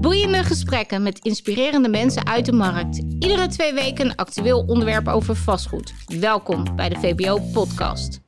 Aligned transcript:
Boeiende 0.00 0.44
gesprekken 0.44 1.02
met 1.02 1.18
inspirerende 1.18 1.88
mensen 1.88 2.26
uit 2.26 2.46
de 2.46 2.52
markt. 2.52 2.96
Iedere 2.96 3.46
twee 3.46 3.74
weken 3.74 4.06
een 4.06 4.16
actueel 4.16 4.64
onderwerp 4.66 5.08
over 5.08 5.36
vastgoed. 5.36 5.94
Welkom 6.20 6.76
bij 6.76 6.88
de 6.88 6.98
VBO-podcast. 6.98 8.20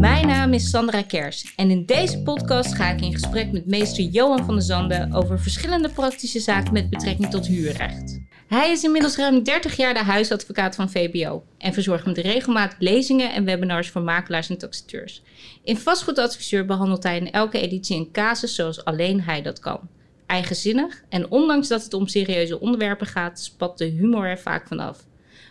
Mijn 0.00 0.26
naam 0.26 0.52
is 0.52 0.70
Sandra 0.70 1.02
Kers 1.02 1.54
en 1.56 1.70
in 1.70 1.86
deze 1.86 2.22
podcast 2.22 2.74
ga 2.74 2.90
ik 2.90 3.00
in 3.00 3.12
gesprek 3.12 3.52
met 3.52 3.66
meester 3.66 4.04
Johan 4.04 4.44
van 4.44 4.54
der 4.54 4.62
Zanden 4.62 5.12
over 5.12 5.40
verschillende 5.40 5.88
praktische 5.88 6.40
zaken 6.40 6.72
met 6.72 6.90
betrekking 6.90 7.30
tot 7.30 7.46
huurrecht. 7.46 8.20
Hij 8.48 8.70
is 8.70 8.84
inmiddels 8.84 9.16
ruim 9.16 9.42
30 9.42 9.76
jaar 9.76 9.94
de 9.94 10.02
huisadvocaat 10.02 10.74
van 10.74 10.90
VBO 10.90 11.42
en 11.58 11.72
verzorgt 11.72 12.06
met 12.06 12.18
regelmatig 12.18 12.78
lezingen 12.78 13.32
en 13.32 13.44
webinars 13.44 13.90
voor 13.90 14.02
makelaars 14.02 14.50
en 14.50 14.58
taxateurs. 14.58 15.22
In 15.64 15.76
vastgoedadviseur 15.76 16.64
behandelt 16.64 17.02
hij 17.02 17.16
in 17.16 17.32
elke 17.32 17.60
editie 17.60 17.96
een 17.96 18.12
casus 18.12 18.54
zoals 18.54 18.84
alleen 18.84 19.20
hij 19.20 19.42
dat 19.42 19.58
kan. 19.58 19.80
Eigenzinnig 20.32 21.02
en 21.08 21.30
ondanks 21.30 21.68
dat 21.68 21.84
het 21.84 21.94
om 21.94 22.06
serieuze 22.06 22.60
onderwerpen 22.60 23.06
gaat, 23.06 23.40
spat 23.40 23.78
de 23.78 23.84
humor 23.84 24.26
er 24.26 24.38
vaak 24.38 24.66
vanaf. 24.66 25.06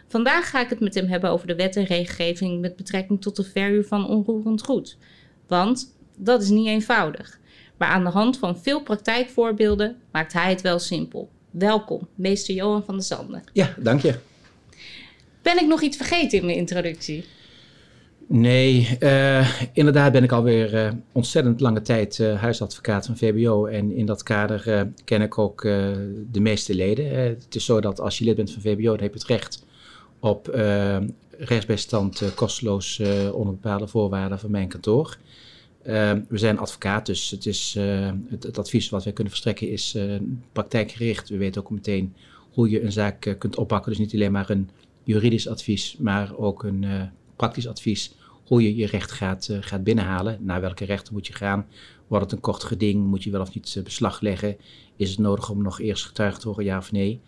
Vandaag 0.07 0.49
ga 0.49 0.61
ik 0.61 0.69
het 0.69 0.79
met 0.79 0.93
hem 0.93 1.07
hebben 1.07 1.29
over 1.29 1.47
de 1.47 1.55
wet 1.55 1.75
en 1.75 1.83
regelgeving 1.83 2.61
met 2.61 2.75
betrekking 2.75 3.21
tot 3.21 3.35
de 3.35 3.43
verhuur 3.43 3.85
van 3.85 4.07
onroerend 4.07 4.63
goed. 4.63 4.97
Want 5.47 5.95
dat 6.17 6.41
is 6.41 6.49
niet 6.49 6.67
eenvoudig. 6.67 7.39
Maar 7.77 7.87
aan 7.87 8.03
de 8.03 8.09
hand 8.09 8.37
van 8.37 8.59
veel 8.59 8.81
praktijkvoorbeelden 8.81 9.97
maakt 10.11 10.33
hij 10.33 10.49
het 10.49 10.61
wel 10.61 10.79
simpel. 10.79 11.29
Welkom, 11.51 12.07
meester 12.15 12.53
Johan 12.53 12.83
van 12.83 12.95
der 12.95 13.03
Zanden. 13.03 13.43
Ja, 13.53 13.73
dank 13.77 14.01
je. 14.01 14.15
Ben 15.41 15.59
ik 15.59 15.67
nog 15.67 15.81
iets 15.81 15.97
vergeten 15.97 16.39
in 16.39 16.45
mijn 16.45 16.57
introductie? 16.57 17.25
Nee, 18.33 18.97
uh, 18.99 19.61
inderdaad 19.73 20.11
ben 20.11 20.23
ik 20.23 20.31
alweer 20.31 20.73
uh, 20.73 20.91
ontzettend 21.11 21.59
lange 21.59 21.81
tijd 21.81 22.17
uh, 22.17 22.41
huisadvocaat 22.41 23.05
van 23.05 23.17
VBO. 23.17 23.65
En 23.65 23.91
in 23.91 24.05
dat 24.05 24.23
kader 24.23 24.87
ken 25.03 25.21
ik 25.21 25.37
ook 25.37 25.61
de 26.31 26.39
meeste 26.39 26.75
leden. 26.75 27.15
het 27.15 27.55
is 27.55 27.65
zo 27.65 27.81
dat 27.81 27.99
als 27.99 28.17
je 28.17 28.25
lid 28.25 28.35
bent 28.35 28.51
van 28.51 28.61
VBO, 28.61 28.91
dan 28.91 28.99
heb 28.99 29.13
je 29.13 29.19
het 29.19 29.27
recht 29.27 29.65
op 30.19 30.47
rechtsbijstand 31.37 32.33
kosteloos 32.35 32.99
onder 33.33 33.53
bepaalde 33.53 33.87
voorwaarden 33.87 34.39
van 34.39 34.51
mijn 34.51 34.67
kantoor. 34.67 35.17
we 35.83 36.37
zijn 36.37 36.59
advocaat, 36.59 37.05
dus 37.05 37.31
het, 37.31 37.45
is, 37.45 37.77
het, 38.29 38.57
advies 38.57 38.89
wat 38.89 39.03
wij 39.03 39.13
kunnen 39.13 39.33
verstrekken 39.33 39.69
is 39.69 39.97
praktijkgericht. 40.51 41.29
We 41.29 41.37
weten 41.37 41.61
ook 41.61 41.71
meteen 41.71 42.15
hoe 42.51 42.69
je 42.69 42.83
een 42.83 42.91
zaak 42.91 43.35
kunt 43.37 43.55
oppakken. 43.55 43.91
Dus 43.91 43.99
niet 43.99 44.13
alleen 44.13 44.31
maar 44.31 44.49
een 44.49 44.69
juridisch 45.03 45.47
advies, 45.47 45.95
maar 45.99 46.37
ook 46.37 46.63
een 46.63 46.85
praktisch 47.35 47.67
advies 47.67 48.13
hoe 48.51 48.63
je 48.63 48.75
je 48.75 48.85
recht 48.85 49.11
gaat, 49.11 49.47
uh, 49.51 49.57
gaat 49.61 49.83
binnenhalen. 49.83 50.37
Naar 50.39 50.61
welke 50.61 50.85
rechten 50.85 51.13
moet 51.13 51.27
je 51.27 51.33
gaan? 51.33 51.65
Wordt 52.07 52.25
het 52.25 52.33
een 52.33 52.39
kort 52.39 52.63
geding? 52.63 53.05
Moet 53.05 53.23
je 53.23 53.31
wel 53.31 53.41
of 53.41 53.53
niet 53.53 53.75
uh, 53.77 53.83
beslag 53.83 54.21
leggen? 54.21 54.57
Is 54.95 55.09
het 55.09 55.19
nodig 55.19 55.49
om 55.49 55.61
nog 55.61 55.79
eerst 55.79 56.05
getuigd 56.05 56.41
te 56.41 56.47
horen, 56.47 56.63
ja 56.63 56.77
of 56.77 56.91
nee? 56.91 57.21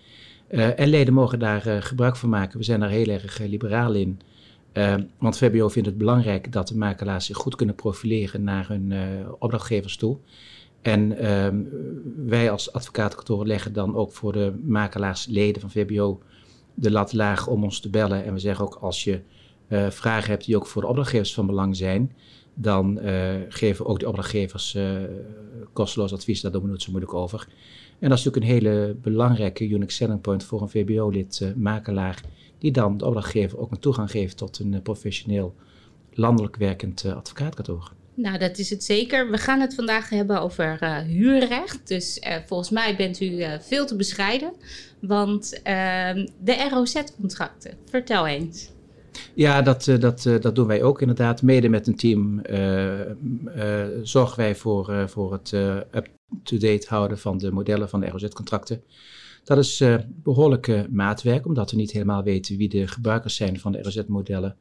Uh, 0.49 0.79
en 0.79 0.87
leden 0.87 1.13
mogen 1.13 1.39
daar 1.39 1.83
gebruik 1.83 2.15
van 2.15 2.29
maken. 2.29 2.57
We 2.57 2.63
zijn 2.63 2.79
daar 2.79 2.89
heel 2.89 3.07
erg 3.07 3.39
liberaal 3.39 3.93
in. 3.93 4.19
want 5.17 5.37
VBO 5.37 5.69
vindt 5.69 5.87
het 5.87 5.97
belangrijk 5.97 6.51
dat 6.51 6.67
de 6.67 6.77
makelaars 6.77 7.25
zich 7.25 7.37
goed 7.37 7.55
kunnen 7.55 7.75
profileren 7.75 8.43
naar 8.43 8.67
hun 8.67 8.93
opdrachtgevers 9.39 9.97
toe. 9.97 10.17
En 10.81 11.17
ehm, 11.17 11.61
wij 12.15 12.51
als 12.51 12.73
advocatenkantoor 12.73 13.45
leggen 13.45 13.73
dan 13.73 13.95
ook 13.95 14.11
voor 14.11 14.33
de 14.33 14.53
makelaarsleden 14.63 15.61
van 15.61 15.71
VBO 15.71 16.21
de 16.73 16.91
lat 16.91 17.13
laag 17.13 17.47
om 17.47 17.63
ons 17.63 17.79
te 17.79 17.89
bellen. 17.89 18.25
En 18.25 18.33
we 18.33 18.39
zeggen 18.39 18.65
ook 18.65 18.75
als 18.75 19.03
je 19.03 19.21
uh, 19.73 19.89
vragen 19.89 20.29
hebt 20.29 20.45
die 20.45 20.55
ook 20.55 20.67
voor 20.67 20.81
de 20.81 20.87
opdrachtgevers 20.87 21.33
van 21.33 21.45
belang 21.45 21.75
zijn, 21.75 22.11
dan 22.53 22.99
uh, 23.03 23.33
geven 23.49 23.85
ook 23.85 23.99
de 23.99 24.07
opdrachtgevers 24.07 24.75
uh, 24.75 24.91
kosteloos 25.73 26.13
advies. 26.13 26.41
Daar 26.41 26.51
doen 26.51 26.61
we 26.61 26.67
nooit 26.67 26.81
zo 26.81 26.91
moeilijk 26.91 27.13
over. 27.13 27.47
En 27.99 28.09
dat 28.09 28.17
is 28.17 28.23
natuurlijk 28.23 28.53
een 28.53 28.63
hele 28.63 28.95
belangrijke 29.01 29.67
unique 29.67 29.91
selling 29.91 30.21
point 30.21 30.43
voor 30.43 30.61
een 30.61 30.69
VBO-lid, 30.69 31.53
makelaar, 31.55 32.21
die 32.57 32.71
dan 32.71 32.97
de 32.97 33.05
opdrachtgever 33.05 33.59
ook 33.59 33.71
een 33.71 33.79
toegang 33.79 34.11
geeft 34.11 34.37
tot 34.37 34.59
een 34.59 34.81
professioneel 34.81 35.55
landelijk 36.13 36.55
werkend 36.55 37.05
advocaatkantoor. 37.05 37.91
Nou, 38.15 38.37
dat 38.37 38.57
is 38.57 38.69
het 38.69 38.83
zeker. 38.83 39.31
We 39.31 39.37
gaan 39.37 39.59
het 39.59 39.75
vandaag 39.75 40.09
hebben 40.09 40.41
over 40.41 40.85
huurrecht. 41.05 41.87
Dus 41.87 42.21
volgens 42.45 42.69
mij 42.69 42.95
bent 42.95 43.21
u 43.21 43.45
veel 43.61 43.85
te 43.85 43.95
bescheiden. 43.95 44.53
Want 44.99 45.61
ehm, 45.63 46.27
de 46.43 46.69
ROZ-contracten, 46.69 47.77
vertel 47.89 48.27
eens. 48.27 48.72
Ja, 49.35 49.61
dat, 49.61 49.87
eh, 49.87 49.99
dat, 49.99 50.25
eh, 50.25 50.39
dat 50.39 50.55
doen 50.55 50.67
wij 50.67 50.83
ook 50.83 51.01
inderdaad. 51.01 51.41
Mede 51.41 51.69
met 51.69 51.87
een 51.87 51.95
team 51.95 52.41
uh, 52.49 53.01
zorgen 54.01 54.37
wij 54.37 54.55
voor, 54.55 55.09
voor 55.09 55.31
het 55.31 55.51
up-to-date 55.91 56.85
houden 56.87 57.17
van 57.19 57.37
de 57.37 57.51
modellen 57.51 57.89
van 57.89 57.99
de 57.99 58.09
ROZ-contracten. 58.09 58.83
Dat 59.43 59.57
is 59.57 59.83
behoorlijk 60.05 60.89
maatwerk, 60.89 61.45
omdat 61.45 61.71
we 61.71 61.77
niet 61.77 61.91
helemaal 61.91 62.23
weten 62.23 62.57
wie 62.57 62.69
de 62.69 62.87
gebruikers 62.87 63.35
zijn 63.35 63.59
van 63.59 63.71
de 63.71 63.81
ROZ-modellen. 63.81 64.55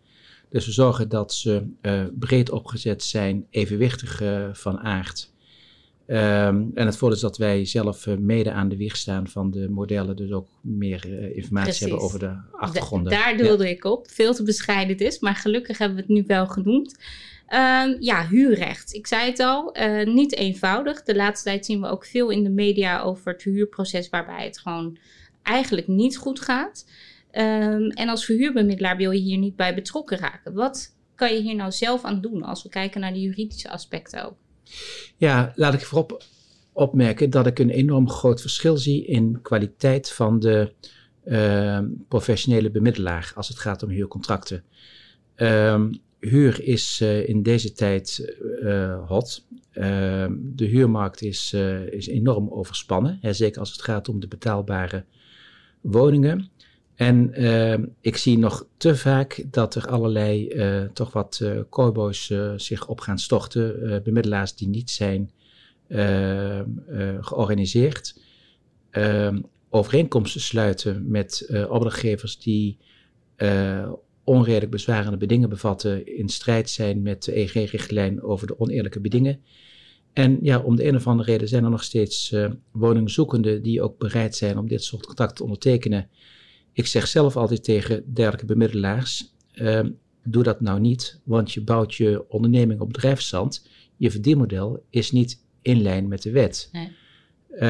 Dus 0.49 0.67
we 0.67 0.73
zorgen 0.73 1.09
dat 1.09 1.33
ze 1.33 1.63
breed 2.19 2.51
opgezet 2.51 3.03
zijn, 3.03 3.47
evenwichtig 3.51 4.23
van 4.53 4.79
aard. 4.79 5.32
Um, 6.07 6.71
en 6.75 6.87
het 6.87 6.97
voordeel 6.97 7.17
is 7.17 7.23
dat 7.23 7.37
wij 7.37 7.65
zelf 7.65 8.07
uh, 8.07 8.17
mede 8.17 8.53
aan 8.53 8.69
de 8.69 8.77
wieg 8.77 8.97
staan 8.97 9.29
van 9.29 9.51
de 9.51 9.69
modellen, 9.69 10.17
dus 10.17 10.33
ook 10.33 10.49
meer 10.61 11.07
uh, 11.09 11.37
informatie 11.37 11.71
Precies. 11.71 11.81
hebben 11.81 12.01
over 12.01 12.19
de 12.19 12.37
achtergronden. 12.53 13.13
daar 13.13 13.37
doelde 13.37 13.65
ja. 13.65 13.71
ik 13.71 13.85
op. 13.85 14.11
Veel 14.11 14.35
te 14.35 14.43
bescheiden 14.43 14.97
het 14.97 15.01
is, 15.01 15.19
maar 15.19 15.35
gelukkig 15.35 15.79
hebben 15.79 15.97
we 15.97 16.03
het 16.03 16.13
nu 16.13 16.25
wel 16.27 16.47
genoemd. 16.47 16.99
Um, 17.49 17.97
ja, 18.01 18.27
huurrecht. 18.27 18.95
Ik 18.95 19.07
zei 19.07 19.31
het 19.31 19.41
al, 19.41 19.79
uh, 19.79 20.07
niet 20.07 20.35
eenvoudig. 20.37 21.03
De 21.03 21.15
laatste 21.15 21.49
tijd 21.49 21.67
zien 21.67 21.81
we 21.81 21.87
ook 21.87 22.05
veel 22.05 22.31
in 22.31 22.43
de 22.43 22.51
media 22.51 23.01
over 23.01 23.33
het 23.33 23.43
huurproces 23.43 24.09
waarbij 24.09 24.45
het 24.45 24.59
gewoon 24.59 24.99
eigenlijk 25.43 25.89
niet 25.89 26.17
goed 26.17 26.41
gaat. 26.41 26.87
Um, 27.33 27.91
en 27.91 28.09
als 28.09 28.25
verhuurbemiddelaar 28.25 28.97
wil 28.97 29.11
je 29.11 29.21
hier 29.21 29.39
niet 29.39 29.57
bij 29.57 29.75
betrokken 29.75 30.19
raken. 30.19 30.55
Wat 30.55 30.97
kan 31.15 31.35
je 31.35 31.41
hier 31.41 31.55
nou 31.55 31.73
zelf 31.73 32.05
aan 32.05 32.21
doen 32.21 32.43
als 32.43 32.63
we 32.63 32.69
kijken 32.69 33.01
naar 33.01 33.13
de 33.13 33.21
juridische 33.21 33.71
aspecten 33.71 34.25
ook? 34.25 34.37
Ja, 35.17 35.53
laat 35.55 35.75
ik 35.75 35.81
voorop 35.81 36.23
opmerken 36.73 37.31
dat 37.31 37.47
ik 37.47 37.59
een 37.59 37.71
enorm 37.71 38.11
groot 38.11 38.41
verschil 38.41 38.77
zie 38.77 39.07
in 39.07 39.39
kwaliteit 39.43 40.11
van 40.11 40.39
de 40.39 40.73
uh, 41.25 41.79
professionele 42.09 42.71
bemiddelaar 42.71 43.33
als 43.35 43.49
het 43.49 43.59
gaat 43.59 43.83
om 43.83 43.89
huurcontracten. 43.89 44.65
Uh, 45.37 45.85
huur 46.21 46.63
is 46.63 47.01
uh, 47.03 47.29
in 47.29 47.43
deze 47.43 47.73
tijd 47.73 48.35
uh, 48.63 49.09
hot. 49.09 49.45
Ehm, 49.73 50.33
de 50.41 50.65
huurmarkt 50.65 51.23
is, 51.23 51.53
eh, 51.53 51.87
is 51.87 52.07
enorm 52.07 52.49
overspannen, 52.51 53.19
hè, 53.21 53.33
zeker 53.33 53.61
als 53.61 53.73
het 53.73 53.83
gaat 53.83 54.09
om 54.09 54.21
de 54.21 54.29
betaalbare 54.29 55.05
woningen. 55.81 56.51
En 56.95 57.43
uh, 57.43 57.79
ik 58.01 58.17
zie 58.17 58.39
nog 58.39 58.67
te 58.77 58.97
vaak 58.97 59.45
dat 59.51 59.75
er 59.75 59.87
allerlei 59.87 60.49
uh, 60.49 60.83
toch 60.93 61.13
wat 61.13 61.41
uh, 61.43 62.53
zich 62.57 62.89
op 62.89 63.01
gaan 63.01 63.19
storten. 63.19 64.03
bemiddelaars 64.05 64.55
die 64.55 64.69
niet 64.69 64.91
zijn 64.91 65.31
georganiseerd. 67.21 68.21
Ehm, 68.91 69.41
overeenkomsten 69.71 70.41
sluiten 70.41 71.11
met 71.11 71.49
opdrachtgevers 71.69 72.39
die 72.39 72.79
onredelijk 74.25 74.71
bezwarende 74.71 75.17
bedingen 75.17 75.49
bevatten. 75.49 76.17
In 76.17 76.29
strijd 76.29 76.71
zijn 76.71 77.03
met 77.03 77.23
de 77.23 77.33
EG-richtlijn 77.33 78.23
over 78.23 78.47
de 78.47 78.59
oneerlijke 78.59 79.01
bedingen. 79.01 79.41
En 80.13 80.39
ja, 80.43 80.59
om 80.59 80.77
de 80.77 80.87
een 80.87 80.97
of 80.97 81.07
andere 81.07 81.31
reden 81.33 81.49
zijn 81.49 81.65
er 81.65 81.71
nog 81.71 81.83
steeds 81.83 82.35
woningzoekenden 82.71 83.63
die 83.63 83.83
ook 83.83 83.99
bereid 83.99 84.37
zijn 84.37 84.59
om 84.59 84.69
dit 84.69 84.85
soort 84.85 85.07
contracten 85.07 85.37
te 85.37 85.43
ondertekenen 85.43 86.09
ik 86.73 86.87
zeg 86.87 87.07
zelf 87.07 87.37
altijd 87.37 87.65
tegen 87.65 88.15
dergelijke 88.15 88.47
bemiddelaars: 88.47 89.35
uh, 89.55 89.81
doe 90.25 90.43
dat 90.43 90.61
nou 90.61 90.81
niet, 90.81 91.21
want 91.25 91.53
je 91.53 91.63
bouwt 91.63 91.95
je 91.95 92.25
onderneming 92.29 92.81
op 92.81 92.93
drijfzand. 92.93 93.69
Je 93.97 94.11
verdienmodel 94.11 94.85
is 94.91 95.13
niet 95.13 95.45
in 95.63 95.83
lijn 95.83 96.09
met 96.09 96.23
de 96.23 96.31
wet. 96.31 96.69
Nee. 96.73 96.91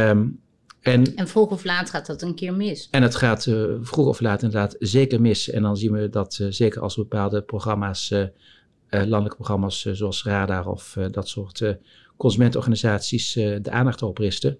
Um, 0.08 0.40
en, 0.80 1.14
en 1.16 1.28
vroeg 1.28 1.50
of 1.50 1.64
laat 1.64 1.90
gaat 1.90 2.06
dat 2.06 2.22
een 2.22 2.34
keer 2.34 2.54
mis. 2.54 2.88
En 2.90 3.02
het 3.02 3.14
gaat 3.14 3.46
uh, 3.46 3.64
vroeg 3.80 4.06
of 4.06 4.20
laat 4.20 4.42
inderdaad 4.42 4.76
zeker 4.78 5.20
mis. 5.20 5.50
En 5.50 5.62
dan 5.62 5.76
zien 5.76 5.92
we 5.92 6.08
dat 6.08 6.38
uh, 6.40 6.46
zeker 6.50 6.80
als 6.80 6.96
bepaalde 6.96 7.42
programma's, 7.42 8.10
uh, 8.10 8.26
landelijke 8.88 9.36
programma's 9.36 9.82
zoals 9.82 10.24
Radar 10.24 10.66
of 10.66 10.98
dat 11.10 11.28
soort 11.28 11.76
consumentenorganisaties 12.16 13.32
de 13.32 13.70
aandacht 13.70 14.00
erop 14.00 14.18
richten 14.18 14.58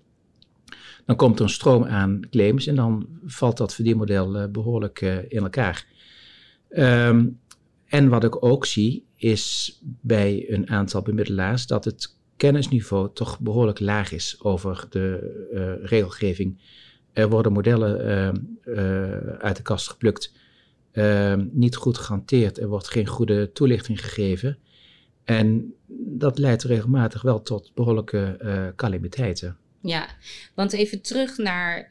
dan 1.04 1.16
komt 1.16 1.38
er 1.38 1.44
een 1.44 1.50
stroom 1.50 1.84
aan 1.84 2.20
claims 2.30 2.66
en 2.66 2.74
dan 2.74 3.06
valt 3.24 3.56
dat 3.56 3.74
verdienmodel 3.74 4.36
uh, 4.36 4.44
behoorlijk 4.46 5.00
uh, 5.00 5.16
in 5.28 5.42
elkaar. 5.42 5.86
Um, 6.70 7.40
en 7.86 8.08
wat 8.08 8.24
ik 8.24 8.44
ook 8.44 8.66
zie 8.66 9.06
is 9.16 9.78
bij 10.00 10.44
een 10.48 10.70
aantal 10.70 11.02
bemiddelaars 11.02 11.66
dat 11.66 11.84
het 11.84 12.16
kennisniveau 12.36 13.10
toch 13.14 13.40
behoorlijk 13.40 13.80
laag 13.80 14.12
is 14.12 14.36
over 14.42 14.86
de 14.90 15.46
uh, 15.52 15.88
regelgeving. 15.88 16.60
Er 17.12 17.28
worden 17.28 17.52
modellen 17.52 18.08
ehm, 18.08 18.36
uit 19.38 19.56
de 19.56 19.62
kast 19.62 19.88
geplukt, 19.88 20.32
ehm, 20.92 21.46
niet 21.50 21.76
goed 21.76 21.98
gehanteerd, 21.98 22.58
er 22.58 22.69
wordt 22.69 22.88
geen 22.88 23.06
goede 23.06 23.52
toelichting 23.52 24.04
gegeven. 24.04 24.58
En 25.24 25.74
dat 25.98 26.38
leidt 26.38 26.62
regelmatig 26.62 27.22
wel 27.22 27.42
tot 27.42 27.70
behoorlijke 27.74 28.72
calamiteiten. 28.76 29.56
Ja, 29.82 30.08
want 30.55 30.73
even 30.73 31.00
terug 31.00 31.37
naar, 31.37 31.87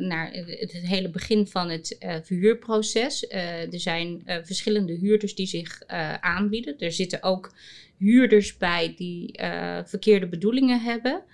naar 0.00 0.30
het, 0.32 0.72
hele 0.72 1.10
begin 1.10 1.46
van 1.46 1.70
het 1.70 1.96
verhuurproces. 2.22 3.26
er 3.28 3.80
zijn 3.80 4.22
verschillende 4.24 4.92
huurders 4.92 5.34
die 5.34 5.46
zich 5.46 5.82
aanbieden. 6.20 6.78
Er 6.78 6.92
zitten 6.92 7.22
ook 7.22 7.54
huurders 7.98 8.56
bij 8.56 8.94
die 8.96 9.38
verkeerde 9.84 10.26
bedoelingen 10.26 10.80
hebben. 10.80 11.24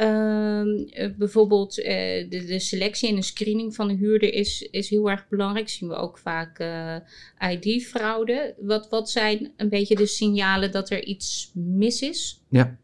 Ehm, 0.00 0.68
eh, 0.90 1.08
bijvoorbeeld 1.16 1.78
eh, 1.78 2.30
de, 2.30 2.44
de, 2.44 2.58
selectie 2.58 3.08
en 3.08 3.14
de 3.14 3.22
screening 3.22 3.74
van 3.74 3.88
de 3.88 3.94
huurder 3.94 4.32
is, 4.32 4.68
is 4.70 4.88
heel 4.88 5.10
erg 5.10 5.28
belangrijk. 5.28 5.68
Zien 5.68 5.88
we 5.88 5.94
ook 5.94 6.18
vaak 6.18 6.60
uh, 6.60 6.96
ID-fraude. 7.50 8.54
Wat, 8.60 8.88
wat 8.88 9.10
zijn 9.10 9.52
een 9.56 9.68
beetje 9.68 9.96
de 9.96 10.06
signalen 10.06 10.70
dat 10.72 10.90
er 10.90 11.04
iets 11.04 11.50
mis 11.54 12.02
is? 12.02 12.40
Ja, 12.48 12.76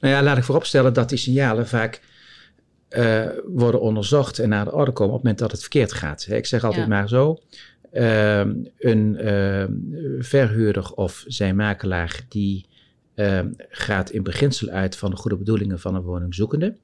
nou 0.00 0.14
ja, 0.14 0.22
laat 0.22 0.36
ik 0.36 0.44
vooropstellen 0.44 0.92
dat 0.92 1.08
die 1.08 1.18
signalen 1.18 1.68
vaak 1.68 2.00
worden 3.46 3.80
onderzocht 3.80 4.38
en 4.38 4.48
naar 4.48 4.64
de 4.64 4.72
orde 4.72 4.92
komen 4.92 5.14
op 5.14 5.22
het 5.22 5.22
moment 5.22 5.38
dat 5.38 5.50
het 5.50 5.60
verkeerd 5.60 5.92
gaat. 5.92 6.26
Ik 6.30 6.46
zeg 6.46 6.64
altijd 6.64 6.88
maar 6.88 7.08
zo. 7.08 7.38
Ehm, 7.92 8.54
een 8.78 9.16
ehm, 9.16 9.72
verhuurder 10.18 10.92
of 10.94 11.24
zijn 11.26 11.56
makelaar 11.56 12.20
die 12.28 12.66
Ehm, 13.14 13.52
gaat 13.68 14.10
in 14.10 14.22
beginsel 14.22 14.68
uit 14.68 14.96
van 14.96 15.10
de 15.10 15.16
goede 15.16 15.36
bedoelingen 15.36 15.80
van 15.80 15.94
een 15.94 16.02
woningzoekende. 16.02 16.76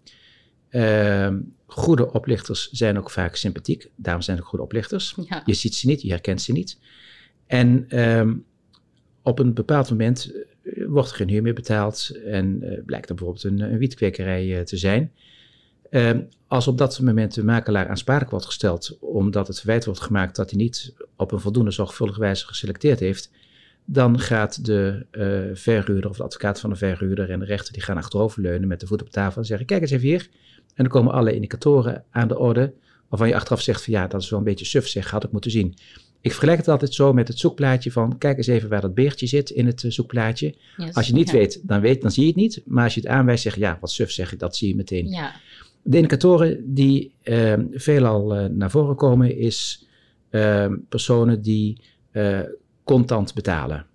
Uh, 0.71 1.29
goede 1.67 2.13
oplichters 2.13 2.71
zijn 2.71 2.99
ook 2.99 3.11
vaak 3.11 3.37
sympathiek, 3.37 3.91
daarom 3.97 4.23
zijn 4.23 4.37
het 4.37 4.47
goede 4.47 4.65
oplichters. 4.65 5.17
Je 5.45 5.55
ziet 5.55 5.75
ze 5.75 5.87
niet, 5.87 6.03
je 6.03 6.09
herkent 6.09 6.43
ze 6.43 6.53
niet. 6.53 6.79
En 7.47 7.87
op 9.23 9.39
een 9.39 9.55
bepaald 9.55 9.91
moment 9.91 10.33
eh, 10.63 10.87
wordt 10.87 11.11
er 11.11 11.17
geen 11.17 11.29
huur 11.29 11.43
meer 11.43 11.55
betaald 11.55 12.11
en 12.25 12.59
uh, 12.63 12.85
blijkt 12.85 13.09
er 13.09 13.15
bijvoorbeeld 13.15 13.45
een, 13.45 13.61
een 13.61 13.79
wietkwekerij 13.79 14.47
uh, 14.47 14.61
te 14.61 14.77
zijn. 14.77 15.13
Als 16.47 16.67
op 16.67 16.79
dat 16.79 17.01
moment 17.01 17.35
de 17.35 17.45
makelaar 17.45 17.89
aansprakelijk 17.89 18.31
wordt 18.31 18.47
gesteld 18.47 18.99
omdat 19.01 19.47
het 19.47 19.59
verwijt 19.59 19.85
wordt 19.85 20.01
gemaakt 20.01 20.37
dat 20.37 20.51
hij 20.51 20.59
niet 20.59 20.95
op 21.17 21.33
een 21.33 21.41
voldoende 21.41 21.71
zorgvuldige 21.71 22.21
wijze 22.21 22.47
geselecteerd 22.47 23.01
heeft, 23.01 23.31
dan 23.85 24.19
gaat 24.19 24.65
de 24.65 25.07
uh, 25.13 25.57
verhuurder 25.57 26.11
of 26.11 26.17
de 26.17 26.23
advocaat 26.23 26.61
van 26.61 26.71
de 26.71 26.77
verhuurder 26.77 27.31
en 27.31 27.39
de 27.39 27.45
rechter 27.45 27.73
die 27.73 27.83
gaan 27.83 27.97
achteroverleunen 27.97 28.69
met 28.69 28.81
de 28.81 28.87
voet 28.87 29.03
op 29.03 29.11
tafel 29.11 29.41
en 29.41 29.47
zeggen: 29.47 29.67
Kijk 29.67 29.81
eens 29.81 29.91
even 29.91 30.07
hier. 30.07 30.29
En 30.75 30.85
dan 30.85 30.89
komen 30.89 31.13
alle 31.13 31.35
indicatoren 31.35 32.05
aan 32.11 32.29
de 32.29 32.39
orde 32.39 32.73
waarvan 33.09 33.29
je 33.29 33.35
achteraf 33.35 33.61
zegt: 33.61 33.85
van 33.85 33.93
ja, 33.93 34.07
dat 34.07 34.23
is 34.23 34.31
wel 34.31 34.39
een 34.39 34.45
beetje 34.45 34.65
suf, 34.65 34.89
zeg, 34.89 35.11
had 35.11 35.25
ik 35.25 35.33
moeten 35.33 35.51
zien. 35.51 35.75
Ik 36.21 36.31
vergelijk 36.31 36.59
het 36.59 36.69
altijd 36.69 36.95
zo 36.95 37.13
met 37.13 37.29
het 37.29 37.39
zoekplaatje 37.39 37.93
van: 37.93 38.19
kijk 38.19 38.37
eens 38.37 38.47
even 38.47 38.69
waar 38.69 38.81
dat 38.81 38.95
beertje 38.95 39.27
zit 39.27 39.51
in 39.51 39.67
het 39.67 39.83
uh, 39.83 39.91
zoekplaatje. 39.91 40.55
als 40.93 41.07
je 41.07 41.13
niet 41.13 41.31
weet, 41.31 41.61
dan 41.63 41.81
weet, 41.81 42.03
dan 42.03 42.11
zie 42.11 42.23
je 42.23 42.29
het 42.29 42.37
niet. 42.37 42.63
Maar 42.65 42.85
als 42.85 42.95
je 42.95 43.01
het 43.01 43.09
aanwijst, 43.09 43.43
zeg 43.43 43.55
je: 43.55 43.61
ja, 43.61 43.79
wat 43.81 43.91
suf 43.91 44.11
zeg 44.11 44.33
ik, 44.33 44.39
dat 44.39 44.57
zie 44.57 44.69
je 44.69 44.77
meteen. 44.77 45.09
Ja. 45.09 45.35
De 45.83 45.97
indicatoren 45.97 46.75
die 46.75 47.15
uh, 47.25 47.55
veelal 47.71 48.39
uh, 48.39 48.45
naar 48.45 48.71
voren 48.71 48.97
komen, 48.97 49.37
is 49.37 49.87
ehm, 50.31 50.77
personen 50.89 51.43
die 51.43 51.81
contant 52.85 53.35
betalen. 53.35 53.87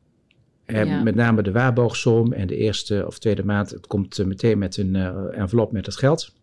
En 0.66 1.04
Met 1.04 1.16
name 1.16 1.42
de 1.42 1.52
waarborgsom 1.52 2.34
en 2.34 2.48
de 2.48 2.56
eerste 2.56 3.04
of 3.08 3.20
tweede 3.20 3.46
maand, 3.46 3.70
het 3.70 3.88
komt 3.88 4.20
eh, 4.20 4.26
meteen 4.26 4.58
met 4.58 4.78
een 4.78 4.96
envelop 5.32 5.72
met 5.72 5.86
het 5.86 5.96
geld. 5.96 6.34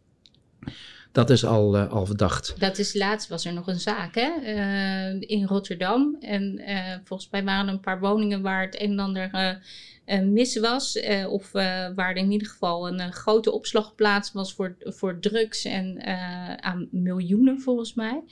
Dat 1.13 1.31
is 1.31 1.45
al, 1.45 1.77
uh, 1.77 1.91
al 1.91 2.07
verdacht. 2.07 2.55
Dat 2.59 2.79
is 2.79 2.95
laatst 2.95 3.29
was 3.29 3.45
er 3.45 3.53
nog 3.53 3.67
een 3.67 3.81
zaak 3.81 4.15
hè? 4.15 4.31
in 5.21 5.47
Rotterdam. 5.47 6.17
En 6.21 6.61
volgens 7.05 7.31
mij 7.31 7.45
waren 7.45 7.67
er 7.67 7.73
een 7.73 7.81
paar 7.81 8.01
woningen 8.01 8.43
waar 8.43 8.63
het 8.63 8.81
een 8.81 8.91
en 8.91 8.99
ander 8.99 9.59
mis 10.07 10.59
was. 10.59 11.01
of 11.29 11.53
waar 11.53 12.11
er 12.11 12.17
in 12.17 12.31
ieder 12.31 12.49
geval 12.49 12.89
een 12.89 13.13
grote 13.13 13.53
opslagplaats 13.53 14.33
was 14.33 14.55
voor, 14.55 14.77
voor 14.81 15.19
drugs 15.21 15.65
en 15.65 16.03
aan 16.63 16.89
miljoenen 16.91 17.61
volgens 17.61 17.95
mij. 17.95 18.23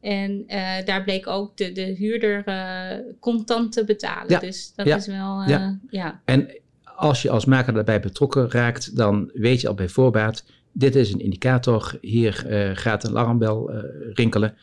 En 0.00 0.44
uh, 0.46 0.84
daar 0.84 1.04
bleek 1.04 1.26
ook 1.26 1.56
de, 1.56 1.72
de 1.72 1.82
huurder 1.84 2.42
uh, 2.48 3.14
contant 3.18 3.72
te 3.72 3.84
betalen. 3.84 4.30
Ja. 4.30 4.38
Dus 4.38 4.72
dat 4.76 4.86
is 4.86 5.06
wel. 5.06 5.40
Uh, 5.42 5.48
ja. 5.48 5.78
ja. 5.90 6.20
En 6.24 6.48
als 6.84 7.22
je 7.22 7.30
als 7.30 7.44
maker 7.44 7.72
daarbij 7.72 8.00
betrokken 8.00 8.50
raakt, 8.50 8.96
dan 8.96 9.30
weet 9.34 9.60
je 9.60 9.68
al 9.68 9.74
bij 9.74 9.88
voorbaat: 9.88 10.44
dit 10.72 10.96
is 10.96 11.12
een 11.12 11.20
indicator. 11.20 11.98
Hier 12.00 12.32
gaat 12.74 13.04
een 13.04 13.10
alarmbel 13.10 13.70
rinkelen. 14.12 14.54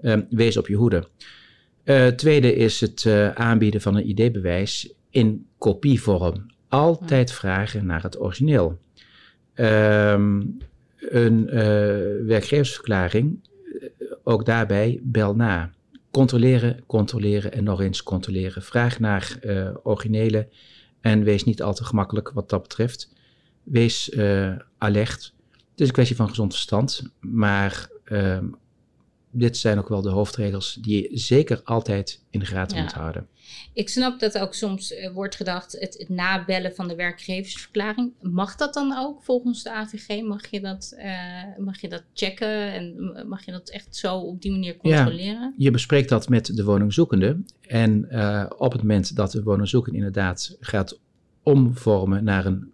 Ehm, 0.00 0.22
wees 0.30 0.56
op 0.56 0.68
je 0.68 0.76
hoede. 0.76 1.08
tweede 2.16 2.54
is 2.54 2.80
het 2.80 3.06
aanbieden 3.34 3.80
van 3.80 3.96
een 3.96 4.08
ID-bewijs 4.08 4.92
in 5.14 5.46
kopievorm. 5.58 6.46
Altijd 6.68 7.32
vragen 7.32 7.86
naar 7.86 8.02
het 8.02 8.20
origineel. 8.20 8.78
Um, 9.54 10.58
een 10.98 11.46
werkgeversverklaring 12.26 13.38
ook 14.24 14.44
daarbij 14.44 15.00
bel 15.02 15.34
na. 15.34 15.72
Controleren, 16.10 16.84
controleren 16.86 17.52
en 17.52 17.64
nog 17.64 17.80
eens 17.80 18.02
controleren. 18.02 18.62
Vraag 18.62 18.98
naar 18.98 19.38
uh, 19.42 19.70
originele 19.82 20.48
en 21.00 21.22
wees 21.22 21.44
niet 21.44 21.62
al 21.62 21.74
te 21.74 21.84
gemakkelijk 21.84 22.30
wat 22.30 22.48
dat 22.48 22.62
betreft. 22.62 23.12
Wees 23.62 24.10
uh, 24.10 24.52
alert. 24.78 25.34
Het 25.50 25.80
is 25.80 25.86
een 25.86 25.92
kwestie 25.92 26.16
van 26.16 26.28
gezond 26.28 26.52
verstand, 26.52 27.12
maar 27.20 27.88
uh, 28.04 28.38
dit 29.30 29.56
zijn 29.56 29.78
ook 29.78 29.88
wel 29.88 30.02
de 30.02 30.10
hoofdregels 30.10 30.78
die 30.80 31.02
je 31.10 31.18
zeker 31.18 31.60
altijd 31.64 32.24
in 32.30 32.40
de 32.40 32.46
gaten 32.46 32.82
moet 32.82 32.92
houden. 32.92 33.28
Ik 33.72 33.88
snap 33.88 34.20
dat 34.20 34.38
ook 34.38 34.54
soms 34.54 34.92
uh, 34.92 35.10
wordt 35.10 35.36
gedacht, 35.36 35.72
het, 35.72 35.94
het, 35.98 36.08
nabellen 36.08 36.74
van 36.74 36.88
de 36.88 36.94
werkgeversverklaring. 36.94 38.12
Mag 38.20 38.56
dat 38.56 38.74
dan 38.74 38.96
ook 38.98 39.22
volgens 39.22 39.62
de 39.62 39.72
AVG? 39.72 40.22
Mag 40.22 40.46
je 40.50 40.60
dat, 40.60 40.94
uh, 40.98 41.64
mag 41.64 41.80
je 41.80 41.88
dat 41.88 42.04
checken 42.14 42.72
en 42.72 43.24
mag 43.28 43.44
je 43.44 43.52
dat 43.52 43.68
echt 43.68 43.96
zo 43.96 44.16
op 44.16 44.42
die 44.42 44.50
manier 44.50 44.76
controleren? 44.76 45.40
Ja, 45.40 45.52
je 45.56 45.70
bespreekt 45.70 46.08
dat 46.08 46.28
met 46.28 46.56
de 46.56 46.64
woningzoekende. 46.64 47.42
En 47.60 48.06
uh, 48.10 48.46
op 48.58 48.72
het 48.72 48.80
moment 48.80 49.16
dat 49.16 49.32
de 49.32 49.42
woningzoekende 49.42 49.98
inderdaad 49.98 50.56
gaat 50.60 50.98
omvormen 51.42 52.24
naar 52.24 52.46
een 52.46 52.72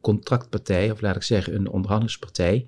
contractpartij, 0.00 0.90
of 0.90 1.00
laat 1.00 1.16
ik 1.16 1.22
zeggen 1.22 1.54
een 1.54 1.68
onderhandelingspartij 1.68 2.66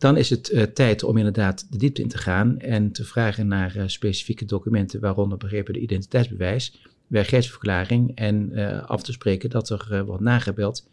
dan 0.00 0.16
is 0.16 0.30
het 0.30 0.50
uh, 0.50 0.62
tijd 0.62 1.02
om 1.02 1.16
inderdaad 1.16 1.66
de 1.70 1.78
diepte 1.78 2.02
in 2.02 2.08
te 2.08 2.18
gaan 2.18 2.58
en 2.58 2.92
te 2.92 3.04
vragen 3.04 3.46
naar 3.46 3.76
uh, 3.76 3.82
specifieke 3.86 4.44
documenten, 4.44 5.00
waaronder 5.00 5.38
begrepen 5.38 5.72
de 5.72 5.80
identiteitsbewijs, 5.80 6.80
werkgeversverklaring 7.06 8.14
en 8.14 8.50
uh, 8.52 8.82
af 8.84 9.02
te 9.02 9.12
spreken 9.12 9.50
dat 9.50 9.70
er 9.70 10.04
wordt 10.04 10.22
nagebeld 10.22 10.88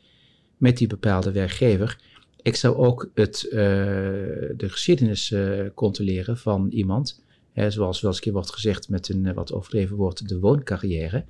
met 0.58 0.78
die 0.78 0.88
bepaalde 0.88 1.32
werkgever. 1.32 2.00
Ik 2.42 2.56
zou 2.56 2.76
ook 2.76 3.10
het, 3.14 3.48
de 3.52 4.56
geschiedenis 4.58 5.34
controleren 5.74 6.38
van 6.38 6.68
iemand, 6.70 7.24
hè, 7.54 7.72
zoals 7.72 8.02
wel 8.02 8.10
eens 8.10 8.20
een 8.20 8.24
keer 8.24 8.34
wordt 8.34 8.52
gezegd 8.52 8.90
met 8.90 9.10
een 9.10 9.34
wat 9.34 9.54
overdreven 9.54 9.96
woord, 9.96 10.30
de 10.30 10.40
wooncarrière. 10.40 11.26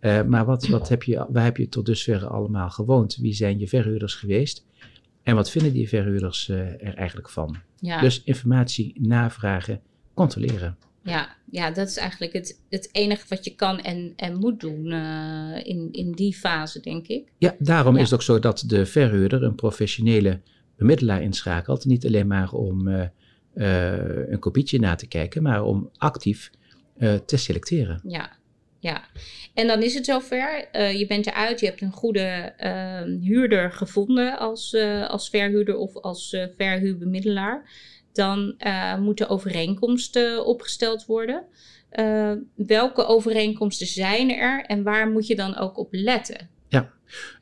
maar 0.00 0.44
wat, 0.44 0.66
wat 0.66 0.88
heb 0.88 1.02
je, 1.02 1.26
waar 1.28 1.44
heb 1.44 1.56
je 1.56 1.68
tot 1.68 1.86
dusver 1.86 2.26
allemaal 2.26 2.70
gewoond? 2.70 3.16
Wie 3.16 3.34
zijn 3.34 3.58
je 3.58 3.68
verhuurders 3.68 4.14
geweest? 4.14 4.64
En 5.26 5.34
wat 5.34 5.50
vinden 5.50 5.72
die 5.72 5.88
verhuurders 5.88 6.48
uh, 6.48 6.58
er 6.58 6.94
eigenlijk 6.94 7.28
van? 7.28 7.56
Ja. 7.80 8.00
Dus 8.00 8.22
informatie 8.24 8.92
navragen, 9.00 9.80
controleren. 10.14 10.76
Ja, 11.02 11.36
ja 11.50 11.70
dat 11.70 11.88
is 11.88 11.96
eigenlijk 11.96 12.32
het, 12.32 12.60
het 12.68 12.88
enige 12.92 13.26
wat 13.28 13.44
je 13.44 13.54
kan 13.54 13.80
en, 13.80 14.12
en 14.16 14.38
moet 14.38 14.60
doen 14.60 14.84
uh, 14.86 15.56
in, 15.62 15.88
in 15.92 16.12
die 16.12 16.34
fase, 16.34 16.80
denk 16.80 17.06
ik. 17.06 17.32
Ja, 17.38 17.54
daarom 17.58 17.96
is 17.96 18.02
het 18.02 18.14
ook 18.14 18.22
zo 18.22 18.38
dat 18.38 18.64
de 18.66 18.86
verhuurder 18.86 19.42
een 19.42 19.54
professionele 19.54 20.40
bemiddelaar 20.76 21.22
inschakelt. 21.22 21.84
Niet 21.84 22.06
alleen 22.06 22.26
maar 22.26 22.52
om 22.52 22.88
uh, 22.88 23.06
een 24.30 24.38
kopietje 24.38 24.78
na 24.78 24.94
te 24.94 25.06
kijken, 25.06 25.42
maar 25.42 25.64
om 25.64 25.90
actief 25.96 26.50
te 27.24 27.36
selecteren. 27.36 28.00
Ja, 28.04 28.36
ja. 28.78 29.04
En 29.54 29.66
dan 29.66 29.82
is 29.82 29.94
het 29.94 30.04
zover. 30.04 30.68
Uh, 30.72 30.98
je 30.98 31.06
bent 31.06 31.26
eruit, 31.26 31.60
je 31.60 31.66
hebt 31.66 31.80
een 31.80 31.92
goede 31.92 32.52
uh, 32.58 33.26
huurder 33.26 33.72
gevonden 33.72 34.38
als, 34.38 34.72
uh, 34.72 35.08
als 35.08 35.28
verhuurder 35.28 35.76
of 35.76 35.96
als 35.96 36.32
uh, 36.32 36.44
verhuurbemiddelaar. 36.56 37.70
Dan 38.12 38.56
moeten 39.00 39.28
overeenkomsten 39.28 40.46
opgesteld 40.46 41.06
worden. 41.06 41.44
welke 42.54 43.06
overeenkomsten 43.06 43.86
zijn 43.86 44.30
er 44.30 44.64
en 44.64 44.82
waar 44.82 45.10
moet 45.10 45.26
je 45.26 45.36
dan 45.36 45.56
ook 45.56 45.78
op 45.78 45.88
letten? 45.90 46.48
Ja, 46.68 46.92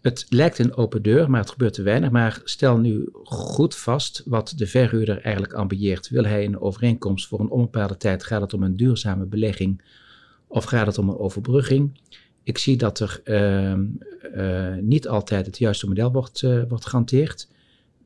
het 0.02 0.26
lijkt 0.28 0.58
een 0.58 0.76
open 0.76 1.02
deur, 1.02 1.30
maar 1.30 1.40
het 1.40 1.50
gebeurt 1.50 1.74
te 1.74 1.82
weinig. 1.82 2.10
Maar 2.10 2.40
stel 2.44 2.78
nu 2.78 3.08
goed 3.24 3.76
vast 3.76 4.22
wat 4.24 4.52
de 4.56 4.66
verhuurder 4.66 5.20
eigenlijk 5.20 5.54
ambieert. 5.54 6.08
Wil 6.08 6.24
hij 6.24 6.44
een 6.44 6.60
overeenkomst 6.60 7.26
voor 7.26 7.40
een 7.40 7.50
onbepaalde 7.50 7.96
tijd? 7.96 8.24
Gaat 8.24 8.40
het 8.40 8.54
om 8.54 8.62
een 8.62 8.76
duurzame 8.76 9.24
belegging? 9.24 9.82
Of 10.54 10.64
gaat 10.64 10.86
het 10.86 10.98
om 10.98 11.08
een 11.08 11.18
overbrugging? 11.18 12.00
Ik 12.42 12.58
zie 12.58 12.76
dat 12.76 13.00
er 13.00 13.20
uh, 13.24 14.74
niet 14.80 15.08
altijd 15.08 15.46
het 15.46 15.58
juiste 15.58 15.88
model 15.88 16.12
wordt, 16.12 16.42
uh, 16.42 16.62
wordt 16.68 16.86
gehanteerd. 16.86 17.48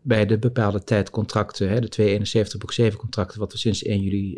Bij 0.03 0.27
de 0.27 0.39
bepaalde 0.39 0.85
tijdcontracten, 0.85 1.69
hè, 1.69 1.81
de 1.81 1.89
271 1.89 2.59
boek 2.59 2.73
7 2.73 2.99
contracten, 2.99 3.41
wat 3.41 3.53
we 3.53 3.59
sinds 3.59 3.83
1 3.83 4.01
juli 4.01 4.37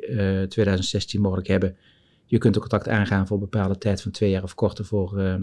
2016 0.48 1.20
mogelijk 1.20 1.48
hebben. 1.48 1.76
Je 2.24 2.38
kunt 2.38 2.54
een 2.54 2.60
contract 2.60 2.88
aangaan 2.88 3.26
voor 3.26 3.36
een 3.36 3.48
bepaalde 3.50 3.78
tijd 3.78 4.02
van 4.02 4.10
twee 4.10 4.30
jaar 4.30 4.42
of 4.42 4.54
korter 4.54 4.84
voor 4.84 5.40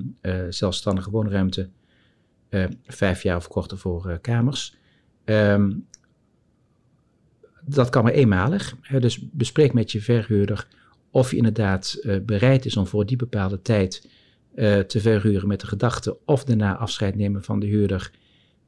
zelfstandige 0.49 1.09
woonruimte. 1.09 1.69
vijf 2.85 3.23
jaar 3.23 3.37
of 3.37 3.47
korter 3.47 3.77
voor 3.77 4.19
kamers. 4.21 4.75
Ehm, 5.23 5.71
dat 7.65 7.89
kan 7.89 8.03
maar 8.03 8.13
eenmalig. 8.13 8.75
Hè, 8.81 8.99
dus 8.99 9.29
bespreek 9.31 9.73
met 9.73 9.91
je 9.91 10.01
verhuurder 10.01 10.67
of 11.11 11.31
je 11.31 11.37
inderdaad 11.37 11.97
uh, 12.01 12.17
bereid 12.25 12.65
is 12.65 12.77
om 12.77 12.87
voor 12.87 13.05
die 13.05 13.17
bepaalde 13.17 13.61
tijd 13.61 14.09
uh, 14.55 14.79
te 14.79 14.99
verhuren 14.99 15.47
met 15.47 15.59
de 15.59 15.67
gedachte 15.67 16.17
of 16.25 16.43
daarna 16.43 16.77
afscheid 16.77 17.15
nemen 17.15 17.43
van 17.43 17.59
de 17.59 17.65
huurder. 17.65 18.11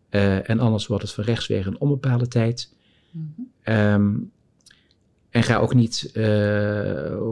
Uh, 0.10 0.50
en 0.50 0.60
anders 0.60 0.88
wordt 0.88 1.04
het 1.04 1.14
van 1.14 1.24
rechtswege 1.24 1.68
een 1.68 1.80
onbepaalde 1.80 2.28
tijd. 2.28 2.74
Mm 3.12 3.34
-hmm. 3.36 3.76
um, 3.76 4.32
en 5.30 5.44
ga 5.44 5.58
ook 5.58 5.74
niet 5.74 6.12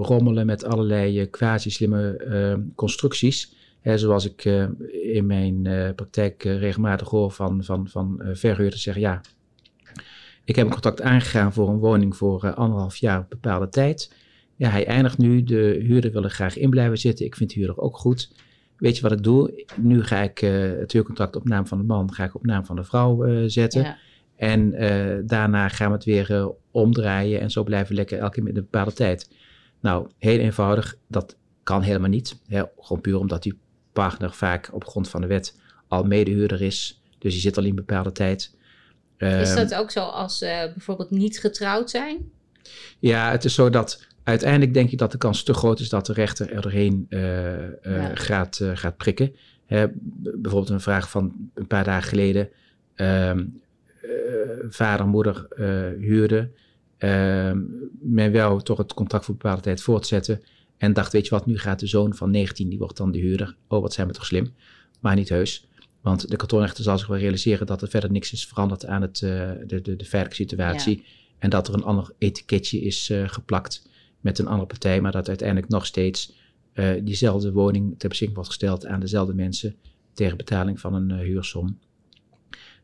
rommelen 0.01 0.45
met 0.45 0.63
allerlei 0.63 1.29
quasi-slimme 1.29 2.61
constructies. 2.75 3.55
Hè, 3.81 3.97
zoals 3.97 4.25
ik 4.25 4.45
in 4.91 5.25
mijn 5.25 5.61
praktijk 5.95 6.43
regelmatig 6.43 7.09
hoor 7.09 7.31
van, 7.31 7.63
van, 7.63 7.87
van 7.87 8.21
verhuurders 8.33 8.81
zeggen: 8.81 9.01
ja, 9.01 9.21
ik 10.47 10.55
heb 10.55 10.65
een 10.65 10.71
contract 10.71 11.01
aangegaan 11.01 11.53
voor 11.53 11.69
een 11.69 11.77
woning 11.77 12.15
voor 12.15 12.53
anderhalf 12.53 12.95
jaar 12.95 13.19
op 13.19 13.29
bepaalde 13.29 13.69
tijd. 13.69 14.11
Ja, 14.57 14.69
hij 14.69 14.85
eindigt 14.85 15.17
nu. 15.17 15.43
De 15.43 15.83
huurder 15.87 16.11
wil 16.11 16.23
er 16.23 16.29
graag 16.29 16.57
in 16.57 16.69
blijven 16.69 16.97
zitten. 16.97 17.25
Ik 17.25 17.35
vind 17.35 17.49
de 17.49 17.55
huurder 17.55 17.77
ook 17.77 17.97
goed. 17.97 18.31
Weet 18.77 18.95
je 18.95 19.01
wat 19.01 19.11
ik 19.11 19.23
doe? 19.23 19.65
Nu 19.75 20.03
ga 20.03 20.21
ik 20.21 20.41
uh, 20.41 20.79
het 20.79 20.91
huurcontract 20.91 21.35
op 21.35 21.47
naam 21.47 21.67
van 21.67 21.77
de 21.77 21.83
man, 21.83 22.13
ga 22.13 22.23
ik 22.23 22.35
op 22.35 22.45
naam 22.45 22.65
van 22.65 22.75
de 22.75 22.83
vrouw 22.83 23.25
uh, 23.25 23.43
zetten. 23.47 23.81
Ja. 23.81 23.97
En 24.35 24.83
uh, 24.83 25.17
daarna 25.25 25.69
gaan 25.69 25.87
we 25.87 25.93
het 25.93 26.05
weer 26.05 26.51
omdraaien 26.71 27.39
en 27.39 27.51
zo 27.51 27.63
blijven 27.63 27.89
we 27.89 27.95
lekker 27.95 28.19
elke 28.19 28.33
keer 28.33 28.43
met 28.43 28.55
een 28.55 28.61
bepaalde 28.61 28.93
tijd. 28.93 29.31
Nou, 29.81 30.09
heel 30.17 30.39
eenvoudig, 30.39 30.95
dat 31.07 31.37
kan 31.63 31.81
helemaal 31.81 32.09
niet. 32.09 32.39
Hè? 32.47 32.63
Gewoon 32.79 33.01
puur 33.01 33.19
omdat 33.19 33.43
die 33.43 33.59
partner 33.93 34.33
vaak 34.33 34.69
op 34.73 34.87
grond 34.87 35.09
van 35.09 35.21
de 35.21 35.27
wet 35.27 35.59
al 35.87 36.03
medehuurder 36.03 36.61
is. 36.61 37.01
Dus 37.19 37.33
die 37.33 37.41
zit 37.41 37.57
al 37.57 37.63
in 37.63 37.69
een 37.69 37.75
bepaalde 37.75 38.11
tijd. 38.11 38.55
Is 39.17 39.55
dat 39.55 39.75
ook 39.75 39.91
zo 39.91 39.99
als 39.99 40.39
bijvoorbeeld 40.39 41.09
niet 41.09 41.39
getrouwd 41.39 41.89
zijn? 41.89 42.31
Ja, 42.99 43.31
het 43.31 43.45
is 43.45 43.53
zo 43.53 43.69
dat 43.69 44.06
uiteindelijk 44.27 44.73
denk 44.73 44.91
ik 44.91 44.97
dat 44.97 45.11
de 45.11 45.17
kans 45.17 45.43
te 45.43 45.53
groot 45.53 45.79
is 45.79 45.89
dat 45.89 46.05
de 46.05 46.13
rechter 46.13 46.51
er 46.51 46.61
doorheen 46.61 47.05
uh, 47.09 47.21
ja. 47.81 48.15
gaat, 48.15 48.59
uh, 48.59 48.71
gaat 48.73 48.97
prikken. 48.97 49.35
Hè, 49.65 49.87
bijvoorbeeld 50.17 50.69
een 50.69 50.81
vraag 50.81 51.09
van 51.09 51.49
een 51.53 51.67
paar 51.67 51.83
dagen 51.83 52.09
geleden. 52.09 52.49
Ehm, 52.95 53.45
vader 54.69 55.05
en 55.05 55.11
moeder 55.11 55.47
huurden. 55.99 56.51
Ehm, 56.97 57.59
men 57.99 58.31
wou 58.31 58.61
toch 58.61 58.77
het 58.77 58.93
contract 58.93 59.25
voor 59.25 59.33
een 59.33 59.39
bepaalde 59.39 59.63
tijd 59.63 59.81
voortzetten. 59.81 60.41
En 60.77 60.93
dacht, 60.93 61.11
weet 61.11 61.23
je 61.23 61.29
wat, 61.29 61.45
nu 61.45 61.57
gaat 61.57 61.79
de 61.79 61.87
zoon 61.87 62.15
van 62.15 62.31
19, 62.31 62.69
die 62.69 62.77
wordt 62.77 62.97
dan 62.97 63.11
de 63.11 63.19
huurder. 63.19 63.55
Oh, 63.67 63.81
wat 63.81 63.93
zijn 63.93 64.07
we 64.07 64.13
toch 64.13 64.25
slim. 64.25 64.53
Maar 64.99 65.15
niet 65.15 65.29
heus. 65.29 65.67
Want 66.01 66.29
de 66.29 66.35
kantonrechter 66.35 66.83
zal 66.83 66.97
zich 66.97 67.07
wel 67.07 67.17
realiseren 67.17 67.67
dat 67.67 67.81
er 67.81 67.89
verder 67.89 68.11
niks 68.11 68.31
is 68.31 68.47
veranderd 68.47 68.85
aan 68.85 69.01
het, 69.01 69.17
de, 69.17 69.81
de, 69.81 69.95
de 69.95 70.05
veilige 70.05 70.35
situatie. 70.35 70.97
Ja. 70.97 71.03
En 71.39 71.49
dat 71.49 71.67
er 71.67 71.73
een 71.73 71.83
ander 71.83 72.11
etiketje 72.17 72.79
is 72.79 73.13
geplakt 73.25 73.85
met 74.27 74.39
een 74.39 74.47
andere 74.47 74.67
partij, 74.67 75.01
maar 75.01 75.11
dat 75.11 75.27
uiteindelijk 75.27 75.69
nog 75.69 75.85
steeds 75.85 76.33
uh, 76.73 76.91
diezelfde 77.03 77.51
woning 77.51 77.99
ter 77.99 78.09
beschikking 78.09 78.37
wordt 78.37 78.53
gesteld 78.53 78.85
aan 78.85 78.99
dezelfde 78.99 79.33
mensen 79.33 79.75
tegen 80.13 80.37
betaling 80.37 80.79
van 80.79 80.93
een 80.93 81.09
uh, 81.09 81.17
huursom. 81.17 81.79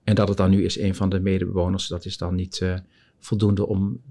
En 0.04 0.16
dat 0.16 0.28
het 0.28 0.38
dan 0.38 0.50
nu 0.50 0.64
is 0.64 0.80
een 0.80 0.96
van 0.96 1.10
de 1.10 1.20
medebewoners, 1.20 1.88
dat 1.88 2.06
is 2.06 2.18
dan 2.18 2.36
niet 2.36 2.60
uh, 2.60 2.78
voldoende 3.20 3.68
om 3.68 4.02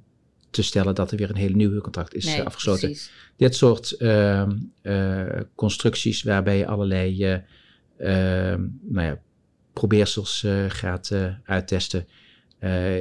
te 0.50 0.62
stellen 0.62 0.94
dat 0.94 1.10
er 1.10 1.16
weer 1.16 1.30
een 1.30 1.36
hele 1.36 1.54
nieuw 1.54 1.70
huurcontract 1.70 2.14
is 2.14 2.24
nee, 2.24 2.42
afgesloten. 2.42 2.88
Precies. 2.88 3.12
Dit 3.36 3.54
soort 3.54 3.92
ehm, 3.92 4.58
constructies 5.54 6.22
waarbij 6.22 6.58
je 6.58 6.66
allerlei 6.66 7.24
ehm, 7.98 8.66
nou 8.82 9.06
ja, 9.06 9.20
probeersels 9.72 10.46
gaat 10.68 11.12
uittesten. 11.44 12.06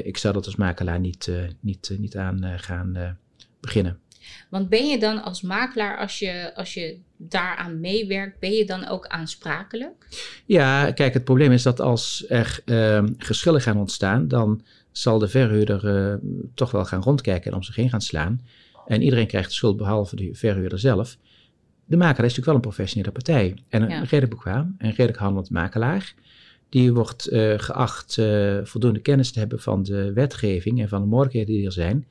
ik 0.04 0.18
zou 0.18 0.34
dat 0.34 0.46
als 0.46 0.56
makelaar 0.56 1.00
niet, 1.00 1.32
niet, 1.60 1.96
niet 1.98 2.18
aan 2.18 2.60
gaan 2.60 3.18
beginnen. 3.60 4.00
Want 4.50 4.70
ben 4.70 4.88
je 4.88 5.00
dan 5.00 5.24
als 5.24 5.42
makelaar, 5.42 5.98
als 5.98 6.20
je, 6.20 6.51
als 6.56 6.74
je 6.74 6.98
daaraan 7.18 7.80
meewerkt, 7.80 8.40
ben 8.40 8.51
je 8.51 8.66
dan 8.66 8.88
ook 8.88 9.08
aansprakelijk? 9.08 10.08
Ja, 10.46 10.92
kijk, 10.92 11.13
het 11.13 11.24
probleem 11.24 11.51
is 11.51 11.63
dat 11.63 11.80
als 11.80 12.25
er 12.28 12.60
uh, 12.66 13.04
geschillen 13.18 13.62
gaan 13.62 13.78
ontstaan, 13.78 14.28
dan 14.28 14.62
zal 14.92 15.20
de 15.20 15.28
verhuurder 15.28 15.86
uh, 15.86 16.16
toch 16.54 16.72
wel 16.72 16.86
gaan 16.86 17.01
rondkijken 17.01 17.51
en 17.51 17.58
om 17.58 17.63
zich 17.63 17.75
heen 17.75 17.90
gaan 17.90 18.01
slaan. 18.01 18.42
En 18.86 19.01
iedereen 19.01 19.28
krijgt 19.28 19.50
de 19.50 19.56
schuld 19.56 19.78
behalve 19.78 20.16
de 20.16 20.30
verhuurder 20.34 20.80
zelf. 20.80 21.18
De 21.86 21.98
makelaar 21.98 22.25
is 22.30 22.36
natuurlijk 22.36 22.46
wel 22.46 22.56
een 22.56 22.62
professionele 22.62 23.12
partij. 23.12 23.56
En 23.70 23.82
een 23.82 23.90
ja. 23.90 24.00
redelijk 24.00 24.30
bekwaam 24.30 24.75
en 24.78 24.90
redelijk 24.90 25.18
handelend 25.18 25.50
makelaar. 25.50 26.13
Die 26.70 26.94
wordt 26.94 27.32
uh, 27.32 27.54
geacht 27.58 28.18
uh, 28.18 28.58
voldoende 28.63 29.00
kennis 29.00 29.32
te 29.32 29.40
hebben 29.40 29.60
van 29.60 29.84
de 29.84 30.13
wetgeving 30.13 30.82
en 30.82 30.90
van 30.90 31.01
de 31.01 31.08
mogelijkheden 31.08 31.54
die 31.54 31.66
er 31.66 31.72
zijn 31.72 32.08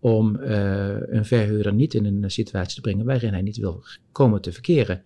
om 0.00 0.36
uh, 0.36 1.00
een 1.00 1.24
verhuurder 1.24 1.72
niet 1.72 1.94
in 1.94 2.04
een 2.04 2.30
situatie 2.30 2.74
te 2.74 2.80
brengen 2.80 3.06
waarin 3.06 3.32
hij 3.32 3.42
niet 3.42 3.56
wil 3.56 3.84
komen 4.12 4.40
te 4.40 4.52
verkeren. 4.52 5.02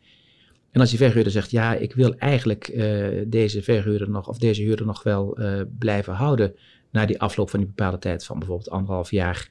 En 0.70 0.80
als 0.80 0.90
die 0.90 0.98
verhuurder 0.98 1.32
zegt, 1.32 1.50
ja, 1.50 1.74
ik 1.74 1.94
wil 1.94 2.14
eigenlijk 2.14 2.68
uh, 2.68 3.06
deze 3.26 3.62
verhuurder 3.62 4.10
nog, 4.10 4.28
of 4.28 4.38
deze 4.38 4.62
huurder 4.62 4.86
nog 4.86 5.02
wel 5.02 5.40
uh, 5.40 5.60
blijven 5.78 6.14
houden 6.14 6.54
na 6.90 7.06
die 7.06 7.20
afloop 7.20 7.50
van 7.50 7.58
die 7.58 7.68
bepaalde 7.68 7.98
tijd 7.98 8.24
van 8.24 8.38
bijvoorbeeld 8.38 8.70
anderhalf 8.70 9.10
jaar. 9.10 9.48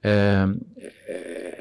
Ehm, 0.00 0.54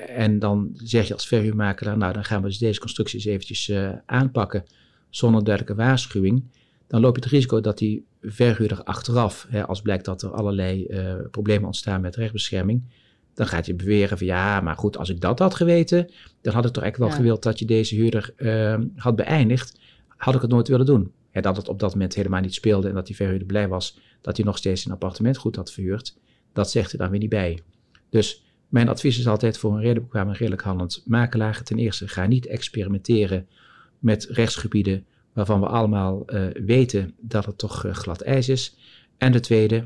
en 0.07 0.39
dan 0.39 0.71
zeg 0.73 1.07
je 1.07 1.13
als 1.13 1.27
verhuurmakelaar, 1.27 1.97
nou 1.97 2.13
dan 2.13 2.23
gaan 2.23 2.41
we 2.41 2.47
dus 2.47 2.57
deze 2.57 2.79
constructies 2.79 3.25
eventjes 3.25 3.71
aanpakken 4.05 4.63
zonder 5.09 5.43
duidelijke 5.43 5.83
waarschuwing. 5.83 6.43
Dan 6.88 7.01
loop 7.01 7.15
je 7.15 7.21
het 7.21 7.31
risico 7.31 7.61
dat 7.61 7.77
die 7.77 8.05
verhuurder 8.21 8.83
achteraf, 8.83 9.47
hè, 9.49 9.65
als 9.65 9.81
blijkt 9.81 10.05
dat 10.05 10.21
er 10.21 10.31
allerlei 10.31 10.88
problemen 11.31 11.65
ontstaan 11.65 12.01
met 12.01 12.15
rechtsbescherming, 12.15 12.83
dan 13.39 13.48
gaat 13.48 13.65
je 13.65 13.74
beweren 13.74 14.17
van 14.17 14.27
ja, 14.27 14.62
maar 14.62 14.75
goed, 14.75 14.98
als 14.98 15.10
ik 15.10 15.22
dat 15.22 15.39
had 15.39 15.55
geweten, 15.55 16.10
dan 16.41 16.53
had 16.53 16.65
ik 16.65 16.72
toch 16.72 16.84
echt 16.84 16.98
wel 16.98 17.08
ja. 17.08 17.13
gewild 17.13 17.43
dat 17.43 17.60
je 17.60 17.65
deze 17.65 17.96
huurder 17.96 18.34
uh, 18.38 18.77
had 18.96 19.15
beëindigd. 19.15 19.79
Had 20.08 20.36
ik 20.36 20.41
het 20.41 20.50
nooit 20.50 20.67
willen 20.67 20.86
doen. 20.86 21.12
Ja, 21.31 21.41
dat 21.41 21.58
het 21.58 21.67
op 21.67 21.79
dat 21.79 21.91
moment 21.91 22.15
helemaal 22.15 22.41
niet 22.41 22.53
speelde 22.53 22.88
en 22.88 22.93
dat 22.93 23.05
die 23.05 23.15
verhuurder 23.15 23.48
blij 23.48 23.67
was 23.67 24.00
dat 24.22 24.38
hij 24.38 24.46
nog 24.46 24.58
steeds 24.58 24.86
een 24.86 24.91
appartement 24.91 25.38
goed 25.38 25.55
had 25.55 25.72
verhuurd, 25.72 26.17
dat 26.53 26.72
zegt 26.72 26.91
er 26.91 26.98
dan 26.98 27.10
weer 27.10 27.19
niet 27.19 27.29
bij. 27.29 27.60
Dus 28.10 28.43
mijn 28.67 28.89
advies 28.89 29.19
is 29.19 29.27
altijd 29.27 29.58
voor 29.58 29.74
een 29.74 29.81
redelijk 29.81 30.13
en 30.13 30.34
redelijk 30.34 30.62
handelend 30.62 31.03
makelaar. 31.05 31.63
Ten 31.63 31.77
eerste, 31.77 32.08
ga 32.08 32.25
niet 32.25 32.46
experimenteren 32.46 33.48
met 34.00 34.27
rechtsgebieden 34.29 35.05
waarvan 35.34 35.60
we 35.60 35.67
allemaal 35.67 36.24
uh, 36.25 36.48
weten 36.65 37.13
dat 37.19 37.46
het 37.46 37.58
toch 37.58 37.86
uh, 37.86 37.93
glad 37.93 38.22
ijs 38.22 38.50
is. 38.50 38.75
En 39.17 39.31
de 39.31 39.39
tweede, 39.39 39.84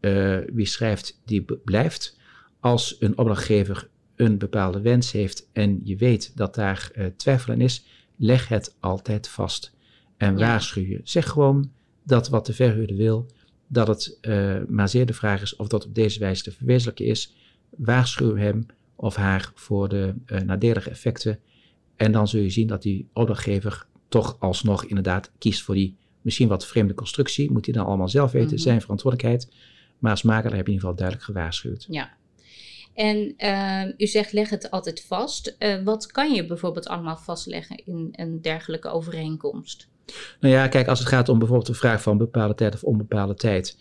uh, 0.00 0.38
wie 0.52 0.66
schrijft, 0.66 1.20
die 1.24 1.44
blijft 1.64 2.17
als 2.60 2.96
een 2.98 3.18
opdrachtgever 3.18 3.88
een 4.16 4.38
bepaalde 4.38 4.80
wens 4.80 5.12
heeft 5.12 5.48
en 5.52 5.80
je 5.84 5.96
weet 5.96 6.36
dat 6.36 6.54
daar 6.54 6.90
uh, 6.96 7.06
twijfel 7.16 7.52
aan 7.52 7.60
is, 7.60 7.84
leg 8.16 8.48
het 8.48 8.76
altijd 8.80 9.28
vast. 9.28 9.74
En 10.16 10.38
ja. 10.38 10.46
waarschuw 10.46 10.82
je. 10.82 11.00
Zeg 11.04 11.28
gewoon 11.28 11.70
dat 12.02 12.28
wat 12.28 12.46
de 12.46 12.52
verhuurder 12.52 12.96
wil, 12.96 13.26
dat 13.66 13.86
het 13.86 14.18
uh, 14.22 14.56
maar 14.68 14.88
zeer 14.88 15.06
de 15.06 15.12
vraag 15.12 15.42
is 15.42 15.56
of 15.56 15.68
dat 15.68 15.86
op 15.86 15.94
deze 15.94 16.18
wijze 16.18 16.42
te 16.42 16.52
verwezenlijken 16.52 17.04
is. 17.04 17.34
Waarschuw 17.76 18.36
hem 18.36 18.66
of 18.96 19.16
haar 19.16 19.50
voor 19.54 19.88
de 19.88 20.14
uh, 20.26 20.40
nadelige 20.40 20.90
effecten. 20.90 21.38
En 21.96 22.12
dan 22.12 22.28
zul 22.28 22.40
je 22.40 22.50
zien 22.50 22.66
dat 22.66 22.82
die 22.82 23.08
opdrachtgever 23.12 23.86
toch 24.08 24.36
alsnog 24.40 24.84
inderdaad 24.84 25.30
kiest 25.38 25.62
voor 25.62 25.74
die 25.74 25.96
misschien 26.22 26.48
wat 26.48 26.66
vreemde 26.66 26.94
constructie. 26.94 27.50
Moet 27.50 27.64
hij 27.64 27.74
dan 27.74 27.86
allemaal 27.86 28.08
zelf 28.08 28.30
weten, 28.30 28.48
mm 28.48 28.54
-hmm. 28.54 28.62
zijn 28.62 28.80
verantwoordelijkheid. 28.80 29.52
Maar 29.98 30.10
als 30.10 30.22
makelaar 30.22 30.56
heb 30.56 30.66
je 30.66 30.72
in 30.72 30.78
ieder 30.78 30.80
geval 30.80 30.96
duidelijk 30.96 31.26
gewaarschuwd. 31.26 31.86
Ja, 31.90 32.16
en 32.98 33.34
uh, 33.38 33.92
u 33.96 34.06
zegt 34.06 34.32
leg 34.32 34.50
het 34.50 34.70
altijd 34.70 35.04
vast. 35.04 35.56
Uh, 35.58 35.82
wat 35.84 36.06
kan 36.06 36.34
je 36.34 36.46
bijvoorbeeld 36.46 36.88
allemaal 36.88 37.16
vastleggen 37.16 37.82
in 37.84 38.08
een 38.12 38.40
dergelijke 38.40 38.88
overeenkomst? 38.88 39.88
Nou 40.40 40.54
ja, 40.54 40.68
kijk, 40.68 40.88
als 40.88 40.98
het 40.98 41.08
gaat 41.08 41.28
om 41.28 41.38
bijvoorbeeld 41.38 41.68
de 41.68 41.74
vraag 41.74 42.02
van 42.02 42.18
bepaalde 42.18 42.54
tijd 42.54 42.74
of 42.74 42.84
onbepaalde 42.84 43.34
tijd. 43.34 43.78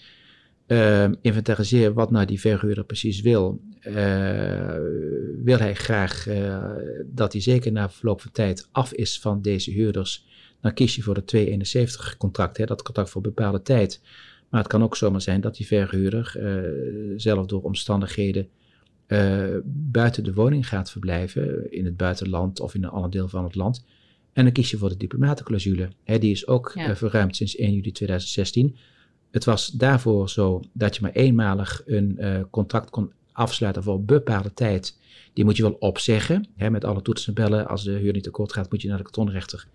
Uh, 0.67 1.07
inventariseer 1.21 1.93
wat 1.93 2.11
nou 2.11 2.25
die 2.25 2.39
verhuurder 2.39 2.83
precies 2.83 3.21
wil. 3.21 3.61
wil 5.43 5.57
hij 5.57 5.75
graag 5.75 6.27
dat 7.05 7.31
hij 7.31 7.41
zeker 7.41 7.71
na 7.71 7.89
verloop 7.89 8.21
van 8.21 8.31
tijd 8.31 8.69
af 8.71 8.93
is 8.93 9.19
van 9.19 9.41
deze 9.41 9.71
huurders? 9.71 10.25
Dan 10.61 10.73
kies 10.73 10.95
je 10.95 11.01
voor 11.01 11.13
de 11.13 11.23
271 11.23 12.17
contract, 12.17 12.57
hè, 12.57 12.65
dat 12.65 12.81
contract 12.81 13.09
voor 13.09 13.21
bepaalde 13.21 13.61
tijd. 13.61 14.01
Maar 14.49 14.59
het 14.61 14.69
kan 14.69 14.83
ook 14.83 14.95
zomaar 14.95 15.21
zijn 15.21 15.41
dat 15.41 15.55
die 15.55 15.67
verhuurder 15.67 16.35
zelf 17.15 17.45
door 17.45 17.61
omstandigheden 17.61 18.49
uh, 19.07 19.55
buiten 19.65 20.23
de 20.23 20.33
woning 20.33 20.67
gaat 20.67 20.91
verblijven, 20.91 21.71
in 21.71 21.85
het 21.85 21.97
buitenland 21.97 22.59
of 22.59 22.75
in 22.75 22.83
een 22.83 22.89
ander 22.89 23.11
deel 23.11 23.27
van 23.27 23.43
het 23.43 23.55
land. 23.55 23.85
En 24.33 24.43
dan 24.43 24.53
kies 24.53 24.71
je 24.71 24.77
voor 24.77 24.89
de 24.89 24.97
diplomatenclausule. 24.97 25.89
Hè, 26.03 26.19
die 26.19 26.31
is 26.31 26.47
ook 26.47 26.71
ja. 26.75 26.89
uh, 26.89 26.95
verruimd 26.95 27.35
sinds 27.35 27.55
1 27.55 27.73
juli 27.73 27.91
2016. 27.91 28.75
Het 29.31 29.45
was 29.45 29.67
daarvoor 29.67 30.29
zo 30.29 30.61
dat 30.73 30.95
je 30.95 31.01
maar 31.01 31.11
eenmalig 31.11 31.81
een 31.85 32.17
uh, 32.19 32.39
contract 32.49 32.89
kon 32.89 33.11
afsluiten 33.31 33.83
voor 33.83 34.03
bepaalde 34.03 34.53
tijd. 34.53 34.97
Die 35.33 35.45
moet 35.45 35.57
je 35.57 35.63
wel 35.63 35.75
opzeggen, 35.79 36.47
hè, 36.55 36.69
met 36.69 36.85
alle 36.85 37.01
toetsen 37.01 37.35
en 37.35 37.43
bellen. 37.43 37.67
Als 37.67 37.83
de 37.83 37.91
huur 37.91 38.13
niet 38.13 38.27
akkoord 38.27 38.53
gaat, 38.53 38.71
moet 38.71 38.81
je 38.81 38.87
naar 38.87 38.97
de 38.97 39.03
kantonrechter. 39.03 39.67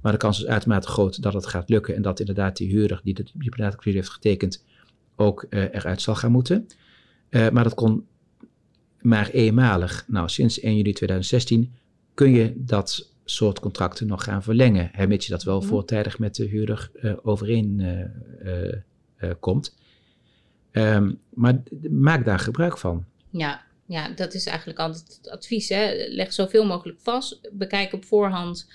Maar 0.00 0.12
de 0.12 0.18
kans 0.18 0.38
is 0.38 0.46
uitermate 0.46 0.88
groot 0.88 1.22
dat 1.22 1.32
het 1.32 1.46
gaat 1.46 1.68
lukken 1.68 1.94
en 1.94 2.02
dat 2.02 2.20
inderdaad 2.20 2.56
die 2.56 2.68
huurder 2.68 3.00
die 3.04 3.14
de 3.14 3.22
diplomatenclausule 3.22 3.96
heeft 3.96 4.10
getekend 4.10 4.64
ook 5.16 5.46
eruit 5.50 6.02
zal 6.02 6.14
gaan 6.14 6.32
moeten. 6.32 6.66
maar 7.30 7.62
dat 7.62 7.74
kon 7.74 8.04
maar 9.06 9.30
eenmalig. 9.30 10.04
Nou, 10.06 10.28
sinds 10.28 10.60
1 10.60 10.76
juli 10.76 10.92
2016 10.92 11.74
kun 12.14 12.30
je 12.30 12.52
dat 12.56 13.10
soort 13.24 13.60
contracten 13.60 14.06
nog 14.06 14.24
gaan 14.24 14.42
verlengen. 14.42 14.90
Mits 15.08 15.26
je 15.26 15.32
dat 15.32 15.42
wel 15.42 15.58
mhm. 15.58 15.68
voortijdig 15.68 16.18
met 16.18 16.34
de 16.34 16.44
huurder 16.44 16.90
uh, 16.94 17.12
overeen 17.22 17.78
uh, 18.44 18.72
uh, 19.22 19.30
komt. 19.40 19.76
Um, 20.72 21.20
maar 21.34 21.62
maak 21.90 22.24
daar 22.24 22.38
gebruik 22.38 22.78
van. 22.78 23.04
Ja, 23.30 23.64
ja, 23.86 24.08
dat 24.08 24.34
is 24.34 24.46
eigenlijk 24.46 24.78
altijd 24.78 25.16
het 25.16 25.30
advies. 25.30 25.68
Hè? 25.68 26.06
Leg 26.08 26.32
zoveel 26.32 26.66
mogelijk 26.66 26.98
vast. 27.00 27.40
Bekijk 27.52 27.92
op 27.92 28.04
voorhand 28.04 28.68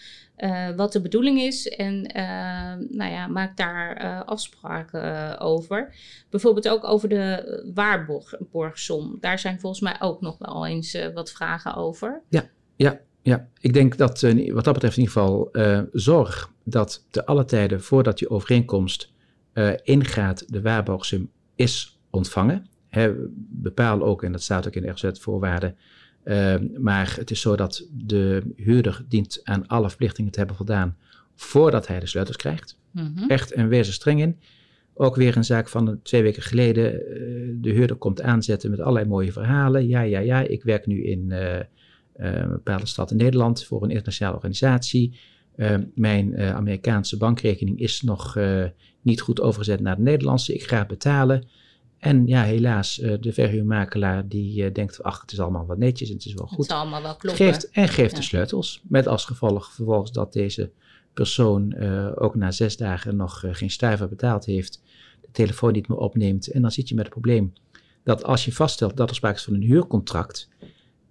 wat 0.76 0.92
de 0.92 1.02
bedoeling 1.02 1.42
is. 1.42 1.68
En 1.68 2.02
nou 2.90 3.12
ja, 3.12 3.28
maak 3.28 3.58
daar 3.58 4.24
afspraken 4.24 5.40
over. 5.40 5.96
Bijvoorbeeld 6.30 6.70
ook 6.70 6.84
over 6.84 7.10
de 7.10 7.72
waarborgsom. 7.74 9.18
Daar 9.20 9.40
zijn 9.40 9.60
volgens 9.60 9.82
mij 9.82 9.96
ook 10.00 10.22
nog 10.22 10.38
wel 10.38 10.68
eens 10.68 10.98
wat 11.14 11.32
vragen 11.32 11.76
over. 11.76 12.22
Ja, 12.30 12.50
ja, 12.76 13.00
ja, 13.22 13.48
ik 13.60 13.74
denk 13.74 13.98
dat 13.98 14.22
wat 14.22 14.64
dat 14.64 14.74
betreft 14.74 14.98
in 14.98 15.04
ieder 15.04 15.22
geval 15.22 15.50
zorg 15.92 16.52
dat 16.64 17.06
te 17.10 17.26
alle 17.26 17.46
tijden 17.46 17.82
voordat 17.82 18.20
je 18.20 18.30
overeenkomst 18.30 19.12
ingaat, 19.84 20.44
de 20.54 20.62
waarborgsum 20.62 21.32
is 21.56 22.00
ontvangen. 22.10 22.70
Bepaal 23.50 24.02
ook, 24.02 24.24
en 24.24 24.32
dat 24.32 24.42
staat 24.42 24.68
ook 24.68 24.76
in 24.76 24.82
de 24.82 24.90
RZ-voorwaarden, 24.90 25.78
maar 26.80 27.16
het 27.18 27.32
is 27.32 27.42
zo 27.42 27.56
dat 27.56 27.88
de 27.92 28.54
huurder 28.56 29.06
dient 29.08 29.40
aan 29.44 29.68
alle 29.68 29.88
verplichtingen 29.88 30.32
te 30.32 30.38
hebben 30.38 30.56
voldaan 30.56 30.98
voordat 31.36 31.88
hij 31.88 32.00
de 32.00 32.06
sleutels 32.06 32.38
krijgt. 32.38 32.78
Mm 32.92 33.14
-hmm. 33.16 33.30
Echt 33.30 33.52
en 33.52 33.68
wees 33.68 33.88
er 33.88 33.94
streng 33.94 34.22
in. 34.22 34.40
Ook 34.94 35.16
weer 35.16 35.38
een 35.38 35.44
zaak 35.44 35.70
van 35.70 36.00
twee 36.04 36.22
weken 36.22 36.42
geleden. 36.42 36.92
de 37.62 37.70
huurder 37.70 37.96
komt 37.96 38.22
aanzetten 38.22 38.70
met 38.70 38.80
allerlei 38.80 39.06
mooie 39.06 39.32
verhalen. 39.32 39.88
Ja, 39.88 40.02
ja, 40.02 40.20
ja, 40.20 40.42
ik 40.42 40.64
werk 40.64 40.86
nu 40.86 41.04
in 41.04 41.32
een 41.32 41.66
eh, 42.14 42.50
bepaalde 42.50 42.86
stad 42.86 43.12
in 43.12 43.18
Nederland 43.18 43.64
voor 43.64 43.84
een 43.84 43.90
internationale 43.90 44.36
organisatie. 44.36 45.20
Uh, 45.56 45.76
mijn 45.96 46.40
Amerikaanse 46.40 47.18
bankrekening 47.18 47.80
is 47.80 48.02
nog 48.02 48.38
niet 49.02 49.22
goed 49.22 49.42
overgezet 49.42 49.80
naar 49.80 49.96
de 49.96 50.02
Nederlandse. 50.02 50.54
Ik 50.54 50.64
ga 50.64 50.86
betalen. 50.86 51.48
En 52.02 52.28
ja, 52.28 52.44
helaas, 52.44 52.96
de 52.96 53.34
verhuurmakelaar 53.34 54.28
die 54.28 54.72
denkt, 54.72 55.04
ach, 55.04 55.22
het 55.22 55.32
is 55.32 55.40
allemaal 55.40 55.66
wat 55.66 55.78
netjes 55.78 56.10
en 56.10 56.16
het 56.16 56.26
is 56.26 56.34
wel 56.34 56.48
goed. 56.48 56.58
Het 56.58 56.68
zal 56.68 56.80
allemaal 56.80 57.02
wel 57.02 57.16
kloppen. 57.16 57.46
Geeft, 57.46 57.70
en 57.70 57.88
geeft 57.88 58.16
de 58.16 58.22
sleutels. 58.22 58.82
Met 58.88 59.08
als 59.08 59.26
gevolg 59.26 59.72
vervolgens 59.72 60.12
dat 60.12 60.34
deze 60.34 60.72
persoon 61.14 61.78
ook 62.16 62.36
na 62.36 62.52
zes 62.52 62.78
dagen 62.78 63.16
nog 63.16 63.44
geen 63.52 63.70
stuiver 63.70 64.10
betaald 64.10 64.46
heeft. 64.46 64.82
De 65.22 65.28
telefoon 65.32 65.72
niet 65.72 65.88
meer 65.88 65.98
opneemt. 65.98 66.48
En 66.48 66.62
dan 66.62 66.72
zit 66.72 66.90
je 66.90 66.96
met 66.96 67.04
het 67.04 67.14
probleem 67.14 67.54
dat 68.04 68.24
als 68.24 68.46
je 68.46 68.54
vaststelt 68.54 68.98
dat 68.98 69.10
er 69.10 69.16
sprake 69.16 69.38
is 69.38 69.44
van 69.44 69.54
een 69.54 69.62
huurcontract 69.62 70.50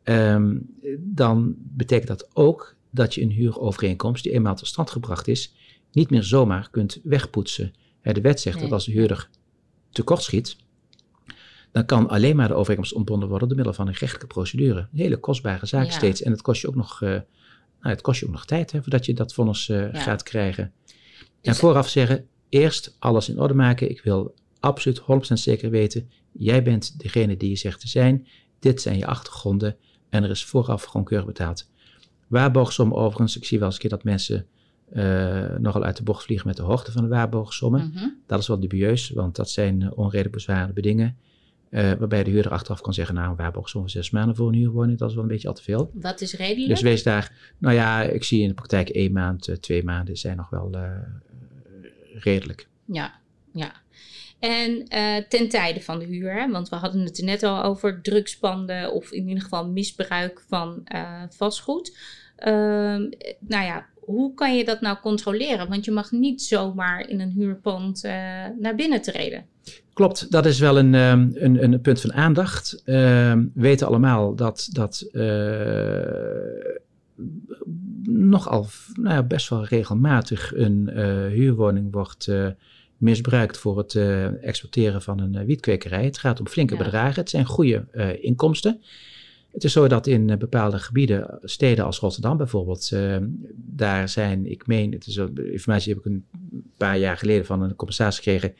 Ehm, 0.03 0.57
dan 0.99 1.55
betekent 1.59 2.09
dat 2.09 2.29
ook 2.33 2.77
dat 2.91 3.15
je 3.15 3.23
een 3.23 3.31
huurovereenkomst 3.31 4.23
die 4.23 4.33
eenmaal 4.33 4.55
tot 4.55 4.67
stand 4.67 4.91
gebracht 4.91 5.29
is, 5.29 5.55
niet 5.93 6.11
meer 6.11 6.23
zomaar 6.23 6.69
kunt 6.71 7.01
wegpoetsen. 7.03 7.73
de 8.03 8.21
wet 8.21 8.41
zegt 8.41 8.61
dat 8.61 8.73
als 8.73 8.85
de 8.85 8.93
huurder 8.93 9.29
tekortschiet, 9.91 10.57
dan 11.73 11.87
kan 11.87 12.09
alleen 12.09 12.37
maar 12.37 12.49
de 12.49 12.55
overeenkomst 12.55 12.93
ontbonden 12.93 13.29
worden 13.29 13.49
door 13.49 13.57
middel 13.57 13.75
van 13.75 13.87
een 13.87 13.93
rechtelijke 13.93 14.27
procedure. 14.27 14.79
Een 14.79 14.89
hele 14.93 15.17
kostbare 15.17 15.67
zaak 15.67 15.91
steeds. 15.91 16.23
En 16.23 16.31
het 16.31 16.43
kost 16.43 16.61
je 16.61 16.69
ook 16.69 16.75
nog, 16.75 17.01
uh, 17.01 17.09
nou, 17.09 17.25
het 17.81 18.01
kost 18.01 18.21
je 18.21 18.27
ook 18.27 18.33
nog 18.33 18.45
tijd 18.45 18.73
hè, 18.73 18.83
voordat 18.83 19.07
je 19.07 19.15
dat 19.15 19.35
vonnis 19.35 19.69
uh, 19.69 19.89
gaat 19.93 20.23
krijgen. 20.23 20.73
En 21.43 21.55
vooraf 21.55 21.89
zeggen, 21.89 22.27
eerst 22.49 22.97
alles 22.99 23.29
in 23.29 23.41
orde 23.41 23.55
maken. 23.55 23.91
Ik 23.91 24.03
wil 24.03 24.35
absoluut 24.61 25.01
100% 25.01 25.05
zeker 25.33 25.71
weten, 25.71 26.11
jij 26.33 26.63
bent 26.63 27.01
degene 27.01 27.37
die 27.37 27.49
je 27.49 27.57
zegt 27.57 27.81
te 27.81 27.89
zijn. 27.89 28.27
Dit 28.59 28.83
zijn 28.83 28.99
je 28.99 29.07
achtergronden. 29.07 29.77
En 30.09 30.25
er 30.25 30.31
is 30.31 30.45
vooraf 30.45 30.85
gewoon 30.85 31.07
keurig 31.07 31.27
betaald. 31.27 31.69
Waarborgsom 32.27 32.95
overigens, 32.95 33.37
ik 33.37 33.45
zie 33.45 33.59
wel 33.59 33.67
eens 33.67 33.77
een 33.77 33.81
keer 33.81 33.91
dat 33.91 34.05
mensen 34.05 34.47
uh, 34.93 35.57
nogal 35.59 35.85
uit 35.85 35.97
de 35.97 36.03
bocht 36.03 36.25
vliegen 36.25 36.47
met 36.47 36.57
de 36.57 36.63
hoogte 36.63 36.93
van 36.93 37.03
de 37.03 37.09
waarborgsommen. 37.09 37.91
Mhm. 37.95 38.09
Dat 38.27 38.41
is 38.41 38.47
wel 38.47 38.61
dubieus, 38.61 39.11
want 39.11 39.37
dat 39.37 39.51
zijn 39.51 39.93
onredelijk 39.93 40.35
bezwaarde 40.35 40.73
bedingen. 40.73 41.17
Uh, 41.71 41.93
waarbij 41.93 42.25
de 42.25 42.31
huurder 42.31 42.53
achteraf 42.53 42.81
kan 42.81 42.95
zeggen, 42.95 43.15
nou 43.15 43.31
een 43.31 43.37
waarborgsom 43.37 43.81
van 43.81 43.91
zes 43.91 44.11
maanden 44.11 44.37
voor 44.37 44.49
een 44.49 44.55
huurwoning, 44.55 44.99
dat 44.99 45.09
is 45.09 45.15
wel 45.15 45.25
een 45.25 45.31
beetje 45.31 45.49
al 45.49 45.55
te 45.55 45.63
veel. 45.63 45.91
Wat 45.95 46.21
is 46.21 46.35
redelijk? 46.35 46.69
Dus 46.69 46.81
wees 46.81 47.03
daar, 47.03 47.55
nou 47.59 47.75
ja, 47.75 48.03
ik 48.03 48.25
zie 48.25 48.43
in 48.43 48.49
de 48.49 48.55
praktijk 48.55 48.89
één 48.89 49.13
maand, 49.13 49.57
twee 49.61 49.85
maanden 49.85 50.17
zijn 50.17 50.37
nog 50.37 50.51
wel 50.51 50.77
redelijk. 52.15 52.69
Ja, 52.85 53.21
ja. 53.53 53.73
En 54.39 54.71
uh, 54.95 55.17
ten 55.29 55.49
tijde 55.49 55.81
van 55.81 55.99
de 55.99 56.05
huur, 56.05 56.33
hè, 56.33 56.51
want 56.51 56.69
we 56.69 56.77
hadden 56.77 57.01
het 57.01 57.19
er 57.19 57.25
net 57.25 57.43
al 57.43 57.63
over 57.63 58.03
drugspanden 58.03 58.93
of 58.93 59.13
in 59.13 59.29
ieder 59.29 59.43
geval 59.43 59.69
misbruik 59.69 60.45
van 60.49 60.87
vastgoed. 61.29 61.99
Uh, 62.39 62.47
nou 63.39 63.65
ja, 63.65 63.87
hoe 63.95 64.35
kan 64.35 64.57
je 64.57 64.65
dat 64.65 64.81
nou 64.81 64.99
controleren? 64.99 65.69
Want 65.69 65.85
je 65.85 65.91
mag 65.91 66.11
niet 66.11 66.43
zomaar 66.43 67.09
in 67.09 67.21
een 67.21 67.33
huurpand 67.33 68.03
naar 68.59 68.75
binnen 68.77 69.03
treden. 69.03 69.47
Klopt, 70.01 70.31
dat 70.31 70.47
is 70.47 70.59
wel 70.59 70.79
een, 70.79 70.95
um, 70.95 71.31
een, 71.35 71.63
een 71.63 71.81
punt 71.81 72.01
van 72.01 72.13
aandacht. 72.13 72.83
Ehm, 72.85 73.39
we 73.39 73.61
weten 73.61 73.87
allemaal 73.87 74.35
dat, 74.35 74.69
dat 74.73 75.09
nogal 78.03 78.67
nou 78.95 79.15
ja, 79.15 79.23
best 79.23 79.49
wel 79.49 79.65
regelmatig 79.65 80.53
een 80.55 80.89
huurwoning 81.29 81.93
wordt 81.93 82.33
misbruikt 82.97 83.59
voor 83.59 83.79
het 83.79 83.95
exporteren 84.43 85.03
van 85.03 85.21
een 85.21 85.45
wietkwekerij. 85.45 86.05
Het 86.05 86.19
gaat 86.19 86.41
om 86.41 86.49
flinke 86.49 86.77
bedragen. 86.77 87.21
Het 87.21 87.31
zijn 87.31 87.45
goede 87.45 87.85
inkomsten. 88.21 88.81
Het 89.53 89.65
is 89.65 89.73
zo 89.73 89.89
dat 89.89 90.07
in 90.07 90.39
bepaalde 90.39 90.79
gebieden, 90.79 91.39
steden 91.43 91.85
als 91.85 91.99
Rotterdam 91.99 92.37
bijvoorbeeld, 92.37 92.93
daar 93.55 94.09
zijn, 94.09 94.51
ik 94.51 94.67
meen, 94.67 94.93
het 94.93 95.07
is 95.07 95.17
informatie 95.53 95.93
heb 95.95 96.05
ik 96.05 96.13
een 96.13 96.25
paar 96.77 96.99
jaar 96.99 97.17
geleden 97.17 97.47
van 97.47 97.63
een 97.63 97.77
compensatie 97.77 98.23
gekregen. 98.23 98.55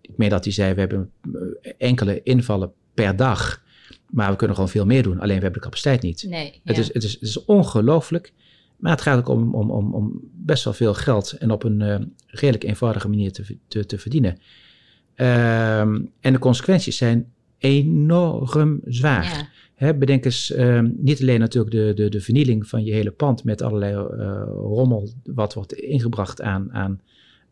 Ik 0.00 0.16
meen 0.16 0.30
dat 0.30 0.44
hij 0.44 0.52
zei, 0.52 0.74
we 0.74 0.80
hebben 0.80 1.10
enkele 1.78 2.22
invallen 2.22 2.72
per 2.94 3.16
dag, 3.16 3.62
maar 4.10 4.30
we 4.30 4.36
kunnen 4.36 4.56
gewoon 4.56 4.70
veel 4.70 4.86
meer 4.86 5.02
doen. 5.02 5.20
Alleen 5.20 5.36
we 5.36 5.42
hebben 5.42 5.60
de 5.60 5.66
capaciteit 5.66 6.02
niet. 6.02 6.26
Nee, 6.28 6.60
het, 6.64 6.78
is, 6.78 6.92
het, 6.92 7.04
is, 7.04 7.12
het 7.12 7.22
is 7.22 7.44
ongelooflijk. 7.44 8.32
Maar 8.76 8.90
het 8.90 9.00
gaat 9.00 9.18
ook 9.18 9.28
om, 9.28 9.54
om, 9.54 9.70
om, 9.70 9.94
om 9.94 10.20
best 10.32 10.64
wel 10.64 10.72
veel 10.72 10.94
geld 10.94 11.32
en 11.32 11.50
op 11.50 11.62
een 11.62 11.80
uh, 11.80 11.96
redelijk 12.26 12.64
eenvoudige 12.64 13.08
manier 13.08 13.32
te, 13.32 13.56
te, 13.68 13.86
te 13.86 13.98
verdienen. 13.98 14.38
Ehm, 15.14 16.00
en 16.20 16.32
de 16.32 16.38
consequenties 16.38 16.96
zijn 16.96 17.32
enorm 17.58 18.80
zwaar. 18.84 19.50
Ja. 19.78 19.94
bedenk 19.94 20.24
eens 20.24 20.52
ehm, 20.52 20.90
niet 20.96 21.20
alleen 21.20 21.40
natuurlijk 21.40 21.74
de, 21.74 21.92
de, 21.94 22.08
de 22.08 22.20
vernieling 22.20 22.68
van 22.68 22.84
je 22.84 22.92
hele 22.92 23.10
pand 23.10 23.44
met 23.44 23.62
allerlei 23.62 23.94
uh, 23.94 24.42
rommel 24.46 25.12
wat 25.24 25.54
wordt 25.54 25.72
ingebracht 25.72 26.42
aan, 26.42 26.72
aan 26.72 27.00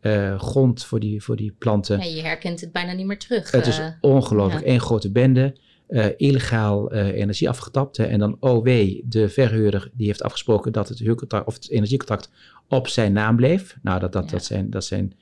uh, 0.06 0.40
grond 0.40 0.84
voor 0.84 1.00
die, 1.00 1.22
voor 1.22 1.36
die 1.36 1.54
planten. 1.58 1.98
Ja, 1.98 2.04
je 2.04 2.22
herkent 2.22 2.60
het 2.60 2.72
bijna 2.72 2.92
niet 2.92 3.06
meer 3.06 3.18
terug. 3.18 3.50
Het 3.50 3.66
is 3.66 3.80
ongelooflijk. 4.00 4.64
Ja. 4.64 4.72
Eén 4.72 4.80
grote 4.80 5.10
bende 5.10 5.56
uh, 5.88 6.06
illegaal 6.16 6.92
energie 6.92 7.48
afgetapt. 7.48 7.96
Hè, 7.96 8.04
en 8.04 8.18
dan 8.18 8.36
OW, 8.40 8.66
de 9.04 9.28
verhuurder, 9.28 9.90
die 9.92 10.06
heeft 10.06 10.22
afgesproken 10.22 10.72
dat 10.72 10.88
het, 10.88 10.98
huurcontract, 10.98 11.46
of 11.46 11.54
het 11.54 11.70
energiecontract 11.70 12.30
op 12.68 12.88
zijn 12.88 13.12
naam 13.12 13.36
bleef. 13.36 13.76
Nou, 13.82 14.00
dat, 14.00 14.12
dat, 14.12 14.30
dat, 14.30 14.44
zijn, 14.44 14.70
dat 14.70 14.84
zijn 14.84 15.12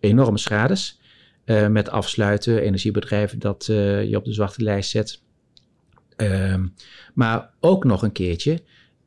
enorme 0.00 0.38
schades. 0.38 0.98
Met 1.68 1.90
afsluiten, 1.90 2.60
energiebedrijven 2.60 3.38
dat 3.38 3.64
je 3.66 4.12
op 4.16 4.24
de 4.24 4.32
zwarte 4.32 4.62
lijst 4.62 4.90
zet. 4.90 5.22
Ehm, 6.16 6.66
maar 7.14 7.50
ook 7.60 7.84
nog 7.84 8.02
een 8.02 8.12
keertje 8.12 8.62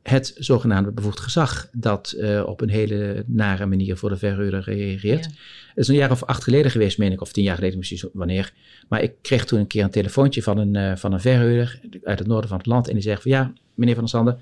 het 0.08 0.34
zogenaamde 0.36 0.92
bevoegd 0.92 1.20
gezag, 1.20 1.68
dat 1.72 2.14
uh, 2.16 2.42
op 2.46 2.60
een 2.60 2.68
hele 2.68 3.24
nare 3.26 3.66
manier 3.66 3.96
voor 3.96 4.08
de 4.08 4.16
verhuurder 4.16 4.62
reageert. 4.62 5.24
Het 5.24 5.76
is 5.76 5.88
een 5.88 5.94
jaar 5.94 6.10
of 6.10 6.24
acht 6.24 6.42
geleden 6.42 6.70
geweest, 6.70 6.98
meen 6.98 7.12
ik, 7.12 7.20
of 7.20 7.32
tien 7.32 7.44
jaar 7.44 7.54
geleden, 7.54 7.78
misschien 7.78 8.10
wanneer. 8.12 8.52
Maar 8.88 9.02
ik 9.02 9.12
kreeg 9.22 9.44
toen 9.44 9.58
een 9.58 9.66
keer 9.66 9.84
een 9.84 9.90
telefoontje 9.90 10.42
van 10.42 10.58
een, 10.58 10.74
uh, 10.74 10.96
van 10.96 11.12
een 11.12 11.20
verhuurder 11.20 11.80
uit 12.02 12.18
het 12.18 12.28
noorden 12.28 12.48
van 12.48 12.58
het 12.58 12.66
land. 12.66 12.88
En 12.88 12.94
die 12.94 13.02
zegt 13.02 13.22
van 13.22 13.30
ja, 13.30 13.52
meneer 13.74 13.94
Van 13.94 14.04
der 14.04 14.12
Sande, 14.12 14.38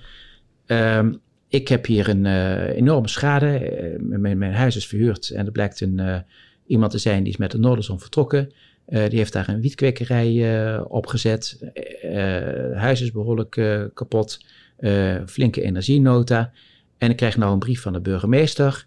uh, 0.66 1.14
ik 1.48 1.68
heb 1.68 1.87
hier 1.87 2.09
een 2.09 2.24
uh, 2.24 2.76
enorme 2.76 3.09
schade. 3.09 3.96
Mijn, 4.00 4.38
mijn, 4.38 4.52
huis 4.52 4.76
is 4.76 4.87
verhuurd 4.87 5.31
en 5.31 5.46
er 5.46 5.52
blijkt 5.52 5.81
een, 5.81 6.24
iemand 6.66 6.90
te 6.90 6.98
zijn 6.98 7.22
die 7.22 7.33
is 7.33 7.38
met 7.38 7.50
de 7.50 7.59
Noorderzon 7.59 8.00
vertrokken. 8.00 8.52
die 8.87 9.18
heeft 9.18 9.33
daar 9.33 9.48
een 9.48 9.61
wietkwekerij 9.61 10.81
opgezet. 10.81 11.59
het 11.72 12.74
huis 12.74 13.00
is 13.00 13.12
behoorlijk 13.12 13.50
kapot. 13.94 14.38
Uh, 14.78 15.16
flinke 15.26 15.62
energienota. 15.62 16.52
En 16.98 17.10
ik 17.10 17.16
krijg 17.16 17.36
nou 17.36 17.52
een 17.52 17.58
brief 17.58 17.82
van 17.82 17.92
de 17.92 18.00
burgemeester, 18.00 18.86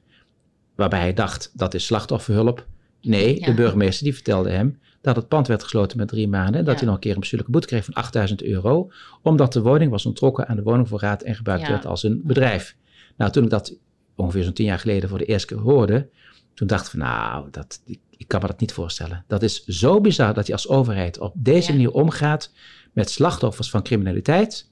waarbij 0.75 0.99
hij 0.99 1.13
dacht 1.13 1.51
dat 1.53 1.73
is 1.73 1.85
slachtofferhulp. 1.85 2.67
Nee, 3.01 3.39
de 3.41 3.53
burgemeester 3.53 4.03
die 4.03 4.13
vertelde 4.13 4.49
hem 4.49 4.79
dat 5.01 5.15
het 5.15 5.27
pand 5.27 5.47
werd 5.47 5.63
gesloten 5.63 5.97
met 5.97 6.07
drie 6.07 6.27
maanden. 6.27 6.65
Dat 6.65 6.75
hij 6.75 6.85
nog 6.85 6.95
een 6.95 7.01
keer 7.01 7.13
een 7.13 7.19
bestuurlijke 7.19 7.53
boete 7.53 7.67
kreeg 7.67 7.85
van 7.85 7.93
8000 7.93 8.43
euro. 8.43 8.91
Omdat 9.21 9.53
de 9.53 9.61
woning 9.61 9.91
was 9.91 10.05
ontrokken 10.05 10.47
aan 10.47 10.55
de 10.55 10.63
woningvoorraad 10.63 11.21
en 11.21 11.35
gebruikt 11.35 11.67
werd 11.67 11.85
als 11.85 12.03
een 12.03 12.21
bedrijf. 12.23 12.75
Nou, 13.17 13.31
toen 13.31 13.43
ik 13.43 13.49
dat 13.49 13.77
ongeveer 14.15 14.43
zo'n 14.43 14.53
tien 14.53 14.65
jaar 14.65 14.79
geleden 14.79 15.09
voor 15.09 15.17
de 15.17 15.25
eerste 15.25 15.47
keer 15.47 15.63
hoorde. 15.63 16.09
Toen 16.53 16.67
dacht 16.67 16.85
ik 16.85 16.91
van 16.91 16.99
nou, 16.99 17.47
dat, 17.51 17.81
ik, 17.85 17.99
ik 18.17 18.27
kan 18.27 18.41
me 18.41 18.47
dat 18.47 18.59
niet 18.59 18.73
voorstellen. 18.73 19.23
Dat 19.27 19.43
is 19.43 19.63
zo 19.65 20.01
bizar 20.01 20.33
dat 20.33 20.47
je 20.47 20.53
als 20.53 20.67
overheid 20.67 21.19
op 21.19 21.33
deze 21.35 21.71
manier 21.71 21.91
omgaat 21.91 22.51
met 22.93 23.09
slachtoffers 23.09 23.69
van 23.69 23.83
criminaliteit. 23.83 24.71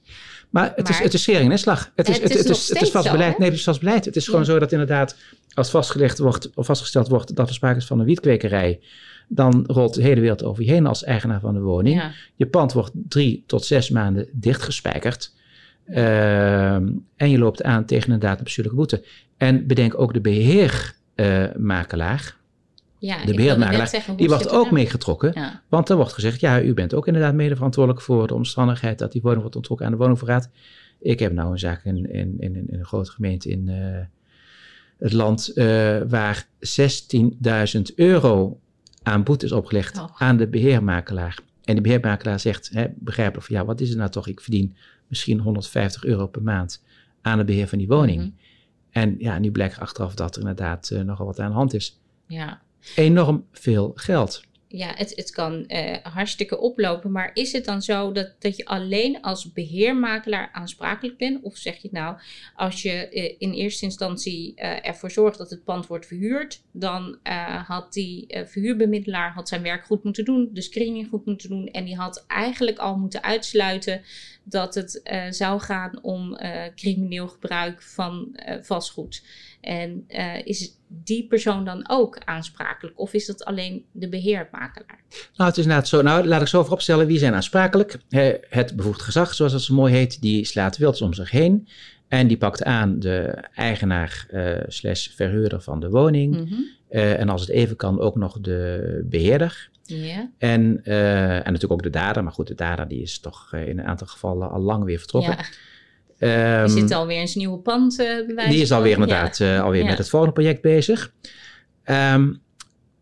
Maar 0.49 0.73
het, 0.75 0.89
is, 0.89 0.99
het 0.99 1.13
is 1.13 1.21
schering 1.23 1.51
en 1.51 1.59
slag. 1.59 1.91
Het 1.95 2.09
is, 2.09 2.13
Het 2.13 2.23
het, 2.23 2.31
is 2.33 2.39
het, 2.39 2.49
is, 2.57 2.69
het 2.69 2.81
is 2.81 2.91
vast 2.91 3.05
zo, 3.05 3.11
beleid. 3.11 3.31
hè? 3.31 3.37
Nee, 3.39 3.49
het 3.49 3.57
is 3.57 3.63
vast 3.63 3.79
beleid. 3.79 4.05
Het 4.05 4.15
is 4.15 4.25
gewoon 4.27 4.45
zo 4.45 4.59
dat 4.59 4.71
inderdaad, 4.71 5.15
als 5.53 5.69
vastgelegd 5.69 6.17
wordt, 6.17 6.49
of 6.55 6.65
vastgesteld 6.65 7.07
wordt 7.07 7.35
dat 7.35 7.47
er 7.47 7.53
sprake 7.53 7.77
is 7.77 7.85
van 7.85 7.99
een 7.99 8.05
wietkwekerij, 8.05 8.79
dan 9.27 9.63
rolt 9.67 9.93
de 9.93 10.01
hele 10.01 10.21
wereld 10.21 10.43
over 10.43 10.63
je 10.63 10.71
heen 10.71 10.85
als 10.85 11.03
eigenaar 11.03 11.39
van 11.39 11.53
de 11.53 11.59
woning. 11.59 11.95
Ja. 11.95 12.11
Je 12.35 12.45
pand 12.47 12.73
wordt 12.73 12.91
drie 12.93 13.43
tot 13.47 13.65
zes 13.65 13.89
maanden 13.89 14.27
dichtgespijkerd. 14.31 15.35
Ehm, 15.87 16.87
en 17.15 17.29
je 17.29 17.37
loopt 17.37 17.63
aan 17.63 17.85
tegen 17.85 18.05
inderdaad 18.05 18.37
een 18.37 18.43
bestuurlijke 18.43 18.79
boete. 18.79 19.03
En 19.37 19.67
bedenk 19.67 19.99
ook 19.99 20.13
de 20.13 20.21
beheermakelaar. 20.21 22.35
Ja, 22.99 23.25
de 23.25 23.33
beheermakelaar, 23.33 24.05
die 24.15 24.27
wordt 24.27 24.49
ook 24.49 24.71
meegetrokken. 24.71 25.31
Ja. 25.33 25.61
Want 25.69 25.89
er 25.89 25.95
wordt 25.95 26.13
gezegd, 26.13 26.39
ja, 26.39 26.61
u 26.61 26.73
bent 26.73 26.93
ook 26.93 27.07
inderdaad 27.07 27.33
mede 27.33 27.55
verantwoordelijk 27.55 28.03
voor 28.03 28.27
de 28.27 28.33
omstandigheid 28.33 28.99
dat 28.99 29.11
die 29.11 29.21
woning 29.21 29.41
wordt 29.41 29.55
ontrokken 29.55 29.85
aan 29.85 29.91
de 29.91 29.97
woningvoorraad. 29.97 30.49
Ik 30.99 31.19
heb 31.19 31.33
nou 31.33 31.51
een 31.51 31.59
zaak 31.59 31.83
in, 31.83 32.11
in, 32.13 32.35
in, 32.39 32.55
in 32.55 32.79
een 32.79 32.85
grote 32.85 33.11
gemeente 33.11 33.49
in 33.49 33.69
eh, 33.69 34.05
het 34.97 35.13
land 35.13 35.47
eh, 35.47 35.65
waar 36.07 36.47
16.000 37.75 37.81
euro 37.95 38.59
aan 39.03 39.23
boete 39.23 39.45
is 39.45 39.51
opgelegd 39.51 39.97
Oh. 39.97 40.21
aan 40.21 40.37
de 40.37 40.47
beheermakelaar. 40.47 41.39
En 41.63 41.75
de 41.75 41.81
beheermakelaar 41.81 42.39
zegt, 42.39 42.69
hè, 42.73 42.85
begrijpelijk 42.95 43.45
van 43.45 43.55
ja, 43.55 43.65
wat 43.65 43.81
is 43.81 43.89
het 43.89 43.97
nou 43.97 44.09
toch? 44.09 44.27
Ik 44.27 44.41
verdien 44.41 44.75
misschien 45.07 45.39
150 45.39 46.03
euro 46.03 46.27
per 46.27 46.41
maand 46.41 46.83
aan 47.21 47.37
het 47.37 47.47
beheer 47.47 47.67
van 47.67 47.77
die 47.77 47.87
woning. 47.87 48.21
Mhm. 48.21 48.29
En 48.91 49.15
ja, 49.19 49.39
nu 49.39 49.51
blijkt 49.51 49.79
achteraf 49.79 50.15
dat 50.15 50.35
er 50.35 50.41
inderdaad 50.41 50.89
eh, 50.89 51.01
nogal 51.01 51.25
wat 51.25 51.39
aan 51.39 51.49
de 51.49 51.55
hand 51.55 51.73
is. 51.73 51.99
Ja. 52.27 52.61
Enorm 52.95 53.45
veel 53.51 53.91
geld. 53.95 54.47
Ja, 54.69 54.93
het, 54.95 55.15
het 55.15 55.31
kan 55.31 55.65
eh, 55.65 55.97
hartstikke 56.03 56.59
oplopen, 56.59 57.11
maar 57.11 57.31
is 57.33 57.51
het 57.51 57.65
dan 57.65 57.81
zo 57.81 58.11
dat, 58.11 58.35
dat 58.39 58.57
je 58.57 58.65
alleen 58.65 59.21
als 59.21 59.53
beheermakelaar 59.53 60.49
aansprakelijk 60.51 61.17
bent? 61.17 61.43
Of 61.43 61.57
zeg 61.57 61.77
je 61.77 61.89
nou, 61.91 62.17
als 62.55 62.81
je 62.81 62.91
eh, 62.91 63.35
in 63.37 63.51
eerste 63.51 63.85
instantie 63.85 64.55
eh, 64.55 64.87
ervoor 64.87 65.11
zorgt 65.11 65.37
dat 65.37 65.49
het 65.49 65.63
pand 65.63 65.87
wordt 65.87 66.05
verhuurd, 66.05 66.61
dan 66.71 67.17
had 67.65 67.93
die 67.93 68.25
verhuurbemiddelaar 68.45 69.31
had 69.33 69.47
zijn 69.47 69.61
werk 69.61 69.85
goed 69.85 70.03
moeten 70.03 70.25
doen, 70.25 70.49
de 70.53 70.61
screening 70.61 71.07
goed 71.09 71.25
moeten 71.25 71.49
doen 71.49 71.67
en 71.67 71.85
die 71.85 71.95
had 71.95 72.25
eigenlijk 72.27 72.77
al 72.77 72.97
moeten 72.97 73.23
uitsluiten 73.23 74.01
dat 74.43 74.75
het 74.75 75.01
zou 75.29 75.59
gaan 75.59 76.03
om 76.03 76.37
crimineel 76.75 77.27
gebruik 77.27 77.81
van 77.81 78.39
vastgoed. 78.61 79.23
En 79.67 80.03
eh, 80.07 80.45
is 80.45 80.77
die 80.87 81.27
persoon 81.27 81.65
dan 81.65 81.89
ook 81.89 82.19
aansprakelijk? 82.25 82.99
Of 82.99 83.13
is 83.13 83.25
dat 83.25 83.45
alleen 83.45 83.85
de 83.91 84.09
beheermakelaar? 84.09 84.99
Nou, 85.09 85.49
het 85.49 85.57
is 85.57 85.63
inderdaad 85.63 85.87
zo. 85.87 86.01
Nou, 86.01 86.27
laat 86.27 86.41
ik 86.41 86.47
zo 86.47 86.61
vooropstellen. 86.61 87.07
Wie 87.07 87.17
zijn 87.17 87.33
aansprakelijk? 87.33 87.97
Het 88.49 88.75
bevoegd 88.75 89.01
gezag, 89.01 89.33
zoals 89.33 89.51
dat 89.51 89.61
zo 89.61 89.73
mooi 89.73 89.93
heet, 89.93 90.21
die 90.21 90.45
slaat 90.45 90.77
wild 90.77 91.01
om 91.01 91.13
zich 91.13 91.31
heen. 91.31 91.67
En 92.07 92.27
die 92.27 92.37
pakt 92.37 92.63
aan 92.63 92.99
de 92.99 93.23
eigenaar 93.53 94.25
eh, 94.29 94.57
slash 94.67 95.07
verhuurder 95.07 95.61
van 95.61 95.79
de 95.79 95.89
woning. 95.89 96.35
Mhm. 96.35 96.53
Eh, 96.89 97.19
en 97.19 97.29
als 97.29 97.41
het 97.41 97.49
even 97.49 97.75
kan, 97.75 97.99
ook 97.99 98.15
nog 98.15 98.39
de 98.39 99.01
beheerder. 99.05 99.69
En, 100.37 100.83
en 100.83 101.43
natuurlijk 101.43 101.71
ook 101.71 101.83
de 101.83 101.89
dader. 101.89 102.23
Maar 102.23 102.33
goed, 102.33 102.47
de 102.47 102.55
dader 102.55 102.87
die 102.87 103.01
is 103.01 103.19
toch 103.19 103.53
in 103.53 103.79
een 103.79 103.85
aantal 103.85 104.07
gevallen 104.07 104.49
al 104.49 104.59
lang 104.59 104.83
weer 104.83 104.99
vertrokken. 104.99 105.35
ja. 105.37 105.45
Ehm, 106.17 106.65
Die 106.65 106.77
zit 106.77 106.91
alweer 106.91 107.19
in 107.19 107.27
zijn 107.27 107.39
nieuwe 107.45 107.59
pand. 107.59 107.95
bij 107.97 108.25
wijze 108.35 108.51
die 108.51 108.61
is 108.61 108.71
alweer 108.71 108.93
inderdaad 108.93 109.39
eh, 109.39 109.61
alweer 109.61 109.81
Ja. 109.83 109.89
met 109.89 109.97
het 109.97 110.09
volgende 110.09 110.33
project 110.35 110.61
bezig. 110.61 111.13
Ehm, 111.83 112.33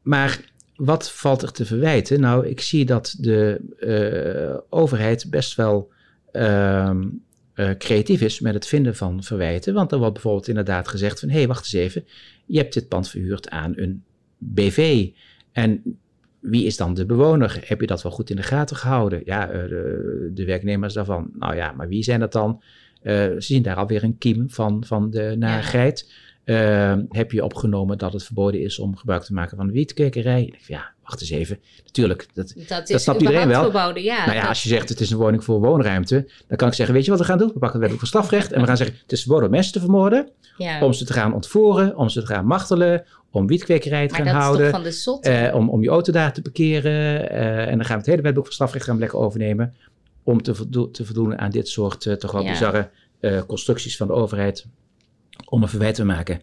maar 0.02 0.40
wat 0.76 1.12
valt 1.12 1.42
er 1.42 1.52
te 1.52 1.66
verwijten? 1.66 2.20
Nou, 2.20 2.48
ik 2.48 2.62
zie 2.62 2.86
dat 2.86 3.16
de 3.20 3.60
eh, 3.80 4.60
overheid 4.70 5.30
best 5.30 5.56
wel 5.56 5.92
ehm, 6.32 7.04
eh, 7.54 7.70
creatief 7.78 8.22
is 8.22 8.40
met 8.40 8.54
het 8.54 8.68
vinden 8.68 8.96
van 8.96 9.24
verwijten. 9.24 9.74
Want 9.74 9.92
er 9.92 9.98
wordt 9.98 10.14
bijvoorbeeld 10.14 10.48
inderdaad 10.48 10.88
gezegd 10.88 11.20
van... 11.20 11.30
hé, 11.30 11.38
hey, 11.38 11.48
wacht 11.48 11.64
eens 11.64 11.84
even, 11.84 12.06
je 12.46 12.58
hebt 12.58 12.74
dit 12.74 12.88
pand 12.88 13.10
verhuurd 13.10 13.50
aan 13.50 13.74
een 13.76 14.04
BV. 14.38 15.08
En 15.52 15.98
wie 16.40 16.66
is 16.66 16.78
dan 16.78 16.94
de 16.94 17.06
bewoner? 17.06 17.60
Heb 17.66 17.82
je 17.82 17.88
dat 17.88 18.04
wel 18.04 18.12
goed 18.12 18.30
in 18.30 18.36
de 18.36 18.44
gaten 18.44 18.76
gehouden? 18.76 19.22
Ja, 19.26 19.46
de, 19.48 20.32
de 20.34 20.46
werknemers 20.46 20.94
daarvan. 20.94 21.30
Nou 21.34 21.56
ja, 21.56 21.72
maar 21.72 21.88
wie 21.88 22.04
zijn 22.04 22.20
dat 22.20 22.32
dan? 22.32 22.62
Eh, 23.06 23.14
ze 23.14 23.36
zien 23.38 23.62
daar 23.62 23.76
alweer 23.76 24.04
een 24.04 24.18
kiem 24.18 24.46
van, 24.50 24.84
van 24.88 25.10
de 25.10 25.36
narigheid. 25.38 26.12
Eh, 26.44 26.94
heb 27.10 27.32
je 27.32 27.44
opgenomen 27.44 27.98
dat 27.98 28.14
het 28.14 28.24
verboden 28.24 28.62
is 28.62 28.80
om 28.80 28.96
gebruik 28.96 29.24
te 29.24 29.34
maken 29.34 29.58
van? 29.58 29.74
Ik 29.74 29.96
denk, 29.98 30.24
Ja, 30.68 30.92
wacht 31.04 31.22
eens 31.22 31.30
even. 31.30 31.60
Natuurlijk, 31.86 32.28
dat, 32.34 32.54
Dat 32.68 32.90
is 32.90 33.04
snapt 33.04 33.22
iedereen 33.22 33.48
wel. 33.48 33.62
verboden, 33.72 34.04
ja. 34.04 34.18
nou 34.26 34.32
ja, 34.36 34.40
dat- 34.40 34.50
als 34.50 34.64
je 34.64 34.70
zegt 34.70 34.90
het 34.90 35.00
is 35.00 35.12
een 35.12 35.18
woning 35.18 35.44
voor 35.44 35.60
woonruimte, 35.60 36.30
dan 36.48 36.58
kan 36.58 36.68
ik 36.68 36.74
zeggen, 36.74 36.96
weet 36.96 37.06
je 37.06 37.12
wat 37.12 37.20
we 37.20 37.26
gaan 37.26 37.38
doen? 37.38 37.52
We 37.54 37.60
pakken 37.60 37.80
het 37.82 37.90
wet 37.90 38.00
voor 38.00 38.08
strafrecht 38.08 38.52
en 38.52 38.62
we 38.62 38.68
gaan 38.68 38.78
zeggen, 38.78 38.98
het 39.02 39.12
is 39.12 39.22
verboden 39.22 39.46
om 39.46 39.52
mensen 39.52 39.74
te 39.74 39.80
vermoorden, 39.80 40.30
ja. 40.58 40.82
om 40.82 40.94
ze 40.94 41.06
te 41.06 41.14
gaan 41.14 41.34
ontvoeren, 41.34 41.98
om 41.98 42.10
ze 42.10 42.20
te 42.20 42.26
gaan 42.26 42.46
martelen, 42.46 43.04
om 43.32 43.48
wietkwekerij 43.48 44.08
te 44.08 44.14
maar 44.14 44.26
gaan 44.26 44.34
dat 44.34 44.42
houden. 44.44 44.66
is 44.66 44.72
toch 44.72 44.82
van 44.82 44.90
de 44.90 44.96
zot? 44.96 45.26
Eh, 45.26 45.56
om, 45.56 45.70
om 45.70 45.82
je 45.82 45.90
auto 45.90 46.12
daar 46.12 46.34
te 46.34 46.42
parkeren. 46.42 47.30
eh, 47.30 47.68
en 47.68 47.76
dan 47.78 47.86
gaan 47.86 47.96
we 47.96 48.02
het 48.02 48.06
hele 48.06 48.22
wetboek 48.22 48.44
van 48.44 48.54
strafrecht 48.54 48.86
gaan 48.86 49.00
lekker 49.00 49.20
overnemen. 49.20 49.74
Om 50.26 50.42
te, 50.42 50.56
voldo- 50.56 50.92
te 50.92 51.06
voldoen 51.06 51.38
aan 51.40 51.50
dit 51.52 51.68
soort 51.68 52.06
eh, 52.06 52.14
toch 52.14 52.32
wel 52.32 52.44
Ja. 52.44 52.50
bizarre 52.52 52.90
eh, 53.20 53.42
constructies 53.48 53.98
van 53.98 54.08
de 54.08 54.14
overheid. 54.14 54.66
Om 55.46 55.62
een 55.62 55.68
verwijt 55.70 55.96
te 55.96 56.06
maken. 56.06 56.42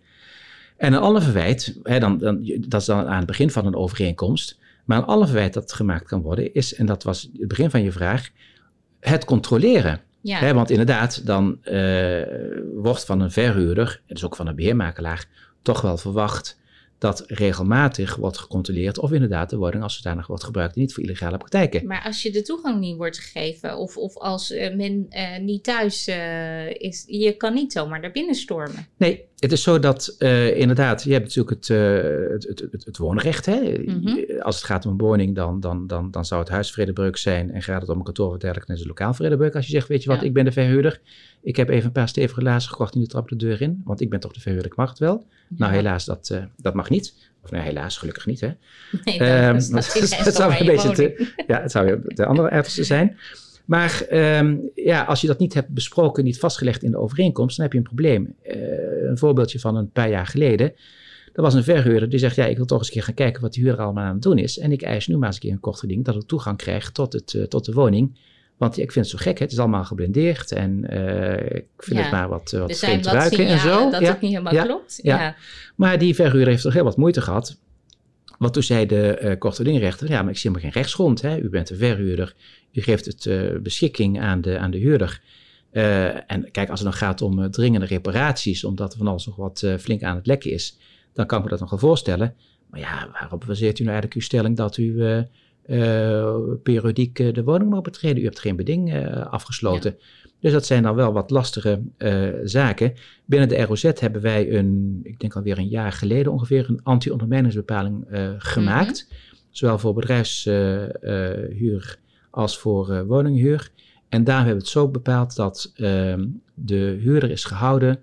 En 0.77 0.93
een 0.93 1.01
ander 1.01 1.23
verwijt, 1.23 1.79
hè, 1.83 1.99
dan, 1.99 2.19
dan, 2.19 2.41
dat 2.69 2.81
is 2.81 2.87
dan 2.87 3.07
aan 3.07 3.17
het 3.17 3.27
begin 3.27 3.51
van 3.51 3.67
een 3.67 3.75
overeenkomst. 3.77 4.59
Maar 4.85 4.99
een 4.99 5.05
ander 5.05 5.27
verwijt 5.29 5.53
dat 5.55 5.73
gemaakt 5.73 6.07
kan 6.07 6.21
worden 6.23 6.55
is, 6.55 6.75
en 6.75 6.87
dat 6.87 7.03
was 7.03 7.31
het 7.39 7.49
begin 7.49 7.71
van 7.71 7.83
je 7.83 7.93
vraag, 7.93 8.29
het 9.01 9.25
controleren. 9.25 10.01
ja. 10.21 10.39
Hè, 10.39 10.55
want 10.55 10.71
inderdaad, 10.71 11.27
dan 11.27 11.65
eh, 11.65 12.23
wordt 12.75 13.05
van 13.05 13.21
een 13.21 13.31
verhuurder, 13.31 14.01
en 14.07 14.15
dus 14.15 14.25
ook 14.25 14.37
van 14.37 14.47
een 14.47 14.55
beheermakelaar, 14.57 15.27
toch 15.63 15.81
wel 15.81 15.97
verwacht 15.97 16.61
dat 17.03 17.25
regelmatig 17.27 18.17
wordt 18.17 18.39
gecontroleerd 18.39 18.99
of 18.99 19.13
inderdaad 19.13 19.51
de 19.51 19.57
woning 19.57 19.83
als 19.83 19.97
zodanig 19.97 20.27
wordt 20.27 20.45
gebruikt 20.45 20.75
en 20.75 20.81
niet 20.81 20.95
voor 20.95 21.03
illegale 21.03 21.37
praktijken. 21.37 21.87
Maar 21.87 22.03
als 22.05 22.23
je 22.23 22.31
de 22.31 22.43
toegang 22.43 22.81
niet 22.81 22.97
wordt 22.97 23.19
gegeven 23.19 23.77
of, 23.77 23.97
of 23.97 24.17
als 24.17 24.51
eh, 24.51 24.75
men 24.75 25.07
eh, 25.09 25.39
niet 25.39 25.65
thuis 25.65 26.07
eh, 26.07 26.71
is, 26.71 27.05
je 27.07 27.33
kan 27.37 27.55
niet 27.55 27.73
zomaar 27.73 28.01
daar 28.01 28.13
binnen 28.13 28.35
stormen. 28.35 28.87
Nee, 28.97 29.25
het 29.43 29.53
is 29.53 29.63
zo 29.63 29.79
dat 29.79 30.15
eh, 30.19 30.57
inderdaad, 30.57 31.03
je 31.03 31.13
hebt 31.13 31.25
natuurlijk 31.25 31.57
het, 31.57 31.71
eh, 31.71 32.33
het, 32.33 32.47
het, 32.49 32.73
het, 32.73 32.85
het 32.85 32.97
woonrecht. 32.97 33.47
Hè? 33.47 33.75
Mhm. 33.85 34.41
Als 34.41 34.57
het 34.57 34.65
gaat 34.65 34.87
om 34.87 34.93
een 34.93 34.99
woning, 34.99 35.35
dan, 35.35 35.61
dan, 35.61 35.87
dan, 35.87 36.11
dan 36.11 36.25
zou 36.25 36.41
het 36.41 36.51
huisvredebreuk 36.51 37.17
zijn. 37.17 37.51
En 37.51 37.63
gaat 37.63 37.81
het 37.81 37.91
om 37.91 37.99
een 37.99 38.05
kantoor 38.05 38.39
dergelijke, 38.39 38.67
dan 38.67 38.75
is 38.75 38.81
het 38.81 38.89
lokaal 38.89 39.15
vredebreuk. 39.15 39.55
Als 39.55 39.67
je 39.67 39.73
zegt, 39.73 39.89
weet 39.89 40.03
je 40.03 40.09
wat, 40.09 40.21
Ja. 40.21 40.27
ik 40.27 40.33
ben 40.33 40.45
de 40.45 40.53
verhuurder. 40.53 41.01
Ik 41.43 41.57
heb 41.57 41.69
even 41.69 41.87
een 41.87 41.93
paar 41.93 42.09
stevige 42.09 42.43
laarzen 42.43 42.71
gekocht 42.71 42.95
en 42.95 43.01
die 43.01 43.09
trap 43.09 43.29
de 43.29 43.37
deur 43.37 43.61
in. 43.61 43.81
Want 43.85 44.01
ik 44.01 44.11
ben 44.11 44.21
toch 44.21 44.33
de 44.33 44.41
verhuurder, 44.41 44.71
ik 44.71 44.77
mag 44.77 44.89
het 44.89 44.99
wel. 44.99 45.27
Nou, 45.49 45.73
helaas, 45.73 46.05
dat, 46.05 46.31
eh, 46.31 46.43
dat 46.57 46.75
mag 46.75 46.91
niet. 46.91 47.15
Of 47.45 47.51
nou, 47.51 47.65
helaas, 47.65 47.99
gelukkig 47.99 48.27
niet. 48.27 48.41
Hè? 48.41 48.51
Nee, 49.05 49.61
staat 49.61 49.93
die 49.93 50.25
dat 50.25 50.35
zou 50.43 50.55
een 50.59 50.67
beetje 50.67 50.91
te-. 50.91 51.33
Ja, 51.47 51.61
het 51.61 51.71
zou 51.71 52.01
de 52.05 52.27
andere 52.27 52.51
uiterste 52.51 52.85
zijn. 52.85 53.17
Maar 53.73 54.05
ehm, 54.09 54.57
ja, 54.75 55.03
als 55.05 55.21
je 55.21 55.27
dat 55.27 55.39
niet 55.39 55.55
hebt 55.55 55.69
besproken, 55.69 56.25
niet 56.25 56.39
vastgelegd 56.39 56.83
in 56.83 56.91
de 56.91 56.99
overeenkomst, 56.99 57.57
dan 57.57 57.65
heb 57.65 57.73
je 57.75 57.79
een 57.79 57.85
probleem. 57.85 58.35
Eh, 58.43 58.57
een 59.09 59.19
voorbeeldje 59.19 59.59
van 59.61 59.77
een 59.77 59.91
paar 59.91 60.09
jaar 60.11 60.27
geleden. 60.27 60.73
Er 61.33 61.43
was 61.43 61.55
een 61.55 61.65
verhuurder 61.65 62.09
die 62.09 62.19
zegt, 62.19 62.37
ja, 62.37 62.45
ik 62.45 62.57
wil 62.57 62.67
toch 62.67 62.79
eens 62.79 62.87
een 62.87 62.93
keer 62.95 63.03
gaan 63.03 63.15
kijken 63.15 63.43
wat 63.43 63.53
de 63.55 63.61
huurder 63.61 63.81
allemaal 63.85 64.05
aan 64.05 64.13
het 64.13 64.23
doen 64.23 64.39
is. 64.39 64.59
En 64.59 64.73
ik 64.73 64.83
eis 64.83 65.07
nu 65.07 65.17
maar 65.17 65.27
eens 65.27 65.37
een 65.37 65.43
keer 65.43 65.53
een 65.53 65.61
kort 65.61 65.79
geding 65.79 66.05
dat 66.05 66.15
ik 66.15 66.23
toegang 66.27 66.57
krijg 66.57 66.91
tot, 66.91 67.13
het, 67.13 67.35
eh, 67.35 67.43
tot 67.43 67.65
de 67.65 67.73
woning. 67.73 68.19
Want 68.57 68.79
ik 68.79 68.93
vind 68.93 69.11
het 69.11 69.21
zo 69.21 69.31
gek, 69.31 69.39
het 69.39 69.53
is 69.53 69.59
allemaal 69.59 69.85
geblendeerd 69.85 70.53
en 70.53 70.89
eh, 70.89 71.57
ik 71.57 71.67
vind 71.79 71.97
Ja. 71.99 72.03
het 72.03 72.13
maar 72.13 72.29
wat, 72.29 72.51
wat 72.51 72.71
Er 72.71 72.77
zijn 72.77 72.91
vreemd 72.91 73.05
wat 73.05 73.15
ruiken 73.15 73.47
en 73.47 73.59
zo. 73.59 73.91
dat 73.91 74.01
Ja. 74.01 74.09
het 74.09 74.21
niet 74.21 74.31
helemaal 74.31 74.55
ja, 74.55 74.65
klopt. 74.65 74.99
ja. 75.03 75.21
Ja. 75.23 75.35
Maar 75.77 75.99
die 75.99 76.15
verhuurder 76.15 76.49
heeft 76.49 76.63
toch 76.63 76.73
heel 76.73 76.85
wat 76.85 76.97
moeite 76.97 77.21
gehad. 77.21 77.59
Want 78.43 78.55
toen 78.55 78.63
zei 78.63 78.87
de 78.87 79.17
eh 79.17 79.39
korte 79.39 79.65
dingrechter, 79.65 80.09
ja, 80.09 80.23
maar 80.23 80.31
ik 80.31 80.39
zie 80.39 80.51
helemaal 80.51 80.71
geen 80.71 80.83
rechtsgrond. 80.83 81.23
Hè? 81.23 81.39
U 81.39 81.49
bent 81.49 81.71
een 81.71 81.77
verhuurder, 81.77 82.35
u 82.73 82.81
geeft 82.81 83.05
het 83.05 83.27
eh, 83.27 83.59
beschikking 83.63 84.21
aan 84.21 84.41
de, 84.41 84.59
aan 84.59 84.71
de 84.71 84.79
huurder. 84.79 85.21
Eh, 85.71 86.31
en 86.33 86.51
kijk, 86.51 86.71
als 86.71 86.81
het 86.81 86.89
dan 86.89 86.99
gaat 86.99 87.23
om 87.23 87.43
eh, 87.43 87.49
dringende 87.49 87.87
reparaties, 87.87 88.65
omdat 88.65 88.93
er 88.93 88.99
van 88.99 89.07
alles 89.07 89.27
nog 89.27 89.37
wat 89.37 89.63
eh, 89.63 89.77
flink 89.77 90.03
aan 90.03 90.17
het 90.17 90.27
lekken 90.27 90.51
is, 90.51 90.79
dan 91.13 91.27
kan 91.27 91.39
ik 91.39 91.45
me 91.45 91.51
dat 91.51 91.61
nog 91.61 91.71
wel 91.71 91.79
voorstellen. 91.79 92.35
Maar 92.71 92.81
ja, 92.81 93.09
waarop 93.13 93.45
baseert 93.47 93.79
u 93.79 93.85
nou 93.85 93.95
eigenlijk 93.95 94.15
uw 94.15 94.21
stelling 94.21 94.57
dat 94.57 94.77
u 94.77 95.03
eh, 95.03 95.23
eh, 95.63 96.35
periodiek 96.63 97.19
eh, 97.19 97.33
de 97.33 97.43
woning 97.43 97.71
mag 97.71 97.81
betreden? 97.83 98.23
U 98.23 98.25
hebt 98.25 98.41
geen 98.41 98.57
beding 98.57 98.93
eh, 98.93 99.27
afgesloten. 99.27 99.97
Dus 100.43 100.53
dat 100.53 100.67
zijn 100.67 100.83
dan 100.83 100.95
wel 100.95 101.13
wat 101.13 101.31
lastige 101.31 101.83
eh, 101.97 102.29
zaken. 102.45 102.93
Binnen 103.25 103.49
de 103.49 103.63
ROZ 103.63 103.83
hebben 103.83 104.23
wij 104.23 104.55
een, 104.55 105.01
ik 105.03 105.21
denk 105.21 105.35
alweer 105.35 105.59
een 105.59 105.69
jaar 105.69 105.93
geleden 105.93 106.33
ongeveer, 106.33 106.69
een 106.69 106.81
anti-ondermijningsbepaling 106.83 108.05
eh, 108.05 108.31
gemaakt. 108.39 109.09
Zowel 109.51 109.79
voor 109.79 109.95
bedrijfshuur 109.95 111.99
als 112.31 112.59
voor 112.59 112.93
eh, 112.93 113.03
woninghuur. 113.03 113.71
En 114.09 114.25
daar 114.25 114.37
hebben 114.37 114.55
we 114.55 114.61
het 114.61 114.69
zo 114.69 114.89
bepaald 114.89 115.37
dat 115.37 115.73
ehm, 115.75 116.27
de 116.55 116.99
huurder 117.01 117.31
is 117.31 117.45
gehouden 117.45 118.03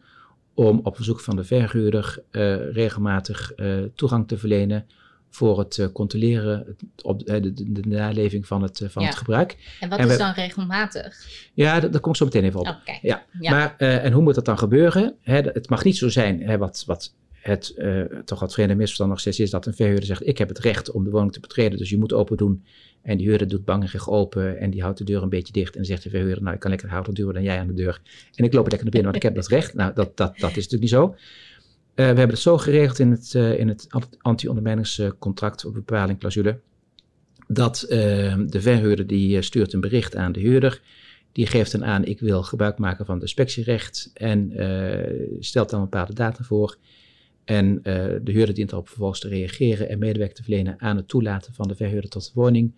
om 0.53 0.79
op 0.83 0.95
verzoek 0.95 1.19
van 1.19 1.35
de 1.35 1.43
verhuurder 1.43 2.23
regelmatig 2.71 3.53
toegang 3.95 4.27
te 4.27 4.37
verlenen 4.37 4.85
voor 5.29 5.59
het 5.59 5.77
uh, 5.77 5.87
controleren, 5.93 6.63
het, 6.67 7.03
op, 7.03 7.25
de, 7.25 7.53
de, 7.53 7.71
de, 7.71 7.87
naleving 7.87 8.47
van 8.47 8.61
het, 8.61 8.81
van 8.87 9.01
ja. 9.01 9.07
het 9.07 9.17
gebruik. 9.17 9.57
En 9.79 9.89
wat 9.89 9.99
en 9.99 10.05
is 10.05 10.11
we, 10.11 10.17
dan 10.17 10.33
regelmatig? 10.33 11.17
Ja, 11.53 11.79
daar 11.79 11.99
kom 11.99 12.11
ik 12.11 12.17
zo 12.17 12.25
meteen 12.25 12.43
even 12.43 12.59
op. 12.59 12.67
Okay. 12.67 12.99
Ja. 13.01 13.25
ja. 13.39 13.51
Maar, 13.51 13.75
en 13.77 14.11
hoe 14.11 14.23
moet 14.23 14.35
dat 14.35 14.45
dan 14.45 14.57
gebeuren? 14.57 15.15
Hè, 15.21 15.41
het 15.41 15.69
mag 15.69 15.83
niet 15.83 15.97
zo 15.97 16.09
zijn, 16.09 16.41
hè, 16.41 16.57
wat, 16.57 16.83
wat 16.85 17.13
het 17.33 17.73
toch 18.25 18.39
wat 18.39 18.53
vreemde 18.53 18.75
misverstand 18.75 19.09
nog 19.09 19.19
steeds 19.19 19.39
is, 19.39 19.49
dat 19.49 19.65
een 19.65 19.73
verhuurder 19.73 20.05
zegt, 20.05 20.27
ik 20.27 20.37
heb 20.37 20.47
het 20.47 20.59
recht 20.59 20.91
om 20.91 21.03
de 21.03 21.09
woning 21.09 21.31
te 21.31 21.39
betreden, 21.39 21.77
dus 21.77 21.89
je 21.89 21.97
moet 21.97 22.13
open 22.13 22.37
doen. 22.37 22.63
En 23.01 23.17
die 23.17 23.27
huurder 23.27 23.47
doet 23.47 23.65
bangerig 23.65 24.09
open 24.09 24.59
en 24.59 24.69
die 24.69 24.81
houdt 24.81 24.97
de 24.97 25.03
deur 25.03 25.23
een 25.23 25.29
beetje 25.29 25.53
dicht. 25.53 25.75
En 25.75 25.85
zegt 25.85 26.03
de 26.03 26.09
verhuurder, 26.09 26.43
nou 26.43 26.53
ik 26.53 26.59
kan 26.59 26.69
lekker 26.69 26.89
houden 26.89 27.13
duwen 27.13 27.33
dan 27.33 27.43
jij 27.43 27.59
aan 27.59 27.67
de 27.67 27.73
deur. 27.73 28.01
En 28.35 28.43
ik 28.45 28.53
loop 28.53 28.63
er 28.65 28.69
lekker 28.69 28.83
naar 28.83 29.01
binnen, 29.01 29.11
want 29.11 29.15
ik 29.15 29.23
heb 29.23 29.35
dat 29.35 29.47
recht. 29.47 29.73
Nou, 29.73 29.93
dat, 29.93 30.17
dat, 30.17 30.39
dat 30.39 30.49
is 30.49 30.55
natuurlijk 30.55 30.81
niet 30.81 30.89
zo. 30.89 31.15
Uh, 31.99 32.05
we 32.05 32.17
hebben 32.17 32.29
het 32.29 32.39
zo 32.39 32.57
geregeld 32.57 32.99
in 32.99 33.11
het, 33.11 33.33
in 33.33 33.67
het 33.67 33.87
anti-ondermijningscontract 34.21 35.65
op 35.65 35.73
bepaling 35.73 36.19
clausule. 36.19 36.59
Dat 37.47 37.85
uh, 37.89 37.89
de 38.47 38.61
verhuurder 38.61 39.07
die 39.07 39.41
stuurt 39.41 39.73
een 39.73 39.81
bericht 39.81 40.15
aan 40.15 40.31
de 40.31 40.39
huurder. 40.39 40.81
Die 41.31 41.47
geeft 41.47 41.71
dan 41.71 41.85
aan, 41.85 42.05
ik 42.05 42.19
wil 42.19 42.43
gebruik 42.43 42.77
maken 42.77 43.05
van 43.05 43.13
het 43.13 43.23
inspectierecht. 43.23 44.11
En 44.13 44.51
stelt 45.39 45.69
dan 45.69 45.79
een 45.79 45.89
bepaalde 45.89 46.13
data 46.13 46.43
voor. 46.43 46.77
En 47.43 47.81
de 48.23 48.31
huurder 48.31 48.55
dient 48.55 48.71
erop 48.71 48.87
vervolgens 48.87 49.19
te 49.19 49.27
reageren 49.27 49.89
en 49.89 49.99
medewerking 49.99 50.37
te 50.37 50.43
verlenen 50.43 50.75
aan 50.77 50.95
het 50.95 51.07
toelaten 51.07 51.53
van 51.53 51.67
de 51.67 51.75
verhuurder 51.75 52.09
tot 52.09 52.25
de 52.25 52.31
woning 52.33 52.73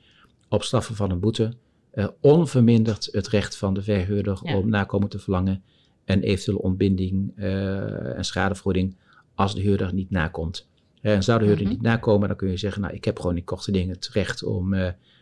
op 0.49 0.63
straffen 0.63 0.95
van 0.95 1.11
een 1.11 1.19
boete 1.19 1.53
uh, 1.93 2.07
onverminderd 2.19 3.09
het 3.11 3.27
recht 3.27 3.57
van 3.57 3.73
de 3.73 3.81
verhuurder 3.81 4.39
ja. 4.43 4.57
om 4.57 4.69
nakomen 4.69 5.09
te 5.09 5.19
verlangen 5.19 5.63
en 6.05 6.21
eventuele 6.21 6.61
ontbinding 6.61 7.31
uh, 7.35 8.17
en 8.17 8.25
schadevergoeding 8.25 8.95
als 9.35 9.55
de 9.55 9.61
huurder 9.61 9.93
niet 9.93 10.09
nakomt. 10.09 10.69
En 11.01 11.23
zou 11.23 11.39
de 11.39 11.45
huurder 11.45 11.63
mm 11.63 11.71
-hmm. 11.71 11.79
niet 11.81 11.89
nakomen, 11.91 12.27
dan 12.27 12.37
kun 12.37 12.49
je 12.49 12.57
zeggen, 12.57 12.81
nou 12.81 12.93
ik 12.93 13.05
heb 13.05 13.19
gewoon 13.19 13.37
in 13.37 13.43
korte 13.43 13.71
dingen 13.71 13.95
het 13.95 14.09
recht 14.13 14.43
om 14.43 14.75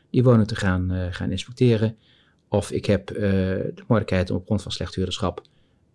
die 0.10 0.24
woning 0.24 0.48
te 0.48 0.56
gaan, 0.56 0.92
gaan 1.12 1.32
inspecteren. 1.32 1.96
Of 2.48 2.72
ik 2.72 2.86
heb 2.86 3.08
de 3.08 3.84
mogelijkheid 3.88 4.30
om 4.30 4.38
op 4.38 4.46
grond 4.46 4.62
van 4.62 4.72
slecht 4.72 4.96
huurderschap 4.96 5.42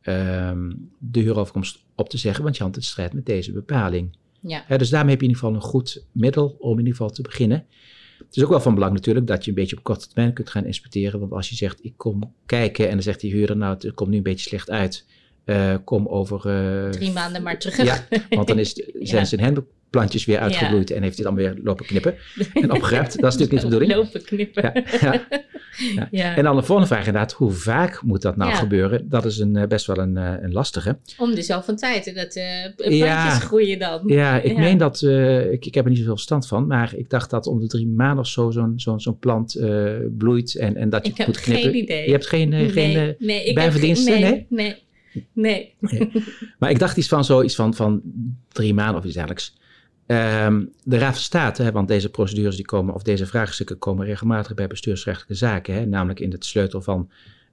ehm, 0.01 0.73
de 0.99 1.21
huuroverkomst 1.21 1.85
op 1.95 2.09
te 2.09 2.19
zeggen, 2.19 2.45
want 2.45 2.57
je 2.57 2.63
hanteert 2.63 2.85
strijd 2.85 3.13
met 3.13 3.27
deze 3.27 3.53
bepaling. 3.53 4.17
Ja. 4.41 4.77
dus 4.77 4.91
daarmee 4.91 5.11
heb 5.11 5.21
je 5.21 5.27
in 5.27 5.35
ieder 5.35 5.37
geval 5.37 5.55
een 5.55 5.71
goed 5.71 6.05
middel 6.13 6.57
om 6.59 6.73
in 6.73 6.79
ieder 6.79 6.93
geval 6.93 7.11
te 7.11 7.23
beginnen. 7.23 7.67
Het 8.19 8.37
is 8.37 8.43
ook 8.43 8.51
wel 8.51 8.61
van 8.61 8.75
belang 8.75 8.93
natuurlijk 8.93 9.27
dat 9.27 9.45
je 9.45 9.51
een 9.51 9.57
beetje 9.57 9.77
op 9.77 9.83
korte 9.83 10.09
termijn 10.09 10.33
kunt 10.33 10.51
gaan 10.51 10.65
inspecteren. 10.65 11.21
Want 11.21 11.33
als 11.33 11.49
je 11.49 11.55
zegt, 11.55 11.85
ik 11.85 11.93
kom 11.97 12.35
kijken 12.47 12.85
en 12.87 12.93
dan 12.93 13.03
zegt 13.03 13.21
die 13.21 13.33
huurder, 13.33 13.57
nou 13.57 13.75
het 13.75 13.95
komt 13.95 14.11
nu 14.11 14.17
een 14.17 14.23
beetje 14.23 14.49
slecht 14.49 14.71
uit. 14.71 15.07
Uh, 15.47 15.75
kom 15.85 16.07
over... 16.09 16.43
Uh, 16.47 16.91
Drie 16.91 17.13
maanden 17.13 17.43
maar 17.43 17.59
terug. 17.59 17.83
Ja, 17.83 18.07
want 18.31 18.49
dan 18.49 18.59
is, 18.59 18.73
zijn 19.01 19.21
ja. 19.21 19.25
zijn 19.25 19.41
hendelplantjes 19.41 20.25
weer 20.25 20.39
uitgebloeid 20.39 20.89
ja. 20.89 20.97
en 20.97 21.03
heeft 21.03 21.17
hij 21.17 21.25
dan 21.25 21.35
weer 21.35 21.59
lopen 21.63 21.87
knippen 21.87 22.15
en 22.55 22.73
opgeruimd. 22.73 23.21
Dat 23.21 23.33
is 23.33 23.39
natuurlijk 23.39 23.53
niet 23.53 23.61
de 23.61 23.67
bedoeling. 23.67 23.95
Lopen 24.01 24.25
knippen. 24.25 24.73
Ja. 26.11 26.37
En 26.37 26.45
dan 26.45 26.57
de 26.57 26.63
volgende 26.63 26.91
vraag 26.91 27.07
inderdaad, 27.07 27.33
hoe 27.33 27.51
vaak 27.51 28.03
moet 28.03 28.23
dat 28.23 28.37
nou 28.37 28.53
gebeuren? 28.53 29.09
Dat 29.09 29.25
is 29.25 29.39
een, 29.39 29.69
best 29.69 29.87
wel 29.87 29.99
een, 29.99 30.17
een 30.17 30.53
lastige. 30.53 30.99
Om 31.19 31.35
de 31.35 31.43
zoveel 31.43 31.77
tijd, 31.77 32.15
dat 32.15 32.37
uh, 32.37 32.45
plantjes 32.77 33.45
groeien 33.45 33.79
dan. 33.79 34.03
Ja, 34.07 34.41
ik 34.41 34.57
meen 34.57 34.79
dat, 34.79 35.03
ik, 35.51 35.67
ik 35.67 35.75
heb 35.75 35.85
er 35.85 35.91
niet 35.91 35.99
zoveel 35.99 36.15
verstand 36.15 36.47
van, 36.47 36.67
maar 36.67 36.95
ik 36.97 37.11
dacht 37.11 37.31
dat 37.31 37.47
om 37.47 37.61
de 37.61 37.67
drie 37.67 37.87
maanden 37.87 38.19
of 38.19 38.27
zo 38.27 38.51
zo'n 38.51 38.73
zo'n 38.77 39.01
zo'n 39.01 39.19
plant 39.19 39.61
bloeit 40.19 40.57
en, 40.57 40.77
en 40.77 40.91
dat 40.91 41.07
je 41.07 41.13
ik 41.17 41.27
moet 41.27 41.41
knippen. 41.41 41.71
Geen 41.71 41.83
idee. 41.83 42.05
Je 42.05 42.13
hebt 42.13 42.27
geen, 42.27 42.49
nee, 42.49 42.69
geen 42.69 43.17
nee, 43.19 43.53
bijverdiensten? 43.53 44.21
nee. 44.21 44.47
nee. 44.49 44.83
Nee. 45.33 45.75
Maar 46.59 46.71
ik 46.71 46.79
dacht 46.79 46.97
iets 46.97 47.09
van 47.09 47.25
zoiets 47.25 47.55
van, 47.55 47.75
van 47.75 48.03
drie 48.49 48.75
maanden 48.75 48.97
of 48.97 49.05
iets 49.05 49.15
dergelijks. 49.15 49.57
Um, 50.07 50.73
de 50.83 50.99
Raad 50.99 51.13
van 51.13 51.23
State, 51.23 51.63
hè, 51.63 51.73
want 51.73 51.89
deze 51.89 52.11
procedures 52.11 52.57
die 52.57 52.65
komen, 52.65 52.95
of 52.95 53.03
deze 53.03 53.27
vraagstukken 53.27 53.79
komen 53.79 54.07
regelmatig 54.07 54.55
bij 54.55 54.67
bestuursrechtelijke 54.67 55.35
zaken. 55.35 55.75
Hè, 55.75 55.87
namelijk 55.87 56.21
in 56.21 56.31
het 56.31 56.45
sleutel 56.45 56.83
van 56.83 57.11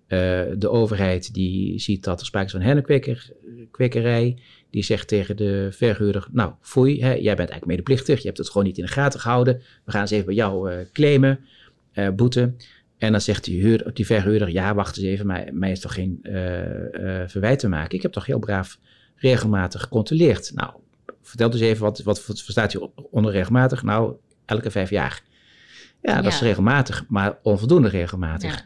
uh, 0.08 0.18
de 0.58 0.70
overheid 0.70 1.34
die 1.34 1.80
ziet 1.80 2.04
dat 2.04 2.20
er 2.20 2.26
sprake 2.26 2.46
is 2.46 2.52
van 2.52 2.62
hennenkwekerij. 2.62 4.38
Die 4.70 4.84
zegt 4.84 5.08
tegen 5.08 5.38
de 5.38 5.68
verhuurder, 5.72 6.28
nou 6.32 6.54
foei, 6.62 7.02
hè, 7.02 7.12
jij 7.12 7.36
bent 7.36 7.50
eigenlijk 7.50 7.66
medeplichtig, 7.66 8.20
je 8.20 8.26
hebt 8.26 8.38
het 8.38 8.50
gewoon 8.50 8.68
niet 8.68 8.78
in 8.78 8.86
de 8.86 8.92
gaten 8.92 9.20
gehouden. 9.20 9.62
We 9.86 9.92
gaan 9.92 10.02
eens 10.02 10.12
even 10.12 10.26
bij 10.26 10.36
jou 10.36 10.72
uh, 10.72 10.78
claimen, 10.94 11.40
uh, 11.94 12.10
boete. 12.10 12.54
En 13.02 13.12
dan 13.12 13.22
zegt 13.22 13.44
die, 13.44 13.62
huur, 13.62 13.92
die 13.94 14.06
verhuurder, 14.06 14.50
ja, 14.50 14.76
wacht 14.76 14.98
eens 14.98 15.06
even, 15.06 15.26
mij, 15.26 15.50
mij 15.54 15.72
is 15.72 15.80
toch 15.80 15.94
geen 15.94 16.20
uh, 16.24 16.32
verwijt 17.28 17.60
te 17.60 17.68
maken. 17.68 17.96
Ik 17.96 18.02
heb 18.02 18.12
toch 18.12 18.26
heel 18.26 18.40
braaf 18.40 18.80
regelmatig 19.16 19.82
gecontroleerd. 19.82 20.52
Nou, 20.56 20.74
vertel 21.22 21.50
dus 21.50 21.60
even, 21.60 21.84
wat, 21.84 22.04
wat 22.04 22.22
verstaat 22.22 22.72
je 22.72 22.90
onder 23.12 23.32
regelmatig? 23.32 23.84
Nou, 23.84 24.16
elke 24.46 24.72
vijf 24.72 24.90
jaar. 24.90 25.24
Ja, 26.02 26.16
dat 26.16 26.24
ja. 26.24 26.30
is 26.30 26.42
regelmatig, 26.42 27.06
maar 27.08 27.38
onvoldoende 27.44 27.90
regelmatig. 27.90 28.56
Ja. 28.56 28.66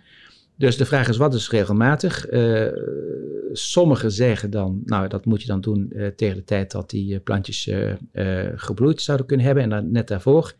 Dus 0.55 0.77
de 0.77 0.85
vraag 0.85 1.07
is, 1.07 1.17
wat 1.17 1.33
is 1.33 1.49
regelmatig? 1.49 2.31
Uh, 2.31 2.67
sommigen 3.51 4.11
zeggen 4.11 4.49
dan, 4.49 4.81
nou, 4.85 5.07
dat 5.07 5.25
moet 5.25 5.41
je 5.41 5.47
dan 5.47 5.61
doen 5.61 5.93
tegen 6.15 6.35
de 6.35 6.43
tijd 6.43 6.71
dat 6.71 6.89
die 6.89 7.19
plantjes 7.19 7.69
gebloeid 8.55 9.01
zouden 9.01 9.25
kunnen 9.25 9.45
hebben 9.45 9.63
en 9.63 9.69
dan 9.69 9.91
net 9.91 10.07
daarvoor. 10.07 10.53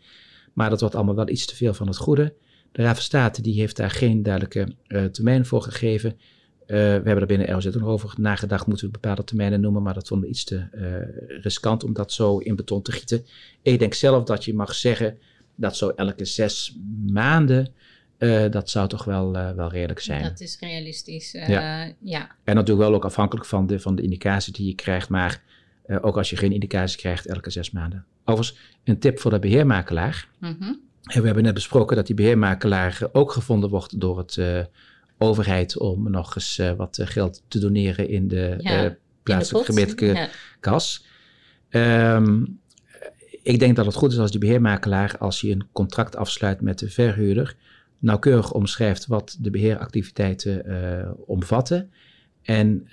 Maar 0.53 0.69
dat 0.69 0.79
wordt 0.79 0.95
allemaal 0.95 1.15
wel 1.15 1.29
iets 1.29 1.45
te 1.45 1.55
veel 1.55 1.73
van 1.73 1.87
het 1.87 1.97
goede. 1.97 2.33
De 2.75 2.81
Raad 2.81 2.93
van 2.93 3.03
State 3.03 3.41
die 3.41 3.59
heeft 3.59 3.75
daar 3.75 3.91
geen 3.91 4.23
duidelijke 4.23 4.73
uh, 4.87 5.05
termijn 5.05 5.45
voor 5.45 5.61
gegeven. 5.61 6.09
Uh, 6.11 6.17
we 6.67 6.75
hebben 6.77 7.19
er 7.19 7.25
binnen 7.25 7.61
nog 7.61 7.83
over 7.83 8.13
nagedacht, 8.17 8.67
moeten 8.67 8.85
we 8.85 8.91
bepaalde 8.91 9.23
termijnen 9.23 9.61
noemen, 9.61 9.83
maar 9.83 9.93
dat 9.93 10.07
vonden 10.07 10.27
we 10.27 10.33
iets 10.33 10.43
te 10.43 10.67
uh, 10.73 11.41
riskant 11.41 11.83
om 11.83 11.93
dat 11.93 12.11
zo 12.11 12.37
in 12.37 12.55
beton 12.55 12.81
te 12.81 12.91
gieten. 12.91 13.25
Ik 13.61 13.79
denk 13.79 13.93
zelf 13.93 14.23
dat 14.23 14.45
je 14.45 14.53
mag 14.53 14.73
zeggen 14.73 15.17
dat 15.55 15.77
zo 15.77 15.89
elke 15.89 16.25
zes 16.25 16.77
maanden, 17.07 17.73
dat 18.49 18.69
zou 18.69 18.87
toch 18.87 19.03
wel, 19.03 19.31
wel 19.31 19.69
redelijk 19.69 19.99
zijn. 19.99 20.23
Dat 20.23 20.39
is 20.39 20.57
realistisch, 20.59 21.31
ja. 21.31 21.93
ja. 21.99 22.35
En 22.43 22.55
natuurlijk 22.55 22.87
wel 22.87 22.95
ook 22.95 23.05
afhankelijk 23.05 23.45
van 23.45 23.67
de, 23.67 23.79
van 23.79 23.95
de 23.95 24.01
indicatie 24.01 24.53
die 24.53 24.67
je 24.67 24.75
krijgt, 24.75 25.09
maar 25.09 25.41
ook 26.01 26.17
als 26.17 26.29
je 26.29 26.37
geen 26.37 26.51
indicatie 26.51 26.97
krijgt, 26.97 27.25
elke 27.25 27.49
zes 27.49 27.71
maanden. 27.71 28.05
Overigens, 28.25 28.59
een 28.83 28.99
tip 28.99 29.19
voor 29.19 29.31
de 29.31 29.39
beheermakelaar. 29.39 30.29
Mm 30.39 30.55
-hmm. 30.59 30.84
En 31.05 31.19
we 31.19 31.25
hebben 31.25 31.43
net 31.43 31.53
besproken 31.53 31.95
dat 31.95 32.07
die 32.07 32.15
beheermakelaar 32.15 32.99
ook 33.11 33.31
gevonden 33.31 33.69
wordt 33.69 33.99
door 33.99 34.17
het 34.17 34.35
uh, 34.35 34.63
overheid 35.17 35.77
om 35.77 36.11
nog 36.11 36.35
eens 36.35 36.57
uh, 36.59 36.71
wat 36.71 36.99
geld 37.03 37.43
te 37.47 37.59
doneren 37.59 38.09
in 38.09 38.27
de 38.27 38.55
ja, 38.57 38.95
plaatselijke 39.23 39.71
gemeentelijke 39.71 40.19
ja. 40.19 40.29
kas. 40.59 41.05
Um, 41.69 42.59
ik 43.43 43.59
denk 43.59 43.75
dat 43.75 43.85
het 43.85 43.95
goed 43.95 44.11
is 44.11 44.19
als 44.19 44.31
die 44.31 44.39
beheermakelaar, 44.39 45.17
als 45.17 45.41
je 45.41 45.51
een 45.51 45.67
contract 45.71 46.15
afsluit 46.15 46.61
met 46.61 46.79
de 46.79 46.89
verhuurder, 46.89 47.55
nauwkeurig 47.99 48.51
omschrijft 48.51 49.07
wat 49.07 49.37
de 49.39 49.49
beheeractiviteiten 49.49 50.65
omvatten. 51.25 51.91
En 52.41 52.87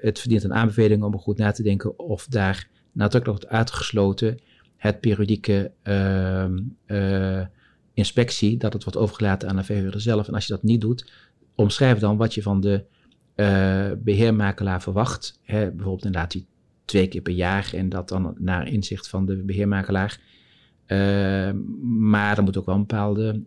het 0.00 0.18
verdient 0.18 0.44
een 0.44 0.54
aanbeveling 0.54 1.02
om 1.02 1.12
er 1.12 1.18
goed 1.18 1.38
na 1.38 1.50
te 1.50 1.62
denken 1.62 1.98
of 1.98 2.26
daar 2.26 2.68
nadrukkelijk 2.92 3.40
wordt 3.40 3.56
uitgesloten 3.56 4.38
het 4.82 5.00
periodieke 5.00 5.70
uh, 5.84 6.44
uh, 6.86 7.46
inspectie, 7.94 8.56
dat 8.56 8.72
het 8.72 8.84
wordt 8.84 8.98
overgelaten 8.98 9.48
aan 9.48 9.56
de 9.56 9.64
verhuurder 9.64 10.00
zelf. 10.00 10.28
En 10.28 10.34
als 10.34 10.46
je 10.46 10.52
dat 10.52 10.62
niet 10.62 10.80
doet, 10.80 11.12
omschrijf 11.54 11.98
dan 11.98 12.16
wat 12.16 12.34
je 12.34 12.42
van 12.42 12.60
de 12.60 12.84
uh, 13.36 13.90
beheermakelaar 13.98 14.82
verwacht. 14.82 15.40
Hè, 15.42 15.70
bijvoorbeeld 15.70 16.04
inderdaad 16.04 16.30
die 16.30 16.46
twee 16.84 17.08
keer 17.08 17.20
per 17.20 17.32
jaar 17.32 17.70
en 17.74 17.88
dat 17.88 18.08
dan 18.08 18.34
naar 18.38 18.68
inzicht 18.68 19.08
van 19.08 19.26
de 19.26 19.36
beheermakelaar. 19.36 20.20
maar 21.82 22.36
er 22.36 22.42
moet 22.42 22.56
ook 22.56 22.66
wel 22.66 22.74
een 22.74 22.86
bepaalde 22.86 23.40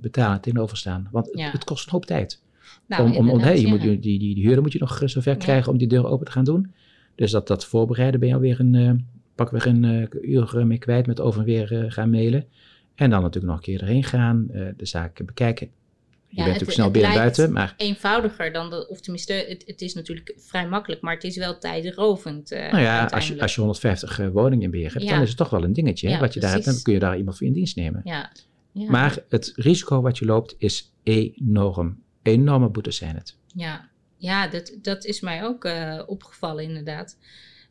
betaling 0.00 0.42
tegenover 0.42 0.76
staan, 0.76 1.08
want 1.10 1.28
ja. 1.32 1.44
het, 1.44 1.52
het, 1.52 1.64
kost 1.64 1.86
een 1.86 1.92
hoop 1.92 2.06
tijd. 2.06 2.42
Nou, 2.86 3.02
om, 3.02 3.16
om, 3.16 3.30
om, 3.30 3.38
hey, 3.38 3.60
je 3.60 3.66
moet, 3.66 3.80
die, 3.80 3.98
die, 3.98 4.18
die 4.18 4.44
huurder 4.44 4.62
moet 4.62 4.72
je 4.72 4.78
nog 4.78 5.02
zover 5.04 5.32
ja. 5.32 5.38
krijgen 5.38 5.72
om 5.72 5.78
die 5.78 5.88
deur 5.88 6.06
open 6.06 6.26
te 6.26 6.32
gaan 6.32 6.44
doen. 6.44 6.72
Dus 7.14 7.30
dat, 7.30 7.46
dat 7.46 7.64
voorbereiden 7.64 8.20
ben 8.20 8.28
je 8.28 8.34
alweer 8.34 8.60
een, 8.60 9.06
pakweg 9.38 9.66
een 9.66 9.82
uh, 9.82 10.30
uur 10.30 10.66
mee 10.66 10.78
kwijt 10.78 11.06
met 11.06 11.20
over 11.20 11.40
en 11.40 11.46
weer 11.46 11.72
uh, 11.72 11.90
gaan 11.90 12.10
mailen. 12.10 12.46
En 12.94 13.10
dan 13.10 13.22
natuurlijk 13.22 13.52
nog 13.52 13.56
een 13.56 13.72
keer 13.72 13.82
erheen 13.82 14.04
gaan, 14.04 14.48
uh, 14.52 14.68
de 14.76 14.86
zaken 14.86 15.26
bekijken. 15.26 15.66
Je 15.66 16.36
ja, 16.36 16.42
bent 16.42 16.46
natuurlijk 16.46 16.72
snel 16.72 16.90
binnen 16.90 17.10
en 17.10 17.16
buiten. 17.16 17.52
Maar... 17.52 17.74
eenvoudiger 17.76 18.52
dan, 18.52 18.70
de, 18.70 18.88
of 18.88 19.00
tenminste, 19.00 19.32
het, 19.32 19.62
het, 19.66 19.80
is 19.80 19.94
natuurlijk 19.94 20.34
vrij 20.36 20.68
makkelijk, 20.68 21.00
maar 21.00 21.14
het 21.14 21.24
is 21.24 21.36
wel 21.36 21.58
tijdrovend. 21.58 22.50
nou 22.50 22.80
ja, 22.80 23.04
als 23.04 23.28
je, 23.28 23.40
als 23.40 23.54
je 23.54 23.60
150 23.60 24.16
woningen 24.32 24.64
in 24.64 24.70
beheer 24.70 24.92
hebt, 24.92 25.04
ja. 25.04 25.10
dan 25.10 25.22
is 25.22 25.28
het 25.28 25.38
toch 25.38 25.50
wel 25.50 25.64
een 25.64 25.72
dingetje. 25.72 26.08
Ja, 26.08 26.18
wat 26.18 26.34
je 26.34 26.40
precies. 26.40 26.56
daar 26.56 26.64
hebt, 26.64 26.64
dan 26.64 26.82
kun 26.82 26.92
je 26.92 26.98
daar 26.98 27.16
iemand 27.16 27.36
voor 27.36 27.46
in 27.46 27.52
dienst 27.52 27.76
nemen. 27.76 28.00
Ja. 28.04 28.32
Maar 28.72 29.18
het 29.28 29.52
risico 29.56 30.00
wat 30.00 30.18
je 30.18 30.24
loopt 30.24 30.54
is 30.58 30.92
enorm. 31.02 32.02
Enorme 32.22 32.68
boetes 32.68 32.96
zijn 32.96 33.14
het. 33.14 33.36
Ja, 33.54 33.88
ja 34.16 34.48
dat, 34.48 34.78
dat 34.82 35.04
is 35.04 35.20
mij 35.20 35.44
ook 35.44 35.68
opgevallen 36.06 36.64
inderdaad. 36.64 37.16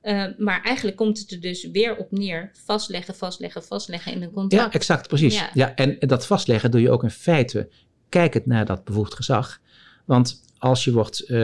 Uh, 0.07 0.25
maar 0.37 0.61
eigenlijk 0.61 0.97
komt 0.97 1.19
het 1.19 1.31
er 1.31 1.39
dus 1.39 1.69
weer 1.71 1.97
op 1.97 2.11
neer. 2.11 2.51
Vastleggen, 2.65 3.15
vastleggen, 3.15 3.63
vastleggen 3.63 4.11
in 4.13 4.21
een 4.21 4.31
contract. 4.31 4.73
Ja, 4.73 4.79
exact, 4.79 5.07
precies. 5.07 5.35
Ja. 5.35 5.49
ja 5.53 5.75
en 5.75 5.97
dat 5.99 6.25
vastleggen 6.25 6.71
doe 6.71 6.81
je 6.81 6.91
ook 6.91 7.03
in 7.03 7.09
feite 7.09 7.69
kijkend 8.09 8.45
naar 8.45 8.65
dat 8.65 8.83
bevoegd 8.83 9.13
gezag. 9.13 9.59
Want 10.05 10.41
als 10.57 10.83
je 10.83 10.93
wordt, 10.93 11.29
uh, 11.29 11.37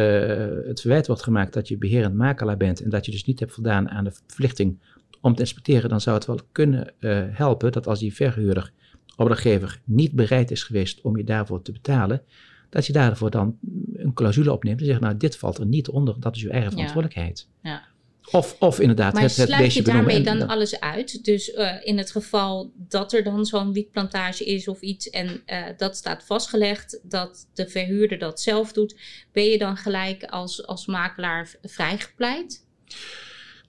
het 0.66 0.82
verwijt 0.82 1.08
wordt 1.08 1.24
gemaakt 1.24 1.54
dat 1.54 1.68
je 1.68 1.78
beherend 1.78 2.16
makelaar 2.16 2.58
bent 2.58 2.82
en 2.82 2.90
dat 2.90 3.06
je 3.06 3.12
dus 3.12 3.26
niet 3.26 3.40
hebt 3.40 3.54
voldaan 3.54 3.90
aan 3.90 4.04
de 4.04 4.12
verplichting 4.12 4.80
om 5.22 5.36
te 5.36 5.42
inspecteren, 5.42 5.90
dan 5.90 6.02
zou 6.02 6.16
het 6.16 6.26
wel 6.26 6.40
kunnen 6.52 6.94
uh, 7.00 7.24
helpen 7.30 7.72
dat 7.72 7.88
als 7.88 8.00
die 8.00 8.14
verhuurder, 8.14 8.72
opdrachtgever, 9.16 9.82
niet 9.84 10.12
bereid 10.12 10.52
is 10.52 10.64
geweest 10.64 11.02
om 11.02 11.18
je 11.18 11.24
daarvoor 11.24 11.62
te 11.62 11.72
betalen, 11.72 12.22
dat 12.70 12.86
je 12.86 12.94
daarvoor 12.94 13.32
dan 13.32 13.58
een 13.94 14.14
clausule 14.14 14.52
opneemt 14.52 14.80
en 14.80 14.86
zegt, 14.86 15.00
nou 15.00 15.18
dit 15.18 15.38
valt 15.38 15.58
er 15.58 15.66
niet 15.66 15.90
onder, 15.90 16.20
dat 16.20 16.36
is 16.36 16.44
uw 16.44 16.50
eigen 16.50 16.72
verantwoordelijkheid. 16.72 17.48
Ja. 17.62 17.92
Of, 18.32 18.56
of 18.60 18.80
inderdaad 18.80 19.14
maar 19.14 19.22
het, 19.22 19.36
het 19.36 19.48
sluit 19.48 19.74
je 19.74 19.82
daarmee 19.82 20.16
en- 20.16 20.24
dan 20.24 20.48
alles 20.48 20.80
uit? 20.80 21.24
Dus 21.26 21.50
uh, 21.50 21.72
in 21.84 21.98
het 21.98 22.12
geval 22.12 22.72
dat 22.76 23.14
er 23.14 23.24
dan 23.24 23.46
zo'n 23.46 23.74
wietplantage 23.74 24.46
is 24.46 24.68
of 24.68 24.82
iets 24.82 25.10
en 25.10 25.28
uh, 25.28 25.64
dat 25.78 25.96
staat 25.96 26.24
vastgelegd, 26.24 27.00
dat 27.04 27.48
de 27.54 27.70
verhuurder 27.70 28.18
dat 28.18 28.42
zelf 28.42 28.74
doet, 28.74 28.96
ben 29.32 29.44
je 29.44 29.58
dan 29.58 29.78
gelijk 29.78 30.24
als, 30.24 30.68
als 30.68 30.86
makelaar 30.86 31.56
vrijgepleit? 31.62 32.66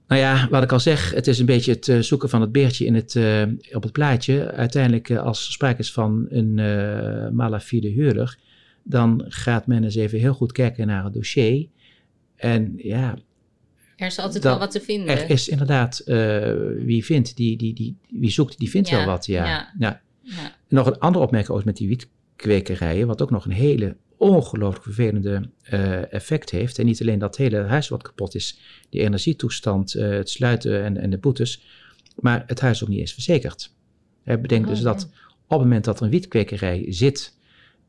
Nou 0.08 0.20
ja, 0.20 0.48
wat 0.50 0.62
ik 0.62 0.72
al 0.72 0.80
zeg, 0.80 1.10
het 1.10 1.26
is 1.26 1.38
een 1.38 1.46
beetje 1.46 1.72
het 1.72 1.86
uh, 1.86 1.98
zoeken 2.00 2.28
van 2.28 2.40
het 2.40 2.52
beertje 2.52 2.84
in 2.84 2.94
het, 2.94 3.18
op 3.72 3.82
het 3.82 3.92
plaatje. 3.92 4.50
Uiteindelijk, 4.52 5.10
als 5.10 5.46
er 5.46 5.52
sprake 5.52 5.78
is 5.78 5.92
van 5.92 6.26
een 6.28 6.54
malafide 7.34 7.88
huurder, 7.88 8.38
dan 8.82 9.24
gaat 9.28 9.66
men 9.66 9.84
eens 9.84 9.94
even 9.94 10.18
heel 10.18 10.34
goed 10.34 10.52
kijken 10.52 10.86
naar 10.86 11.04
het 11.04 11.12
dossier. 11.12 11.68
En 12.36 12.72
ja, 12.76 13.18
er 13.96 14.06
is 14.06 14.18
altijd 14.18 14.44
wel 14.44 14.58
wat 14.58 14.70
te 14.70 14.80
vinden. 14.80 15.08
Er 15.08 15.30
is 15.30 15.48
inderdaad, 15.48 16.02
uh, 16.06 16.52
wie 16.78 17.04
vindt, 17.04 17.36
die, 17.36 17.56
die, 17.56 17.74
die, 17.74 17.96
wie 18.08 18.30
zoekt, 18.30 18.58
die 18.58 18.70
vindt 18.70 18.88
Ja, 18.88 18.96
wel 18.96 19.06
wat. 19.06 19.26
Ja. 19.26 19.46
ja. 19.46 19.72
Ja. 19.78 20.02
Ja. 20.20 20.56
Nog 20.68 20.86
een 20.86 20.98
andere 20.98 21.24
opmerking 21.24 21.58
ook 21.58 21.64
met 21.64 21.76
die 21.76 21.88
wietkwekerijen, 21.88 23.06
wat 23.06 23.22
ook 23.22 23.30
nog 23.30 23.44
een 23.44 23.52
hele 23.52 23.96
ongelooflijk 24.16 24.84
vervelende 24.84 25.50
uh, 25.72 26.12
effect 26.12 26.50
heeft. 26.50 26.78
En 26.78 26.86
niet 26.86 27.00
alleen 27.00 27.18
dat 27.18 27.36
hele 27.36 27.56
huis 27.62 27.88
wat 27.88 28.02
kapot 28.02 28.34
is, 28.34 28.58
die 28.88 29.00
energietoestand, 29.00 29.94
uh, 29.94 30.08
het 30.08 30.30
sluiten 30.30 30.82
en, 30.84 30.96
en 30.96 31.10
de 31.10 31.18
boetes, 31.18 31.62
maar 32.20 32.42
het 32.46 32.60
huis 32.60 32.82
ook 32.82 32.88
niet 32.88 32.98
eens 32.98 33.12
verzekerd. 33.12 33.72
He, 34.22 34.38
bedenk 34.38 34.64
Oh, 34.64 34.70
dus 34.70 34.78
ja. 34.78 34.84
dat 34.84 35.08
op 35.44 35.50
het 35.50 35.58
moment 35.58 35.84
dat 35.84 35.98
er 35.98 36.04
een 36.04 36.10
wietkwekerij 36.10 36.86
zit 36.88 37.34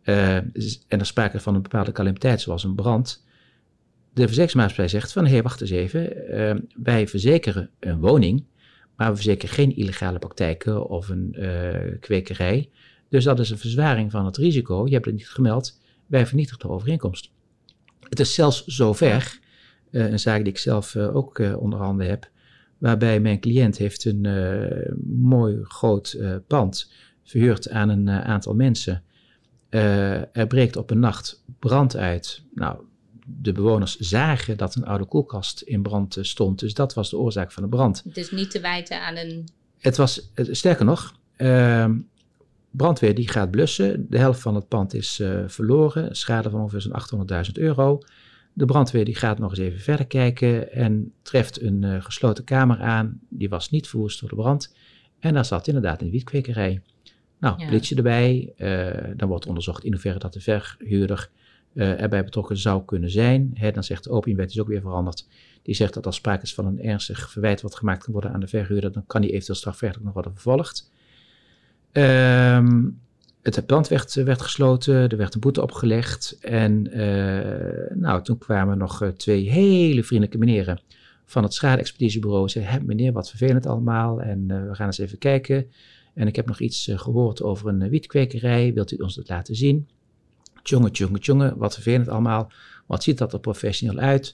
en 0.04 0.52
er 0.88 1.06
sprake 1.06 1.40
van 1.40 1.56
een 1.56 1.62
bepaalde 1.62 1.92
calamiteit 1.92 2.42
zoals 2.42 2.64
een 2.64 2.76
brand, 2.76 3.25
de 4.16 4.22
verzekeringsmaatschappij 4.22 4.88
zegt 4.88 5.12
van 5.12 5.26
hé, 5.26 5.32
hey, 5.32 5.42
wacht 5.42 5.62
eens 5.62 5.70
even, 5.70 6.34
uh, 6.40 6.56
wij 6.76 7.08
verzekeren 7.08 7.70
een 7.80 8.00
woning, 8.00 8.46
maar 8.96 9.10
we 9.10 9.16
verzekeren 9.16 9.56
geen 9.56 9.76
illegale 9.76 10.20
praktijken 10.20 10.88
of 10.88 11.10
een 11.10 11.36
uh, 11.40 12.00
kwekerij. 12.00 12.70
Dus 13.10 13.24
dat 13.24 13.40
is 13.40 13.50
een 13.50 13.58
verzwaring 13.58 14.12
van 14.12 14.26
het 14.26 14.38
risico. 14.38 14.86
Je 14.86 14.94
hebt 14.94 15.06
het 15.06 15.14
niet 15.16 15.30
gemeld, 15.30 15.80
wij 16.06 16.26
vernietigen 16.26 16.60
de 16.60 16.70
overeenkomst. 16.70 17.32
Het 18.10 18.20
is 18.20 18.34
zelfs 18.34 18.66
zover, 18.66 19.40
uh, 19.92 20.12
een 20.12 20.20
zaak 20.20 20.44
die 20.44 20.54
ik 20.54 20.58
zelf 20.58 20.96
uh, 20.96 21.16
ook 21.16 21.40
onder 21.58 21.80
handen 21.80 22.08
heb, 22.08 22.30
waarbij 22.78 23.20
mijn 23.20 23.40
cliënt 23.40 23.78
heeft 23.78 24.06
een 24.06 24.28
mooi 25.08 25.58
groot 25.62 26.18
pand 26.48 26.92
verhuurd 27.24 27.70
aan 27.70 27.90
een 27.90 28.10
aantal 28.10 28.56
mensen. 28.56 29.04
Er 29.70 30.48
breekt 30.48 30.76
op 30.76 30.92
een 30.92 31.00
nacht 31.00 31.44
brand 31.60 31.96
uit. 31.96 32.44
Nou, 32.54 32.78
de 33.28 33.52
bewoners 33.52 33.98
zagen 33.98 34.58
dat 34.58 34.76
een 34.76 34.86
oude 34.86 35.06
koelkast 35.06 35.62
in 35.62 35.82
brand 35.82 36.18
stond. 36.22 36.60
Dus 36.60 36.74
dat 36.74 36.94
was 36.94 37.10
de 37.10 37.18
oorzaak 37.18 37.52
van 37.52 37.64
de 37.64 37.70
brand. 37.70 38.02
Het 38.08 38.18
is 38.18 38.32
niet 38.32 38.52
te 38.52 38.60
wijten 38.60 39.02
aan 39.02 39.16
een. 39.16 39.48
Het 39.80 39.98
was, 39.98 40.32
sterker 40.36 40.86
nog, 40.86 41.16
uh, 41.38 41.90
brandweer 42.72 43.16
die 43.16 43.30
gaat 43.30 43.52
blussen. 43.52 44.06
De 44.10 44.18
helft 44.18 44.42
van 44.42 44.56
het 44.56 44.68
pand 44.68 44.94
is 44.94 45.20
uh, 45.20 45.44
verloren. 45.48 46.16
Schade 46.16 46.50
van 46.50 46.60
ongeveer 46.62 46.82
zo'n 46.82 47.26
800.000 47.46 47.52
euro. 47.54 48.00
De 48.54 48.66
brandweer 48.66 49.06
die 49.06 49.16
gaat 49.16 49.40
nog 49.40 49.50
eens 49.50 49.60
even 49.60 49.80
verder 49.80 50.06
kijken 50.08 50.72
en 50.72 51.14
treft 51.22 51.62
een 51.62 51.82
uh, 51.82 52.04
gesloten 52.04 52.44
kamer 52.44 52.80
aan. 52.80 53.20
Die 53.30 53.50
was 53.50 53.70
niet 53.70 53.88
verwoest 53.88 54.20
door 54.20 54.30
de 54.30 54.36
brand. 54.36 54.76
En 55.20 55.34
daar 55.34 55.46
zat 55.46 55.68
inderdaad 55.68 56.02
een 56.02 56.10
wietkwekerij. 56.10 56.82
Nou, 57.40 57.60
Ja. 57.60 57.66
politie 57.66 57.98
erbij. 57.98 58.54
eh, 58.58 59.04
dan 59.16 59.28
wordt 59.28 59.46
onderzocht 59.48 59.84
in 59.84 59.92
hoeverre 59.92 60.20
dat 60.20 60.34
de 60.34 60.42
verhuurder 60.42 61.30
eh, 61.76 62.02
erbij 62.02 62.24
betrokken 62.24 62.58
zou 62.58 62.86
kunnen 62.86 63.10
zijn. 63.10 63.52
Hè, 63.54 63.72
dan 63.72 63.84
zegt 63.84 64.04
de 64.04 64.10
opiumwet 64.10 64.50
is 64.50 64.60
ook 64.60 64.68
weer 64.68 64.82
veranderd. 64.82 65.28
Die 65.62 65.76
zegt 65.76 65.94
dat 65.94 66.06
als 66.06 66.16
sprake 66.16 66.44
is 66.44 66.54
van 66.54 66.66
een 66.66 66.82
ernstig 66.82 67.32
verwijt 67.32 67.62
wat 67.62 67.76
gemaakt 67.76 68.04
kan 68.04 68.14
worden 68.14 68.32
aan 68.32 68.40
de 68.40 68.48
verhuurder, 68.48 68.92
dan 68.92 69.04
kan 69.08 69.22
die 69.22 69.32
eventueel 69.32 69.58
strafrechtelijk 69.58 70.06
nog 70.06 70.14
worden 70.14 70.34
vervolgd. 70.34 70.92
Ehm, 71.92 72.90
het 73.42 73.66
pand 73.66 73.88
werd, 73.88 74.14
werd 74.14 74.42
gesloten, 74.42 75.10
er 75.10 75.18
werd 75.18 75.34
een 75.34 75.40
boete 75.40 75.62
opgelegd. 75.62 76.38
En 76.42 76.92
eh, 76.92 77.96
nou, 77.96 78.24
toen 78.24 78.38
kwamen 78.38 78.78
nog 78.78 79.02
eh, 79.02 79.10
twee 79.10 79.50
hele 79.50 80.04
vriendelijke 80.04 80.38
meneren 80.38 80.80
van 81.26 81.44
het 81.44 81.54
schade-expeditiebureau. 81.54 82.50
Zeiden, 82.50 82.74
"Hè, 82.74 82.80
meneer, 82.80 83.12
wat 83.12 83.30
vervelend 83.30 83.66
allemaal. 83.66 84.22
En 84.22 84.46
eh, 84.48 84.68
we 84.68 84.76
gaan 84.76 84.86
eens 84.86 84.98
even 84.98 85.18
kijken. 85.18 85.68
En 86.14 86.28
ik 86.28 86.36
heb 86.36 86.46
nog 86.46 86.60
iets 86.60 86.88
eh, 86.88 87.00
gehoord 87.00 87.42
over 87.42 87.68
een 87.68 87.82
eh, 87.82 87.90
wietkwekerij. 87.90 88.74
Wilt 88.74 88.92
u 88.92 88.96
ons 88.96 89.16
dat 89.16 89.30
laten 89.30 89.56
zien? 89.56 89.88
Tjonge, 90.66 90.92
tjonge, 90.92 91.20
tjonge, 91.20 91.54
wat 91.58 91.74
vervelend 91.74 92.08
allemaal. 92.10 92.52
Wat 92.86 93.04
ziet 93.04 93.18
dat 93.18 93.34
er 93.34 93.40
professioneel 93.40 93.98
uit? 93.98 94.34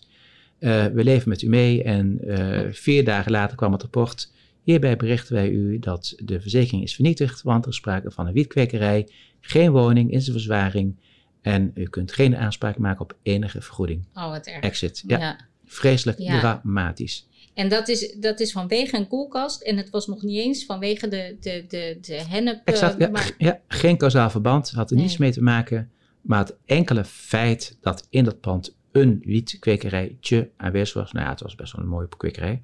Eh, 0.59 0.85
we 0.85 1.03
leven 1.03 1.29
met 1.29 1.41
u 1.41 1.49
mee. 1.49 1.83
En 1.83 2.19
eh, 2.27 2.71
vier 2.73 3.03
dagen 3.05 3.31
later 3.31 3.57
kwam 3.57 3.71
het 3.71 3.81
rapport. 3.81 4.31
Hierbij 4.63 4.95
berichten 4.97 5.33
wij 5.35 5.49
u 5.49 5.79
dat 5.79 6.13
de 6.23 6.41
verzekering 6.41 6.83
is 6.83 6.95
vernietigd, 6.95 7.41
want 7.41 7.63
er 7.65 7.69
is 7.69 7.75
sprake 7.77 8.11
van 8.11 8.27
een 8.27 8.33
wietkwekerij, 8.33 9.07
geen 9.41 9.71
woning 9.71 10.11
in 10.11 10.21
zijn 10.21 10.35
verzwaring 10.35 10.95
en 11.41 11.71
u 11.75 11.83
kunt 11.83 12.11
geen 12.11 12.35
aanspraak 12.37 12.77
maken 12.77 13.01
op 13.01 13.15
enige 13.23 13.61
vergoeding. 13.61 14.05
Oh, 14.13 14.29
wat 14.29 14.45
erg. 14.47 14.59
Exit. 14.63 15.03
Ja, 15.07 15.17
Ja. 15.19 15.39
vreselijk 15.65 16.17
Ja. 16.19 16.39
dramatisch. 16.39 17.27
En 17.53 17.69
dat 17.69 17.87
is, 17.87 18.15
dat 18.19 18.39
is 18.39 18.51
vanwege 18.51 18.97
een 18.97 19.07
koelkast. 19.07 19.61
En 19.61 19.77
het 19.77 19.89
was 19.89 20.07
nog 20.07 20.21
niet 20.23 20.37
eens 20.39 20.65
vanwege 20.65 21.07
de, 21.07 21.35
de, 21.39 21.65
de, 21.67 21.97
de 22.01 22.21
hennep. 22.29 22.55
eh, 22.65 22.73
Exact, 22.73 22.99
ja, 22.99 23.09
maar, 23.09 23.31
ja, 23.37 23.59
geen 23.67 23.97
kausaal 23.97 24.29
verband, 24.29 24.71
had 24.71 24.89
er 24.89 24.95
Nee. 24.95 25.05
niets 25.05 25.17
mee 25.17 25.31
te 25.31 25.41
maken, 25.43 25.91
maar 26.21 26.39
het 26.39 26.57
enkele 26.65 27.03
feit 27.03 27.77
dat 27.81 28.07
in 28.09 28.23
dat 28.23 28.39
pand 28.39 28.75
een 28.91 29.21
wietkwekerijtje 29.25 30.49
aanwezig 30.57 30.93
was, 30.93 31.11
nou 31.11 31.25
ja, 31.25 31.31
het 31.31 31.41
was 31.41 31.55
best 31.55 31.73
wel 31.73 31.83
een 31.85 31.89
mooie 31.91 32.07
kwekerij, 32.17 32.61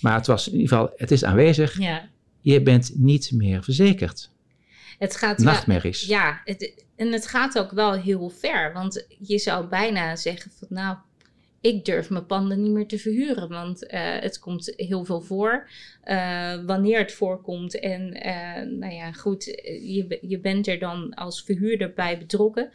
maar 0.00 0.14
het 0.14 0.26
was 0.26 0.46
in 0.48 0.52
ieder 0.58 0.68
geval, 0.68 0.92
het 0.96 1.10
is 1.10 1.24
aanwezig, 1.24 1.78
ja. 1.78 2.08
je 2.40 2.62
bent 2.62 2.92
niet 2.94 3.32
meer 3.32 3.62
verzekerd. 3.62 4.30
Het 4.98 5.16
gaat 5.16 5.42
wel- 5.42 5.52
Nachtmerries. 5.52 6.02
Ja, 6.06 6.40
het, 6.44 6.84
en 6.96 7.12
het 7.12 7.26
gaat 7.26 7.58
ook 7.58 7.70
wel 7.70 7.92
heel 7.92 8.28
ver. 8.28 8.72
Want 8.72 9.06
je 9.18 9.38
zou 9.38 9.66
bijna 9.66 10.16
zeggen 10.16 10.50
van 10.58 10.68
nou, 10.70 10.96
ik 11.60 11.84
durf 11.84 12.10
mijn 12.10 12.26
panden 12.26 12.62
niet 12.62 12.72
meer 12.72 12.86
te 12.86 12.98
verhuren. 12.98 13.48
Want 13.48 13.86
eh, 13.86 14.00
het 14.20 14.38
komt 14.38 14.72
heel 14.76 15.04
veel 15.04 15.20
voor. 15.20 15.68
Eh, 16.02 16.64
wanneer 16.64 16.98
het 16.98 17.12
voorkomt 17.12 17.80
en 17.80 18.12
eh, 18.12 18.62
nou 18.62 18.92
ja, 18.92 19.12
goed, 19.12 19.44
je, 19.82 20.18
je 20.20 20.38
bent 20.38 20.66
er 20.66 20.78
dan 20.78 21.14
als 21.14 21.42
verhuurder 21.42 21.92
bij 21.92 22.18
betrokken. 22.18 22.70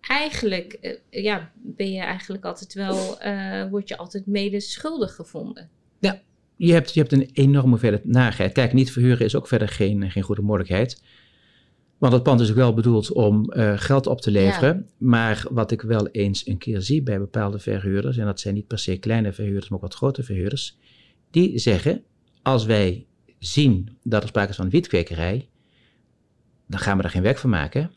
Eigenlijk 0.00 0.96
ja, 1.10 1.52
ben 1.54 1.92
je 1.92 2.00
eigenlijk 2.00 2.44
altijd 2.44 2.74
wel, 2.74 3.18
word 3.70 3.88
je 3.88 3.96
altijd 3.96 4.26
mede 4.26 4.60
schuldig 4.60 5.14
gevonden. 5.14 5.70
Je 6.62 6.72
hebt, 6.72 6.94
je 6.94 7.00
hebt 7.00 7.12
een 7.12 7.30
enorme 7.32 7.68
hoeveelheid 7.68 8.04
narigheid. 8.04 8.52
Kijk, 8.52 8.72
niet 8.72 8.92
verhuren 8.92 9.26
is 9.26 9.34
ook 9.34 9.48
verder 9.48 9.68
geen, 9.68 10.10
geen 10.10 10.22
goede 10.22 10.42
mogelijkheid. 10.42 11.02
Want 12.00 12.12
het 12.12 12.22
pand 12.22 12.40
is 12.40 12.50
ook 12.50 12.56
wel 12.56 12.74
bedoeld 12.74 13.12
om 13.12 13.50
eh, 13.50 13.72
geld 13.78 14.06
op 14.06 14.20
te 14.20 14.30
leveren. 14.30 14.88
Maar 14.98 15.44
wat 15.50 15.70
ik 15.70 15.82
wel 15.82 16.08
eens 16.08 16.46
een 16.46 16.58
keer 16.58 16.80
zie 16.80 17.02
bij 17.02 17.18
bepaalde 17.18 17.58
verhuurders, 17.58 18.16
en 18.16 18.24
dat 18.24 18.40
zijn 18.40 18.54
niet 18.54 18.66
per 18.66 18.78
se 18.78 18.96
kleine 18.98 19.32
verhuurders, 19.32 19.68
maar 19.68 19.78
ook 19.78 19.84
wat 19.84 19.94
grote 19.94 20.22
verhuurders, 20.22 20.76
die 21.30 21.58
zeggen: 21.58 22.02
als 22.42 22.64
wij 22.64 23.06
zien 23.38 23.96
dat 24.02 24.22
er 24.22 24.28
sprake 24.28 24.50
is 24.50 24.56
van 24.56 24.70
wietkwekerij, 24.70 25.48
dan 26.66 26.80
gaan 26.80 26.96
we 26.96 27.02
er 27.02 27.10
geen 27.10 27.22
werk 27.22 27.38
van 27.38 27.50
maken. 27.50 27.90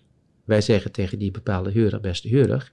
Wij 0.43 0.61
zeggen 0.61 0.91
tegen 0.91 1.19
die 1.19 1.31
bepaalde 1.31 1.71
huurder, 1.71 1.99
beste 1.99 2.27
huurder, 2.27 2.71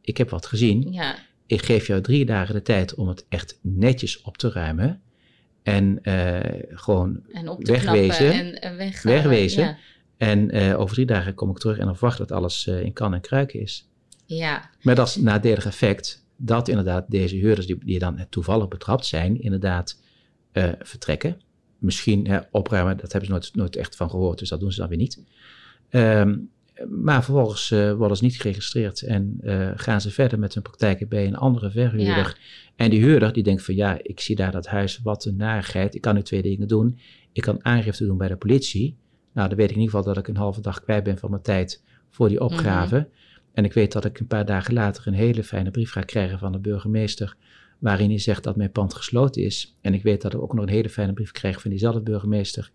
ik 0.00 0.16
heb 0.16 0.30
wat 0.30 0.46
gezien. 0.46 0.92
Ja, 0.92 1.16
Ik 1.46 1.62
geef 1.62 1.86
jou 1.86 2.00
drie 2.00 2.24
dagen 2.24 2.54
de 2.54 2.62
tijd 2.62 2.94
om 2.94 3.08
het 3.08 3.24
echt 3.28 3.58
netjes 3.62 4.22
op 4.22 4.36
te 4.36 4.50
ruimen. 4.50 5.00
En 5.62 6.02
eh, 6.02 6.62
gewoon 6.68 7.22
en 7.32 7.48
op 7.48 7.64
te 7.64 7.72
Wegwezen. 7.72 8.32
en, 8.32 8.60
en 8.60 8.76
weggaan. 8.76 9.12
Wegwezen. 9.12 9.62
Ja. 9.62 9.78
En 10.20 10.50
eh, 10.50 10.80
over 10.80 10.94
drie 10.94 11.06
dagen 11.06 11.34
kom 11.34 11.50
ik 11.50 11.58
terug 11.58 11.78
en 11.78 11.84
dan 11.84 11.96
verwacht 11.96 12.18
dat 12.18 12.32
alles 12.32 12.66
eh, 12.66 12.82
in 12.82 12.92
kan 12.92 13.14
en 13.14 13.20
kruiken 13.20 13.60
is. 13.60 13.88
ja, 14.26 14.70
Met 14.82 14.98
als 14.98 15.16
nadelig 15.16 15.66
effect 15.66 16.24
dat 16.36 16.68
inderdaad 16.68 17.10
deze 17.10 17.36
huurders 17.36 17.66
die, 17.66 17.84
die 17.84 17.98
dan 17.98 18.26
toevallig 18.28 18.68
betrapt 18.68 19.06
zijn, 19.06 19.40
inderdaad 19.40 20.00
eh, 20.52 20.68
vertrekken. 20.78 21.40
Misschien 21.78 22.26
hè, 22.26 22.38
opruimen, 22.50 22.96
dat 22.96 23.12
hebben 23.12 23.26
ze 23.26 23.32
nooit, 23.32 23.54
nooit 23.54 23.76
echt 23.76 23.96
van 23.96 24.10
gehoord, 24.10 24.38
dus 24.38 24.48
dat 24.48 24.60
doen 24.60 24.72
ze 24.72 24.80
dan 24.80 24.88
weer 24.88 24.98
niet. 24.98 25.22
Ehm, 25.88 26.38
maar 26.88 27.24
vervolgens 27.24 27.70
eh, 27.70 27.92
worden 27.92 28.16
ze 28.16 28.24
niet 28.24 28.40
geregistreerd 28.40 29.02
en 29.02 29.38
eh, 29.40 29.70
gaan 29.74 30.00
ze 30.00 30.10
verder 30.10 30.38
met 30.38 30.54
hun 30.54 30.62
praktijken 30.62 31.08
bij 31.08 31.26
een 31.26 31.36
andere 31.36 31.70
verhuurder. 31.70 32.06
Ja. 32.06 32.34
En 32.76 32.90
die 32.90 33.00
huurder 33.00 33.32
die 33.32 33.42
denkt 33.42 33.62
van 33.62 33.74
ja, 33.74 33.98
ik 34.02 34.20
zie 34.20 34.36
daar 34.36 34.52
dat 34.52 34.66
huis, 34.66 35.00
wat 35.02 35.24
een 35.24 35.36
narigheid. 35.36 35.94
Ik 35.94 36.00
kan 36.00 36.14
nu 36.14 36.22
twee 36.22 36.42
dingen 36.42 36.68
doen. 36.68 36.98
Ik 37.32 37.42
kan 37.42 37.64
aangifte 37.64 38.06
doen 38.06 38.18
bij 38.18 38.28
de 38.28 38.36
politie. 38.36 38.96
Nou, 39.32 39.48
dan 39.48 39.56
weet 39.58 39.70
ik 39.70 39.76
in 39.76 39.80
ieder 39.82 39.96
geval 39.96 40.14
dat 40.14 40.22
ik 40.22 40.28
een 40.28 40.36
halve 40.40 40.60
dag 40.60 40.82
kwijt 40.82 41.04
ben 41.04 41.18
van 41.18 41.30
mijn 41.30 41.42
tijd 41.42 41.82
voor 42.10 42.28
die 42.28 42.40
opgave. 42.40 42.96
En 42.96 43.08
En 43.52 43.64
ik 43.64 43.72
weet 43.72 43.92
dat 43.92 44.04
ik 44.04 44.18
een 44.20 44.26
paar 44.26 44.44
dagen 44.44 44.74
later 44.74 45.06
een 45.06 45.14
hele 45.14 45.44
fijne 45.44 45.70
brief 45.70 45.90
ga 45.92 46.00
krijgen 46.00 46.38
van 46.38 46.52
de 46.52 46.58
burgemeester. 46.58 47.36
Waarin 47.78 48.08
hij 48.08 48.18
zegt 48.18 48.44
dat 48.44 48.56
mijn 48.56 48.72
pand 48.72 48.94
gesloten 48.94 49.42
is. 49.42 49.76
En 49.80 49.94
ik 49.94 50.02
weet 50.02 50.22
dat 50.22 50.32
ik 50.34 50.40
ook 50.42 50.54
nog 50.54 50.64
een 50.64 50.70
hele 50.70 50.88
fijne 50.88 51.12
brief 51.12 51.30
krijg 51.32 51.60
van 51.60 51.70
diezelfde 51.70 52.00
burgemeester. 52.00 52.70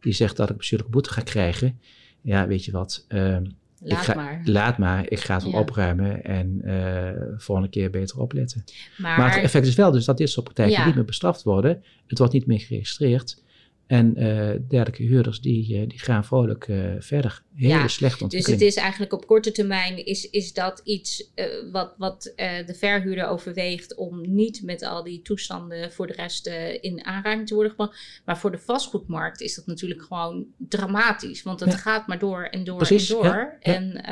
Die 0.00 0.12
zegt 0.12 0.36
dat 0.36 0.50
ik 0.50 0.56
bestuurlijke 0.56 0.92
boete 0.92 1.10
ga 1.10 1.20
krijgen. 1.20 1.80
Ja, 2.20 2.46
weet 2.46 2.64
je 2.64 2.72
wat. 2.72 3.04
ehm, 3.08 3.44
ik 3.84 3.92
Laat 3.92 4.04
ga, 4.04 4.14
maar. 4.14 4.40
Laat 4.44 4.78
maar, 4.78 5.10
ik 5.10 5.20
ga 5.20 5.34
het 5.34 5.50
Ja. 5.50 5.58
opruimen 5.58 6.24
en 6.24 6.60
eh 6.64 7.22
volgende 7.36 7.70
keer 7.70 7.90
beter 7.90 8.18
opletten. 8.20 8.64
Maar, 8.98 9.18
Maar 9.18 9.34
het 9.34 9.42
effect 9.42 9.66
is 9.66 9.74
wel 9.74 9.90
dus 9.90 10.04
dat 10.04 10.16
dit 10.18 10.30
soort 10.30 10.44
praktijken 10.44 10.78
Ja. 10.78 10.86
niet 10.86 10.94
meer 10.94 11.04
bestraft 11.04 11.42
worden. 11.42 11.82
Het 12.06 12.18
wordt 12.18 12.32
niet 12.32 12.46
meer 12.46 12.60
geregistreerd. 12.60 13.42
En 13.90 14.16
eh 14.16 14.58
dergelijke 14.68 15.02
huurders 15.02 15.40
die, 15.40 15.76
eh, 15.76 15.88
die 15.88 15.98
gaan 15.98 16.24
vrolijk 16.24 16.68
eh, 16.68 16.94
verder. 16.98 17.42
Hele 17.60 17.72
Ja, 17.72 18.26
dus 18.28 18.46
het 18.46 18.60
is 18.60 18.74
eigenlijk 18.76 19.12
op 19.12 19.26
korte 19.26 19.52
termijn 19.52 20.06
is, 20.06 20.30
is 20.30 20.52
dat 20.52 20.80
iets 20.84 21.30
eh, 21.34 21.46
wat, 21.72 21.94
wat 21.98 22.32
eh, 22.36 22.66
de 22.66 22.74
verhuurder 22.74 23.26
overweegt 23.28 23.94
om 23.94 24.34
niet 24.34 24.62
met 24.62 24.82
al 24.82 25.02
die 25.02 25.22
toestanden 25.22 25.92
voor 25.92 26.06
de 26.06 26.12
rest 26.12 26.46
eh, 26.46 26.82
in 26.82 27.04
aanraking 27.04 27.46
te 27.46 27.54
worden 27.54 27.70
gebracht. 27.72 27.98
Maar 28.24 28.38
voor 28.38 28.50
de 28.50 28.58
vastgoedmarkt 28.58 29.40
is 29.40 29.54
dat 29.54 29.66
natuurlijk 29.66 30.02
gewoon 30.02 30.46
dramatisch. 30.56 31.42
Want 31.42 31.60
het 31.60 31.72
Ja. 31.72 31.76
gaat 31.76 32.06
maar 32.06 32.18
door 32.18 32.42
en 32.42 32.64
door 32.64 32.76
Precies, 32.76 33.10
en 33.10 33.14
door. 33.16 33.56
ja. 33.60 33.74
En 33.74 34.02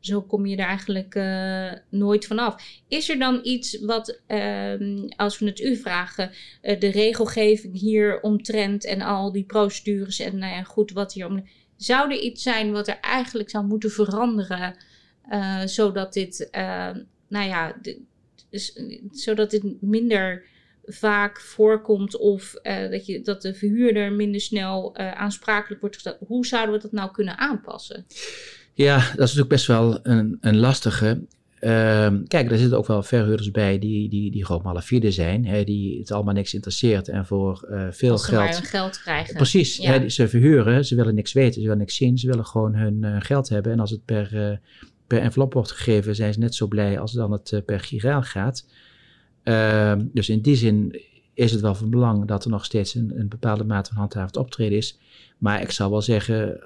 zo 0.00 0.22
kom 0.22 0.46
je 0.46 0.56
er 0.56 0.66
eigenlijk 0.66 1.14
eh, 1.14 1.72
nooit 1.88 2.26
vanaf. 2.26 2.62
Is 2.88 3.08
er 3.08 3.18
dan 3.18 3.40
iets 3.42 3.80
wat, 3.80 4.20
ehm, 4.26 5.08
als 5.16 5.38
we 5.38 5.46
het 5.46 5.60
u 5.60 5.76
vragen, 5.76 6.30
de 6.60 6.90
regelgeving 6.90 7.78
hier 7.80 8.20
omtrent 8.20 8.84
en 8.84 9.00
al 9.00 9.32
die 9.32 9.44
procedures 9.44 10.18
en 10.18 10.38
nou 10.38 10.52
ja, 10.52 10.62
goed 10.62 10.90
wat 10.92 11.12
hier 11.12 11.26
om. 11.26 11.44
Zou 11.80 12.10
er 12.12 12.18
iets 12.18 12.42
zijn 12.42 12.72
wat 12.72 12.88
er 12.88 12.98
eigenlijk 13.00 13.50
zou 13.50 13.64
moeten 13.64 13.90
veranderen, 13.90 14.76
eh, 15.28 15.60
zodat 15.64 16.12
dit, 16.12 16.50
eh, 16.50 16.90
nou 17.28 17.48
ja, 17.48 17.76
dus, 18.50 18.78
zodat 19.10 19.50
dit 19.50 19.82
minder 19.82 20.44
vaak 20.84 21.40
voorkomt 21.40 22.16
of 22.16 22.54
eh, 22.54 22.90
dat, 22.90 23.06
je, 23.06 23.22
dat 23.22 23.42
de 23.42 23.54
verhuurder 23.54 24.12
minder 24.12 24.40
snel 24.40 24.96
aansprakelijk 24.96 25.80
wordt 25.80 25.96
gesteld? 25.96 26.18
Hoe 26.26 26.46
zouden 26.46 26.74
we 26.74 26.80
dat 26.80 26.92
nou 26.92 27.10
kunnen 27.12 27.38
aanpassen? 27.38 28.06
Ja, 28.74 28.96
dat 28.96 29.06
is 29.06 29.16
natuurlijk 29.16 29.48
best 29.48 29.66
wel 29.66 29.98
een, 30.02 30.38
een 30.40 30.56
lastige. 30.56 31.22
Ehm, 31.60 32.24
kijk, 32.26 32.50
er 32.50 32.58
zitten 32.58 32.78
ook 32.78 32.86
wel 32.86 33.02
verhuurders 33.02 33.50
bij 33.50 33.78
die, 33.78 34.08
die, 34.08 34.30
die 34.30 34.44
gewoon 34.44 34.62
malafide 34.64 35.10
zijn. 35.10 35.46
Hè, 35.46 35.64
die 35.64 35.98
het 35.98 36.10
allemaal 36.10 36.34
niks 36.34 36.54
interesseert 36.54 37.08
en 37.08 37.26
voor 37.26 37.66
eh, 37.70 37.86
veel 37.90 38.12
Als 38.12 38.24
ze 38.24 38.34
maar 38.34 38.44
geld... 38.44 38.56
hun 38.56 38.66
geld 38.66 39.00
krijgen. 39.00 39.34
Precies, 39.34 39.76
Ja. 39.76 39.90
hè, 39.90 40.08
ze 40.08 40.28
verhuren, 40.28 40.84
ze 40.84 40.94
willen 40.94 41.14
niks 41.14 41.32
weten, 41.32 41.54
ze 41.54 41.60
willen 41.60 41.78
niks 41.78 41.96
zien, 41.96 42.18
ze 42.18 42.26
willen 42.26 42.46
gewoon 42.46 42.74
hun 42.74 43.04
eh, 43.04 43.16
geld 43.18 43.48
hebben. 43.48 43.72
En 43.72 43.80
als 43.80 43.90
het 43.90 44.04
per, 44.04 44.50
eh, 44.50 44.56
per 45.06 45.20
envelop 45.20 45.52
wordt 45.52 45.70
gegeven, 45.70 46.14
zijn 46.14 46.32
ze 46.32 46.38
net 46.38 46.54
zo 46.54 46.66
blij 46.66 46.98
als 46.98 47.12
dan 47.12 47.32
het 47.32 47.62
per 47.66 47.80
giraal 47.80 48.22
gaat. 48.22 48.66
Ehm, 49.42 50.06
dus 50.12 50.28
in 50.28 50.40
die 50.40 50.56
zin 50.56 51.00
is 51.34 51.52
het 51.52 51.60
wel 51.60 51.74
van 51.74 51.90
belang 51.90 52.26
dat 52.26 52.44
er 52.44 52.50
nog 52.50 52.64
steeds 52.64 52.94
een, 52.94 53.12
een 53.18 53.28
bepaalde 53.28 53.64
mate 53.64 53.88
van 53.88 53.98
handhavend 53.98 54.36
optreden 54.36 54.78
is. 54.78 54.98
Maar 55.38 55.60
ik 55.60 55.70
zou 55.70 55.90
wel 55.90 56.02
zeggen, 56.02 56.60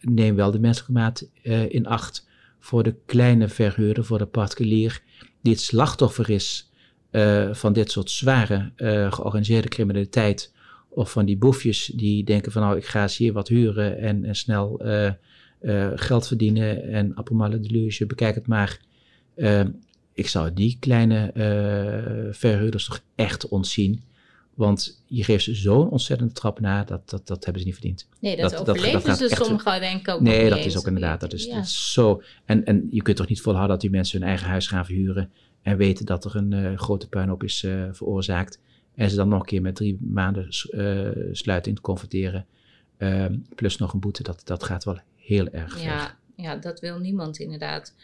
neem 0.00 0.34
wel 0.36 0.50
de 0.50 0.60
menselijke 0.60 0.92
maat 0.92 1.28
in 1.68 1.86
acht 1.86 2.26
voor 2.64 2.82
de 2.82 2.94
kleine 3.06 3.48
verhuurder, 3.48 4.04
voor 4.04 4.18
de 4.18 4.26
particulier, 4.26 5.02
die 5.42 5.52
het 5.52 5.62
slachtoffer 5.62 6.30
is 6.30 6.70
eh, 7.10 7.54
van 7.54 7.72
dit 7.72 7.90
soort 7.90 8.10
zware 8.10 8.72
eh, 8.76 9.12
georganiseerde 9.12 9.68
criminaliteit. 9.68 10.52
Of 10.88 11.10
van 11.10 11.24
die 11.24 11.36
boefjes 11.36 11.86
die 11.94 12.24
denken 12.24 12.52
van 12.52 12.62
nou, 12.62 12.76
ik 12.76 12.84
ga 12.84 13.02
eens 13.02 13.16
hier 13.16 13.32
wat 13.32 13.48
huren 13.48 13.98
en, 13.98 14.24
en 14.24 14.36
snel 14.36 14.80
eh, 14.80 15.12
geld 15.94 16.26
verdienen 16.26 16.92
en 16.92 17.14
appelmalle 17.14 17.60
deluge, 17.60 18.06
bekijk 18.06 18.34
het 18.34 18.46
maar. 18.46 18.80
Ik 20.12 20.28
zou 20.28 20.52
die 20.52 20.76
kleine 20.80 21.30
verhuurders 22.32 22.84
toch 22.84 23.00
echt 23.14 23.48
ontzien. 23.48 24.02
Want 24.54 25.02
je 25.06 25.24
geeft 25.24 25.44
ze 25.44 25.54
zo'n 25.54 25.88
ontzettende 25.90 26.32
trap 26.32 26.60
na, 26.60 26.84
dat, 26.84 27.10
dat, 27.10 27.26
dat 27.26 27.44
hebben 27.44 27.62
ze 27.62 27.68
niet 27.68 27.76
verdiend. 27.78 28.08
Nee, 28.20 28.36
dat, 28.36 28.50
Dat- 28.50 28.58
dat- 28.66 28.68
overleven 28.76 28.92
dat 29.08 29.18
gaat 29.18 29.30
ze 29.30 29.44
sommigen 29.44 29.80
denk 29.80 30.00
ik 30.00 30.08
ook 30.08 30.20
Nee, 30.20 30.48
dat 30.50 30.58
is 30.64 30.78
ook 30.78 30.86
inderdaad. 30.86 31.20
Dat 31.20 31.32
is, 31.32 31.44
Ja. 31.44 31.54
dat 31.54 31.64
is 31.64 31.92
zo. 31.92 32.22
En, 32.44 32.64
en 32.64 32.86
je 32.90 33.02
kunt 33.02 33.16
toch 33.16 33.28
niet 33.28 33.40
volhouden 33.40 33.72
dat 33.72 33.80
die 33.80 33.90
mensen 33.90 34.18
hun 34.20 34.28
eigen 34.28 34.48
huis 34.48 34.66
gaan 34.66 34.84
verhuren. 34.84 35.30
En 35.62 35.76
weten 35.76 36.06
dat 36.06 36.24
er 36.24 36.36
een 36.36 36.52
eh, 36.52 36.78
grote 36.78 37.08
puinhoop 37.08 37.42
is 37.42 37.62
eh, 37.64 37.82
veroorzaakt. 37.92 38.58
En 38.94 39.10
ze 39.10 39.16
dan 39.16 39.28
nog 39.28 39.40
een 39.40 39.46
keer 39.46 39.62
met 39.62 39.74
drie 39.74 39.98
maanden 40.00 40.46
sluiting 41.32 41.76
te 41.76 41.82
confronteren. 41.82 42.46
Ehm, 42.96 43.36
plus 43.54 43.76
nog 43.76 43.92
een 43.92 44.00
boete. 44.00 44.22
Dat, 44.22 44.42
dat 44.44 44.64
gaat 44.64 44.84
wel 44.84 44.98
heel 45.16 45.48
erg 45.48 45.72
ver. 45.78 45.82
Ja, 45.86 46.18
ja, 46.36 46.56
dat 46.56 46.80
wil 46.80 46.98
niemand 46.98 47.38
inderdaad. 47.38 47.94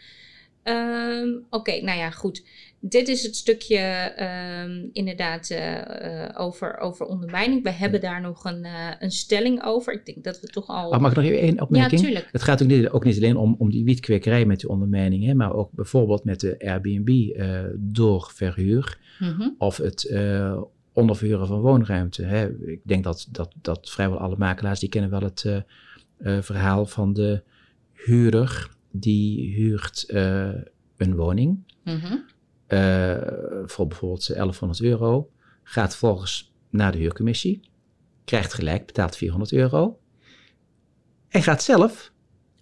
Ehm, 0.63 1.27
Oké, 1.49 1.81
nou 1.81 1.97
ja, 1.97 2.09
goed. 2.11 2.43
Dit 2.83 3.07
is 3.07 3.23
het 3.23 3.35
stukje 3.35 3.77
ehm, 3.77 4.87
inderdaad 4.91 5.49
eh, 5.49 6.25
eh, 6.25 6.39
over, 6.39 6.77
over 6.77 7.05
ondermijning. 7.05 7.63
We 7.63 7.71
hebben 7.71 8.01
daar 8.01 8.21
nog 8.21 8.45
een, 8.45 8.63
eh, 8.63 8.89
een 8.99 9.11
stelling 9.11 9.63
over. 9.63 9.93
Ik 9.93 10.05
denk 10.05 10.23
dat 10.23 10.39
we 10.39 10.47
toch 10.47 10.67
al... 10.67 10.89
Oh, 10.89 10.99
mag 10.99 11.11
ik 11.11 11.17
nog 11.17 11.25
even 11.25 11.39
één 11.39 11.55
ja, 11.55 11.61
opmerking? 11.61 12.01
tuurlijk. 12.01 12.29
het 12.31 12.41
gaat 12.41 12.61
ook 12.61 12.67
niet, 12.67 12.89
ook 12.89 13.03
niet 13.03 13.15
alleen 13.15 13.37
om, 13.37 13.55
om 13.57 13.69
die 13.69 13.83
wietkwekerij 13.83 14.45
met 14.45 14.59
die 14.59 14.69
ondermijning. 14.69 15.25
Hè, 15.25 15.33
maar 15.33 15.53
ook 15.53 15.71
bijvoorbeeld 15.71 16.23
met 16.23 16.39
de 16.39 16.59
Airbnb 16.59 17.09
eh 17.09 17.63
door 17.77 18.31
verhuur. 18.33 18.99
Mhm. 19.19 19.49
of 19.57 19.77
het 19.77 20.15
onderverhuren 20.93 21.47
van 21.47 21.59
woonruimte. 21.59 22.23
Hè. 22.23 22.49
Ik 22.65 22.79
denk 22.83 23.03
dat, 23.03 23.27
dat, 23.31 23.53
dat 23.61 23.89
vrijwel 23.89 24.17
alle 24.19 24.35
makelaars 24.37 24.79
die 24.79 24.89
kennen 24.89 25.09
wel 25.09 25.21
het 25.21 25.63
verhaal 26.45 26.85
van 26.85 27.13
de 27.13 27.43
huurder 27.93 28.69
die 28.91 29.53
huurt 29.55 30.05
een 30.97 31.15
woning 31.15 31.63
Mhm. 31.83 32.05
eh, 32.05 32.11
voor 33.65 33.87
bijvoorbeeld 33.87 34.27
1100 34.27 34.81
euro, 34.81 35.29
gaat 35.63 35.89
vervolgens 35.89 36.53
naar 36.69 36.91
de 36.91 36.97
huurcommissie, 36.97 37.61
krijgt 38.25 38.53
gelijk, 38.53 38.85
betaalt 38.85 39.17
400 39.17 39.53
euro 39.53 39.99
en 41.29 41.43
gaat 41.43 41.63
zelf 41.63 42.11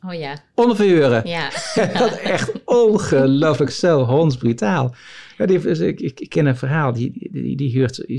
Oh 0.06 0.14
ja, 0.14 0.44
onderverhuren. 0.56 1.28
ja. 1.28 1.50
dat 2.00 2.12
is 2.12 2.20
echt 2.20 2.52
ongelooflijk 2.66 3.72
zo 3.72 4.04
hondsbrutaal. 4.04 4.96
Ja, 5.38 5.46
die, 5.46 5.60
dus 5.60 5.80
ik, 5.80 6.00
ik, 6.00 6.30
ken 6.30 6.46
een 6.46 6.56
verhaal, 6.56 6.94
die, 6.94 7.30
die, 7.32 7.56
die 7.56 7.72
huurt 7.72 8.06
eh, 8.06 8.18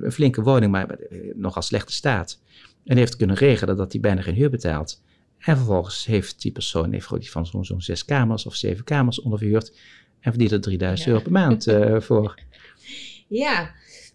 een 0.00 0.12
flinke 0.12 0.42
woning, 0.42 0.72
maar 0.72 0.88
eh, 0.90 1.18
nogal 1.34 1.62
slechte 1.62 1.92
staat. 1.92 2.40
En 2.84 2.96
heeft 2.96 3.16
kunnen 3.16 3.36
regelen 3.36 3.76
dat 3.76 3.92
hij 3.92 4.00
bijna 4.00 4.22
geen 4.22 4.34
huur 4.34 4.50
betaalt. 4.50 5.02
En 5.38 5.56
vervolgens 5.56 6.06
heeft 6.06 6.42
die 6.42 6.52
persoon 6.52 6.92
heeft 6.92 7.06
gewoon 7.06 7.24
van 7.24 7.46
zo'n 7.46 7.64
zo'n 7.64 7.80
zes 7.80 8.04
kamers 8.04 8.46
of 8.46 8.54
zeven 8.54 8.84
kamers 8.84 9.20
onderverhuurd. 9.20 9.78
En 10.20 10.30
verdient 10.30 10.52
er 10.52 10.60
3000 10.60 11.06
Ja. 11.06 11.12
euro 11.12 11.22
per 11.24 11.32
maand 11.32 11.66
eh, 11.66 12.00
voor. 12.08 12.38
Ja, 13.28 13.70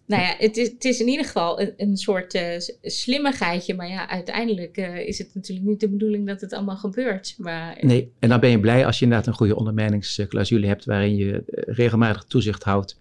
nou 0.06 0.22
ja, 0.22 0.34
het 0.38 0.56
is, 0.56 0.68
het 0.68 0.84
is 0.84 1.00
in 1.00 1.08
ieder 1.08 1.24
geval 1.26 1.60
een, 1.60 1.72
een 1.76 1.96
soort 1.96 2.32
s- 2.58 2.72
slimmigheidje. 2.82 3.74
Maar 3.74 3.88
ja, 3.88 4.08
uiteindelijk 4.08 4.76
eh, 4.76 5.06
is 5.06 5.18
het 5.18 5.34
natuurlijk 5.34 5.66
niet 5.66 5.80
de 5.80 5.88
bedoeling 5.88 6.26
dat 6.26 6.40
het 6.40 6.52
allemaal 6.52 6.76
gebeurt. 6.76 7.34
Maar 7.38 7.78
Nee, 7.80 8.12
en 8.18 8.28
dan 8.28 8.40
ben 8.40 8.50
je 8.50 8.60
blij 8.60 8.86
als 8.86 8.98
je 8.98 9.04
inderdaad 9.04 9.26
een 9.28 9.34
goede 9.34 9.56
ondermijningsclausule 9.56 10.66
hebt 10.66 10.84
waarin 10.84 11.16
je 11.16 11.42
regelmatig 11.66 12.24
toezicht 12.24 12.62
houdt 12.62 13.00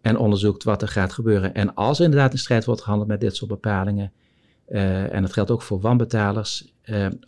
en 0.00 0.16
onderzoekt 0.16 0.62
wat 0.64 0.82
er 0.82 0.88
gaat 0.88 1.12
gebeuren. 1.12 1.54
En 1.54 1.74
als 1.74 1.98
er 1.98 2.04
inderdaad 2.04 2.32
in 2.32 2.38
strijd 2.38 2.64
wordt 2.64 2.80
gehandeld 2.82 3.08
met 3.08 3.20
dit 3.20 3.36
soort 3.36 3.50
bepalingen, 3.50 4.12
en 4.66 5.22
dat 5.22 5.32
geldt 5.32 5.50
ook 5.50 5.62
voor 5.62 5.80
wanbetalers, 5.80 6.72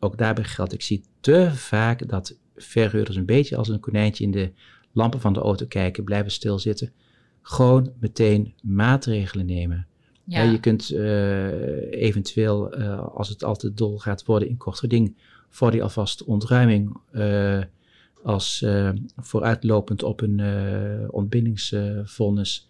ook 0.00 0.18
daarbij 0.18 0.44
geldt, 0.44 0.72
ik 0.72 0.82
zie 0.82 1.02
te 1.20 1.50
vaak 1.54 2.08
dat 2.08 2.36
verhuurders 2.56 3.16
een 3.16 3.24
beetje 3.26 3.56
als 3.56 3.68
een 3.68 3.80
konijntje 3.80 4.24
in 4.24 4.30
de 4.30 4.50
lampen 4.92 5.20
van 5.20 5.32
de 5.32 5.40
auto 5.40 5.66
kijken, 5.66 6.04
blijven 6.04 6.32
stilzitten. 6.32 6.92
Gewoon 7.42 7.92
meteen 8.00 8.54
maatregelen 8.62 9.46
nemen. 9.46 9.86
ja, 10.24 10.42
je 10.42 10.60
kunt 10.60 10.90
eh, 10.90 12.02
eventueel, 12.02 12.72
eh, 12.72 13.06
als 13.06 13.28
het 13.28 13.44
al 13.44 13.56
te 13.56 13.74
dol 13.74 13.98
gaat 13.98 14.24
worden 14.24 14.48
in 14.48 14.56
kort 14.56 14.78
geding, 14.78 15.16
voor 15.48 15.70
die 15.70 15.82
alvast 15.82 16.24
ontruiming 16.24 16.96
eh, 17.10 17.60
als 18.22 18.64
vooruitlopend 19.16 20.02
op 20.02 20.20
een 20.20 20.40
eh 20.40 21.08
ontbindingsvonnis, 21.10 22.68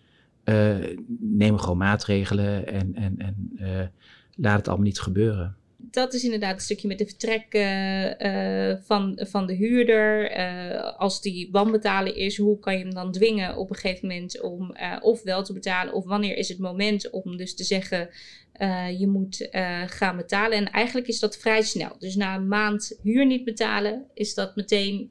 neem 1.20 1.58
gewoon 1.58 1.76
maatregelen 1.76 2.66
en, 2.66 2.94
en, 2.94 3.18
en 3.18 3.52
laat 4.36 4.56
het 4.56 4.68
allemaal 4.68 4.86
niet 4.86 5.00
gebeuren. 5.00 5.56
Dat 5.92 6.14
is 6.14 6.24
inderdaad 6.24 6.54
een 6.54 6.60
stukje 6.60 6.88
met 6.88 6.98
de 6.98 7.06
vertrek 7.06 7.52
eh, 7.52 8.84
van, 8.84 9.18
van 9.22 9.46
de 9.46 9.54
huurder. 9.54 10.30
Eh, 10.30 10.98
als 10.98 11.20
die 11.20 11.48
wanbetaler 11.50 12.16
is, 12.16 12.36
hoe 12.36 12.58
kan 12.58 12.72
je 12.72 12.84
hem 12.84 12.94
dan 12.94 13.12
dwingen 13.12 13.56
op 13.56 13.70
een 13.70 13.76
gegeven 13.76 14.08
moment 14.08 14.40
om 14.40 14.72
eh, 14.72 14.96
of 15.00 15.22
wel 15.22 15.42
te 15.42 15.52
betalen? 15.52 15.94
Of 15.94 16.04
wanneer 16.04 16.36
is 16.36 16.48
het 16.48 16.58
moment 16.58 17.10
om 17.10 17.36
dus 17.36 17.54
te 17.54 17.64
zeggen, 17.64 18.08
je 18.98 19.06
moet 19.06 19.48
gaan 19.86 20.16
betalen? 20.16 20.58
En 20.58 20.70
eigenlijk 20.70 21.08
is 21.08 21.20
dat 21.20 21.36
vrij 21.36 21.62
snel. 21.62 21.96
Dus 21.98 22.14
na 22.14 22.34
een 22.34 22.48
maand 22.48 22.98
huur 23.02 23.26
niet 23.26 23.44
betalen, 23.44 24.04
is 24.14 24.34
dat 24.34 24.56
meteen... 24.56 25.10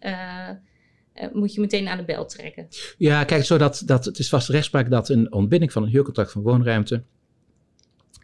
moet 1.33 1.53
je 1.53 1.61
meteen 1.61 1.87
aan 1.87 1.97
de 1.97 2.03
bel 2.03 2.25
trekken. 2.25 2.67
Ja, 2.97 3.23
kijk, 3.23 3.43
zodat, 3.43 3.81
dat, 3.85 4.05
het 4.05 4.19
is 4.19 4.29
vast 4.29 4.49
rechtspraak 4.49 4.89
dat 4.89 5.09
een 5.09 5.33
ontbinding 5.33 5.71
van 5.71 5.83
een 5.83 5.89
huurcontract 5.89 6.31
van 6.31 6.41
woonruimte 6.41 7.03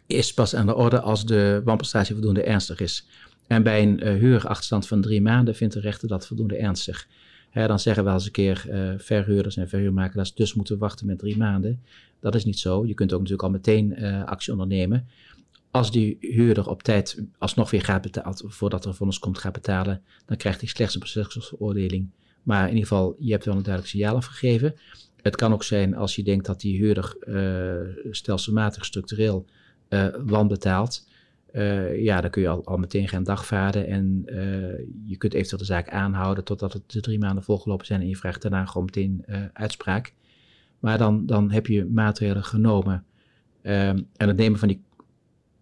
is 0.08 0.34
pas 0.34 0.54
aan 0.54 0.66
de 0.66 0.74
orde 0.74 1.00
als 1.00 1.26
de 1.26 1.60
wanprestatie 1.64 2.14
voldoende 2.14 2.42
ernstig 2.42 2.80
is. 2.80 3.06
En 3.46 3.62
bij 3.62 3.82
een 3.82 4.06
uh, 4.06 4.14
huurachterstand 4.14 4.86
van 4.86 5.00
drie 5.00 5.22
maanden 5.22 5.54
vindt 5.54 5.74
de 5.74 5.80
rechter 5.80 6.08
dat 6.08 6.26
voldoende 6.26 6.56
ernstig. 6.56 7.08
dan 7.52 7.78
zeggen 7.78 8.04
we 8.04 8.10
eens 8.10 8.24
een 8.24 8.30
keer 8.30 8.66
uh, 8.68 8.92
verhuurders 8.96 9.56
en 9.56 9.68
verhuurmakelaars 9.68 10.34
dus 10.34 10.54
moeten 10.54 10.78
wachten 10.78 11.06
met 11.06 11.18
drie 11.18 11.36
maanden. 11.36 11.82
Dat 12.20 12.34
is 12.34 12.44
niet 12.44 12.58
zo. 12.58 12.86
Je 12.86 12.94
kunt 12.94 13.12
ook 13.12 13.18
natuurlijk 13.18 13.48
al 13.48 13.54
meteen 13.54 14.02
uh, 14.02 14.24
actie 14.24 14.52
ondernemen. 14.52 15.08
Als 15.70 15.90
die 15.90 16.16
huurder 16.20 16.68
op 16.68 16.82
tijd 16.82 17.22
alsnog 17.38 17.70
weer 17.70 17.82
gaat 17.82 18.02
betalen, 18.02 18.36
voordat 18.36 18.84
er 18.84 18.94
vonnis 18.94 19.18
komt 19.18 19.38
gaat 19.38 19.52
betalen, 19.52 20.02
dan 20.26 20.36
krijgt 20.36 20.60
hij 20.60 20.68
slechts 20.68 20.94
een 20.94 21.00
procesveroordeling. 21.00 22.10
Maar 22.42 22.62
in 22.62 22.74
ieder 22.74 22.88
geval, 22.88 23.16
je 23.18 23.32
hebt 23.32 23.44
wel 23.44 23.56
een 23.56 23.62
duidelijk 23.62 23.92
signaal 23.92 24.16
afgegeven. 24.16 24.74
Het 25.22 25.36
kan 25.36 25.52
ook 25.52 25.64
zijn 25.64 25.96
als 25.96 26.16
je 26.16 26.22
denkt 26.22 26.46
dat 26.46 26.60
die 26.60 26.78
huurder 26.78 27.16
stelselmatig 28.10 28.84
structureel 28.84 29.46
uh, 29.88 30.06
wanbetaalt. 30.24 31.08
Uh, 31.52 32.02
ja, 32.02 32.20
dan 32.20 32.30
kun 32.30 32.42
je 32.42 32.48
al, 32.48 32.64
al 32.64 32.76
meteen 32.76 33.08
gaan 33.08 33.24
dagvaarden 33.24 33.86
en 33.86 34.22
je 35.06 35.16
kunt 35.16 35.34
eventueel 35.34 35.60
de 35.60 35.66
zaak 35.66 35.90
aanhouden 35.90 36.44
totdat 36.44 36.72
het 36.72 36.82
de 36.86 37.00
drie 37.00 37.18
maanden 37.18 37.44
volgelopen 37.44 37.86
zijn 37.86 38.00
en 38.00 38.08
je 38.08 38.16
vraagt 38.16 38.42
daarna 38.42 38.64
gewoon 38.64 38.84
meteen 38.84 39.24
uitspraak. 39.52 40.12
Maar 40.78 40.98
dan, 40.98 41.26
dan 41.26 41.50
heb 41.50 41.66
je 41.66 41.84
maatregelen 41.84 42.44
genomen. 42.44 43.04
en 43.62 44.06
het 44.16 44.36
nemen 44.36 44.58
van 44.58 44.68
die 44.68 44.82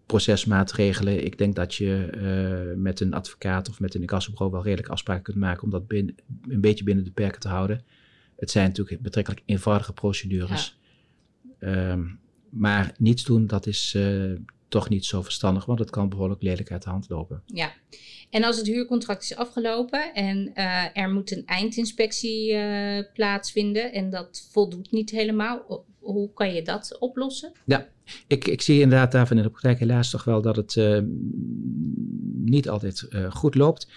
procesmaatregelen. 0.05 1.25
Ik 1.25 1.37
denk 1.37 1.55
dat 1.55 1.75
je 1.75 2.73
met 2.77 2.99
een 2.99 3.13
advocaat 3.13 3.69
of 3.69 3.79
met 3.79 3.95
een 3.95 4.01
incassobureau 4.01 4.51
wel 4.51 4.63
redelijk 4.63 4.89
afspraken 4.89 5.23
kunt 5.23 5.37
maken 5.37 5.63
om 5.63 5.69
dat 5.69 5.87
binnen, 5.87 6.15
een 6.47 6.61
beetje 6.61 6.83
binnen 6.83 7.03
de 7.03 7.11
perken 7.11 7.39
te 7.39 7.47
houden. 7.47 7.83
Het 8.35 8.51
zijn 8.51 8.67
natuurlijk 8.67 9.01
betrekkelijk 9.01 9.43
eenvoudige 9.45 9.93
procedures. 9.93 10.77
Ja. 11.59 11.91
Um, 11.91 12.19
maar 12.49 12.93
niets 12.97 13.23
doen, 13.23 13.47
dat 13.47 13.65
is 13.65 13.93
uh, 13.97 14.39
toch 14.67 14.89
niet 14.89 15.05
zo 15.05 15.21
verstandig, 15.21 15.65
want 15.65 15.79
het 15.79 15.89
kan 15.89 16.09
behoorlijk 16.09 16.41
lelijk 16.41 16.71
uit 16.71 16.83
de 16.83 16.89
hand 16.89 17.09
lopen. 17.09 17.41
Ja, 17.45 17.71
en 18.29 18.43
als 18.43 18.57
het 18.57 18.67
huurcontract 18.67 19.23
is 19.23 19.35
afgelopen 19.35 20.13
en 20.13 20.51
uh, 20.55 20.97
er 20.97 21.09
moet 21.09 21.31
een 21.31 21.45
eindinspectie 21.45 22.53
uh, 22.53 23.03
plaatsvinden 23.13 23.93
en 23.93 24.09
dat 24.09 24.47
voldoet 24.51 24.91
niet 24.91 25.09
helemaal, 25.09 25.85
hoe 25.99 26.33
kan 26.33 26.53
je 26.53 26.61
dat 26.61 26.97
oplossen? 26.99 27.51
Ja, 27.65 27.87
ik, 28.27 28.47
ik 28.47 28.61
zie 28.61 28.81
inderdaad 28.81 29.11
daarvan 29.11 29.37
in 29.37 29.43
de 29.43 29.49
praktijk 29.49 29.79
helaas 29.79 30.09
toch 30.09 30.23
wel 30.23 30.41
dat 30.41 30.55
het 30.55 30.75
uh, 30.75 30.99
niet 32.33 32.69
altijd 32.69 33.07
goed 33.29 33.55
loopt. 33.55 33.87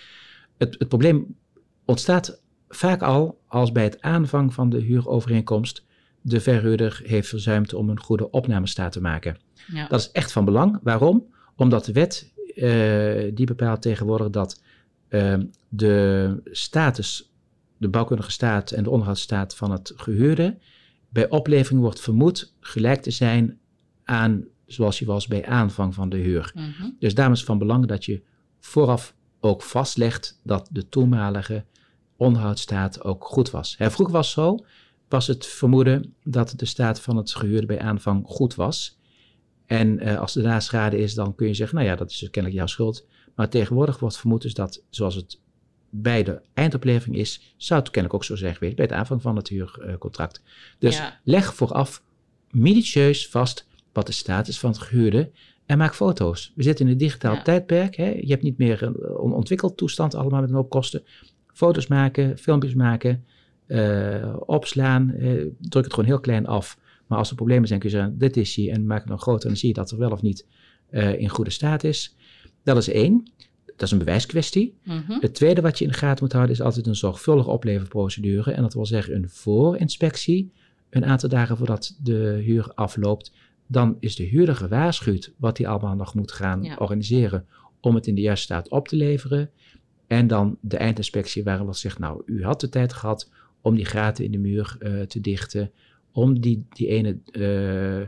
Het, 0.59 0.77
het 0.79 0.89
probleem 0.89 1.37
ontstaat 1.85 2.43
vaak 2.69 3.03
al 3.03 3.41
als 3.47 3.73
bij 3.73 3.85
het 3.85 4.01
aanvang 4.01 4.55
van 4.55 4.71
de 4.71 4.81
huurovereenkomst 4.81 5.85
de 6.21 6.41
verhuurder 6.41 7.01
heeft 7.05 7.29
verzuimd 7.29 7.75
om 7.75 7.89
een 7.89 8.01
goede 8.01 8.31
opnamestaat 8.31 8.93
te 8.93 9.01
maken. 9.01 9.37
Ja. 9.67 9.87
Dat 9.89 10.01
is 10.01 10.11
echt 10.11 10.33
van 10.33 10.45
belang. 10.45 10.79
Waarom? 10.83 11.27
Omdat 11.57 11.85
de 11.85 11.93
wet 11.93 12.33
uh, 12.55 13.31
die 13.35 13.47
bepaalt 13.47 13.83
tegenwoordig 13.83 14.31
dat 14.31 14.63
uh, 15.09 15.35
de 15.69 16.37
status, 16.45 17.33
de 17.77 17.89
bouwkundige 17.89 18.31
staat 18.31 18.71
en 18.71 18.83
de 18.83 18.91
onderhoudsstaat 18.91 19.57
van 19.57 19.71
het 19.71 19.93
gehuurde 19.97 20.59
bij 21.09 21.29
oplevering 21.29 21.81
wordt 21.81 22.01
vermoed 22.01 22.55
gelijk 22.61 23.03
te 23.03 23.11
zijn 23.11 23.59
aan 24.05 24.45
zoals 24.67 24.99
je 24.99 25.07
was 25.07 25.27
bij 25.27 25.47
aanvang 25.47 25.95
van 25.95 26.09
de 26.09 26.17
huur. 26.17 26.53
Mm 26.55 26.75
-hmm. 26.79 26.97
Dus 26.99 27.15
daarom 27.15 27.33
is 27.33 27.41
het 27.41 27.49
van 27.49 27.59
belang 27.59 27.87
dat 27.87 28.05
je 28.05 28.23
vooraf 28.59 29.15
ook 29.41 29.63
vastlegt 29.63 30.41
dat 30.45 30.69
de 30.73 30.89
toenmalige 30.89 31.65
onderhoudsstaat 32.17 33.03
ook 33.05 33.25
goed 33.25 33.51
was. 33.51 33.75
Hè, 33.79 33.91
vroeger 33.91 34.15
was 34.15 34.27
het 34.27 34.35
zo, 34.35 34.65
was 35.11 35.27
het 35.27 35.47
vermoeden 35.47 36.15
dat 36.25 36.55
de 36.57 36.67
staat 36.67 37.01
van 37.01 37.17
het 37.17 37.35
gehuurde 37.35 37.67
bij 37.67 37.81
aanvang 37.81 38.27
goed 38.27 38.55
was. 38.55 38.99
En 39.67 40.07
uh, 40.07 40.19
als 40.19 40.37
er 40.37 40.43
daarna 40.43 40.61
schade 40.61 40.99
is, 40.99 41.15
dan 41.15 41.35
kun 41.35 41.47
je 41.47 41.55
zeggen, 41.55 41.77
nou 41.77 41.89
ja, 41.89 41.97
dat 41.97 42.11
is 42.11 42.19
dus 42.19 42.31
kennelijk 42.31 42.61
jouw 42.61 42.69
schuld. 42.69 43.07
Maar 43.35 43.49
tegenwoordig 43.49 43.99
wordt 43.99 44.19
vermoed 44.19 44.43
dus 44.43 44.55
dat, 44.55 44.83
zoals 44.91 45.15
het 45.15 45.41
bij 45.91 46.23
de 46.23 46.41
eindoplevering 46.55 47.17
is, 47.17 47.55
zou 47.57 47.81
het 47.81 47.91
kennelijk 47.91 48.15
ook 48.15 48.25
zo 48.25 48.37
zijn 48.37 48.55
geweest 48.55 48.77
bij 48.77 48.85
het 48.85 48.95
aanvang 48.95 49.23
van 49.23 49.37
het 49.37 49.49
huurcontract. 49.49 50.43
Dus 50.79 50.97
ja. 50.97 51.21
leg 51.25 51.55
vooraf 51.55 52.03
minutieus 52.51 53.29
vast 53.29 53.67
wat 53.93 54.07
de 54.07 54.13
status 54.13 54.59
van 54.59 54.71
het 54.71 54.79
gehuurde 54.79 55.31
en 55.67 55.79
maak 55.79 55.95
foto's. 55.95 56.53
We 56.55 56.63
zitten 56.63 56.87
in 56.87 56.93
een 56.93 56.99
digitaal 56.99 57.35
ja. 57.35 57.43
tijdperk. 57.43 57.97
Hè? 57.97 58.11
Je 58.11 58.31
hebt 58.31 58.43
niet 58.43 58.59
meer 58.59 58.83
een 58.83 59.33
ontwikkeld 59.33 59.77
toestand 59.77 60.15
allemaal 60.15 60.41
met 60.41 60.49
een 60.51 60.57
hoop 60.57 60.71
kosten. 60.71 61.03
Foto's 61.53 61.87
maken, 61.87 62.39
filmpjes 62.39 62.75
maken, 62.75 63.25
uh, 63.71 64.37
opslaan. 64.47 65.13
Uh, 65.17 65.47
druk 65.61 65.85
het 65.85 65.95
gewoon 65.95 66.09
heel 66.09 66.21
klein 66.21 66.47
af. 66.47 66.79
Maar 67.07 67.19
als 67.19 67.31
er 67.31 67.37
problemen 67.37 67.69
zijn, 67.69 67.81
kun 67.81 67.91
je 67.91 67.97
zeggen: 67.97 68.19
dit 68.19 68.37
is 68.37 68.57
hij 68.57 68.71
en 68.71 68.87
maak 68.87 69.01
het 69.01 69.09
nog 69.09 69.23
groter. 69.23 69.43
En 69.43 69.49
dan 69.49 69.57
zie 69.57 69.69
je 69.69 69.75
dat 69.75 69.91
er 69.91 69.99
wel 69.99 70.11
of 70.11 70.23
niet 70.23 70.47
uh, 70.91 71.21
in 71.21 71.29
goede 71.29 71.51
staat 71.51 71.85
is. 71.85 72.17
Dat 72.63 72.77
is 72.77 72.89
één. 72.89 73.33
Dat 73.67 73.83
is 73.83 73.91
een 73.91 73.99
bewijskwestie. 73.99 74.79
Mm 74.85 75.03
-hmm. 75.07 75.21
Het 75.21 75.35
tweede 75.35 75.61
wat 75.61 75.79
je 75.79 75.85
in 75.85 75.91
de 75.91 75.97
gaten 75.97 76.25
moet 76.25 76.33
houden 76.33 76.55
is 76.55 76.61
altijd 76.63 76.87
een 76.87 76.97
zorgvuldige 76.97 77.51
opleverprocedure. 77.51 78.53
En 78.53 78.63
dat 78.63 78.75
wil 78.75 78.87
zeggen 78.87 79.15
een 79.15 79.29
voorinspectie. 79.29 80.53
Een 80.91 81.05
aantal 81.05 81.29
dagen 81.29 81.57
voordat 81.57 81.99
de 82.03 82.41
huur 82.45 82.73
afloopt. 82.75 83.33
Dan 83.67 83.97
is 84.01 84.17
de 84.17 84.25
huurder 84.25 84.57
gewaarschuwd 84.57 85.33
wat 85.37 85.59
hij 85.59 85.67
allemaal 85.67 85.95
nog 85.95 86.15
moet 86.15 86.33
gaan 86.33 86.63
ja. 86.63 86.77
organiseren 86.79 87.47
om 87.81 87.95
het 87.95 88.07
in 88.07 88.15
de 88.15 88.21
juiste 88.21 88.45
staat 88.45 88.69
op 88.69 88.89
te 88.89 88.97
leveren. 88.97 89.51
En 90.07 90.27
dan 90.27 90.57
de 90.61 90.77
eindinspectie 90.77 91.45
waarin 91.45 91.67
wat 91.67 91.79
zegt, 91.79 91.99
nou, 91.99 92.23
u 92.27 92.45
had 92.45 92.61
de 92.61 92.69
tijd 92.69 92.93
gehad 92.93 93.31
om 93.61 93.75
die 93.75 93.85
gaten 93.85 94.25
in 94.25 94.33
de 94.33 94.39
muur 94.39 94.77
uh, 94.81 95.03
te 95.03 95.21
dichten, 95.21 95.71
om 96.13 96.41
die, 96.41 96.67
die 96.69 96.87
ene, 96.87 97.19
uh, 97.33 98.01
uh, 98.01 98.07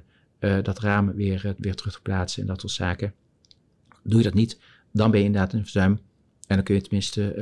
dat 0.62 0.78
raam 0.78 1.14
weer, 1.14 1.54
weer 1.58 1.74
terug 1.74 1.92
te 1.92 2.02
plaatsen 2.02 2.42
en 2.42 2.48
dat 2.48 2.60
soort 2.60 2.72
zaken. 2.72 3.14
Doe 4.02 4.18
je 4.18 4.24
dat 4.24 4.34
niet, 4.34 4.60
dan 4.92 5.10
ben 5.10 5.20
je 5.20 5.26
inderdaad 5.26 5.52
een 5.52 5.62
verzuim. 5.62 6.00
En 6.46 6.56
dan 6.56 6.64
kun 6.64 6.74
je 6.74 6.80
tenminste 6.80 7.32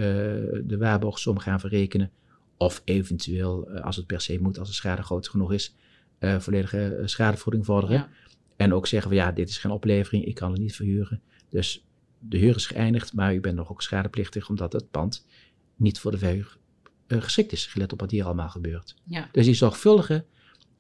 de 0.67 0.77
waarborgsom 0.79 1.39
gaan 1.39 1.61
verrekenen. 1.61 2.11
Of 2.57 2.83
eventueel, 2.85 3.71
als 3.71 3.97
het 3.97 4.07
per 4.07 4.21
se 4.21 4.39
moet, 4.41 4.59
als 4.59 4.69
de 4.69 4.75
schade 4.75 5.03
groot 5.03 5.29
genoeg 5.29 5.53
is, 5.53 5.75
volledige 6.21 7.03
schadevergoeding 7.05 7.65
vorderen. 7.65 7.97
Ja. 7.97 8.09
En 8.57 8.75
ook 8.75 8.87
zeggen 8.87 9.11
van 9.11 9.19
ja, 9.19 9.33
dit 9.33 9.49
is 9.49 9.59
geen 9.59 9.71
oplevering, 9.71 10.25
ik 10.25 10.35
kan 10.35 10.51
het 10.51 10.61
niet 10.61 10.77
verhuren. 10.77 11.21
Dus 11.49 11.87
de 12.19 12.39
huur 12.39 12.57
is 12.57 12.67
geëindigd, 12.67 13.13
maar 13.13 13.35
u 13.35 13.41
bent 13.41 13.57
nog 13.57 13.71
ook 13.71 13.83
schadeplichtig 13.83 14.49
omdat 14.49 14.73
het 14.73 14.91
pand 14.91 15.27
niet 15.77 15.99
voor 15.99 16.11
de 16.11 16.19
verhuur 16.19 16.59
uh, 17.11 17.23
geschikt 17.23 17.53
is, 17.53 17.67
gelet 17.67 17.93
op 17.93 18.01
wat 18.01 18.11
hier 18.11 18.25
allemaal 18.25 18.49
gebeurt. 18.49 18.95
Ja. 19.05 19.29
Dus 19.33 19.45
die 19.45 19.55
zorgvullige 19.55 20.25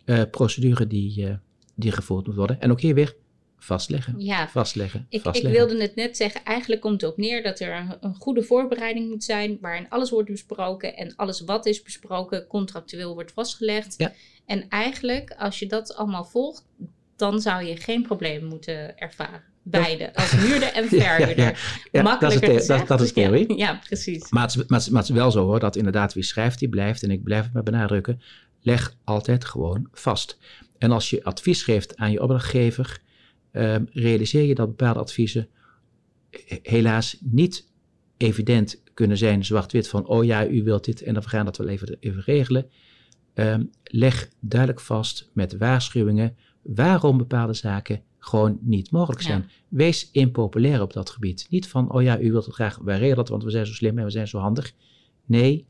uh, 0.04 0.22
procedure 0.30 0.86
die, 0.86 1.26
uh, 1.26 1.34
die 1.74 1.92
gevoerd 1.92 2.26
moet 2.26 2.36
worden. 2.36 2.60
En 2.60 2.70
ook 2.70 2.80
hier 2.80 2.94
weer 2.94 3.16
vastleggen. 3.58 4.14
Ja, 4.20 4.48
vastleggen, 4.48 5.06
ik, 5.08 5.22
vastleggen. 5.22 5.62
ik 5.62 5.68
wilde 5.68 5.82
het 5.82 5.94
net 5.94 6.16
zeggen, 6.16 6.44
eigenlijk 6.44 6.80
komt 6.80 7.00
het 7.00 7.10
op 7.10 7.16
neer 7.16 7.42
dat 7.42 7.60
er 7.60 7.76
een, 7.76 7.96
een, 8.00 8.14
goede 8.14 8.42
voorbereiding 8.42 9.08
moet 9.08 9.24
zijn, 9.24 9.58
waarin 9.60 9.88
alles 9.88 10.10
wordt 10.10 10.30
besproken 10.30 10.96
en 10.96 11.16
alles 11.16 11.40
wat 11.40 11.66
is 11.66 11.82
besproken 11.82 12.46
contractueel 12.46 13.14
wordt 13.14 13.32
vastgelegd. 13.32 13.94
Ja. 13.96 14.12
En 14.46 14.68
eigenlijk, 14.68 15.34
als 15.38 15.58
je 15.58 15.66
dat 15.66 15.94
allemaal 15.94 16.24
volgt, 16.24 16.66
dan 17.16 17.40
zou 17.40 17.64
je 17.64 17.76
geen 17.76 18.02
probleem 18.02 18.44
moeten 18.44 18.98
ervaren. 18.98 19.49
Beide, 19.62 20.14
als 20.14 20.30
huurder 20.30 20.72
en 20.72 20.88
verhuurder. 20.98 21.38
Ja, 21.38 21.44
ja, 21.44 21.54
ja. 21.92 22.02
Makkelijker 22.02 22.48
dat 22.48 22.60
is, 22.60 22.66
dat, 22.66 22.88
dat 22.88 23.00
is 23.00 23.12
theorie. 23.12 23.56
Ja, 23.56 23.80
precies. 23.84 24.30
Maar 24.30 24.42
het, 24.42 24.50
is, 24.50 24.56
maar, 24.56 24.78
het 24.78 24.86
is, 24.86 24.88
maar 24.92 25.00
het 25.00 25.10
is 25.10 25.16
wel 25.16 25.30
zo 25.30 25.44
hoor, 25.44 25.60
dat 25.60 25.76
inderdaad 25.76 26.14
wie 26.14 26.22
schrijft, 26.22 26.58
die 26.58 26.68
blijft. 26.68 27.02
En 27.02 27.10
ik 27.10 27.22
blijf 27.22 27.44
het 27.44 27.52
maar 27.52 27.62
benadrukken, 27.62 28.20
leg 28.60 28.94
altijd 29.04 29.44
gewoon 29.44 29.88
vast. 29.92 30.38
En 30.78 30.90
als 30.90 31.10
je 31.10 31.24
advies 31.24 31.62
geeft 31.62 31.96
aan 31.96 32.10
je 32.10 32.22
opdrachtgever, 32.22 33.00
um, 33.52 33.88
realiseer 33.92 34.42
je 34.42 34.54
dat 34.54 34.66
bepaalde 34.66 35.00
adviezen 35.00 35.48
helaas 36.62 37.16
niet 37.20 37.68
evident 38.16 38.82
kunnen 38.94 39.16
zijn, 39.16 39.44
zwart-wit, 39.44 39.88
van 39.88 40.06
oh 40.06 40.24
ja, 40.24 40.46
u 40.46 40.62
wilt 40.62 40.84
dit 40.84 41.02
en 41.02 41.14
dan 41.14 41.22
gaan 41.22 41.44
dat 41.44 41.56
wel 41.56 41.68
even, 41.68 41.96
even 42.00 42.22
regelen. 42.22 42.70
Um, 43.34 43.70
leg 43.84 44.28
duidelijk 44.40 44.80
vast 44.80 45.30
met 45.32 45.56
waarschuwingen 45.56 46.36
waarom 46.62 47.18
bepaalde 47.18 47.54
zaken 47.54 48.02
gewoon 48.20 48.58
niet 48.60 48.90
mogelijk 48.90 49.22
zijn. 49.22 49.40
Ja. 49.40 49.54
Wees 49.68 50.10
impopulair 50.10 50.82
op 50.82 50.92
dat 50.92 51.10
gebied. 51.10 51.46
Niet 51.50 51.68
van, 51.68 51.92
oh 51.92 52.02
ja, 52.02 52.20
u 52.20 52.30
wilt 52.30 52.44
het 52.44 52.54
graag, 52.54 52.78
wij 52.78 52.94
regelen 52.94 53.16
dat, 53.16 53.28
want 53.28 53.44
we 53.44 53.50
zijn 53.50 53.66
zo 53.66 53.72
slim 53.72 53.98
en 53.98 54.04
we 54.04 54.10
zijn 54.10 54.28
zo 54.28 54.38
handig. 54.38 54.72
Nee, 55.26 55.66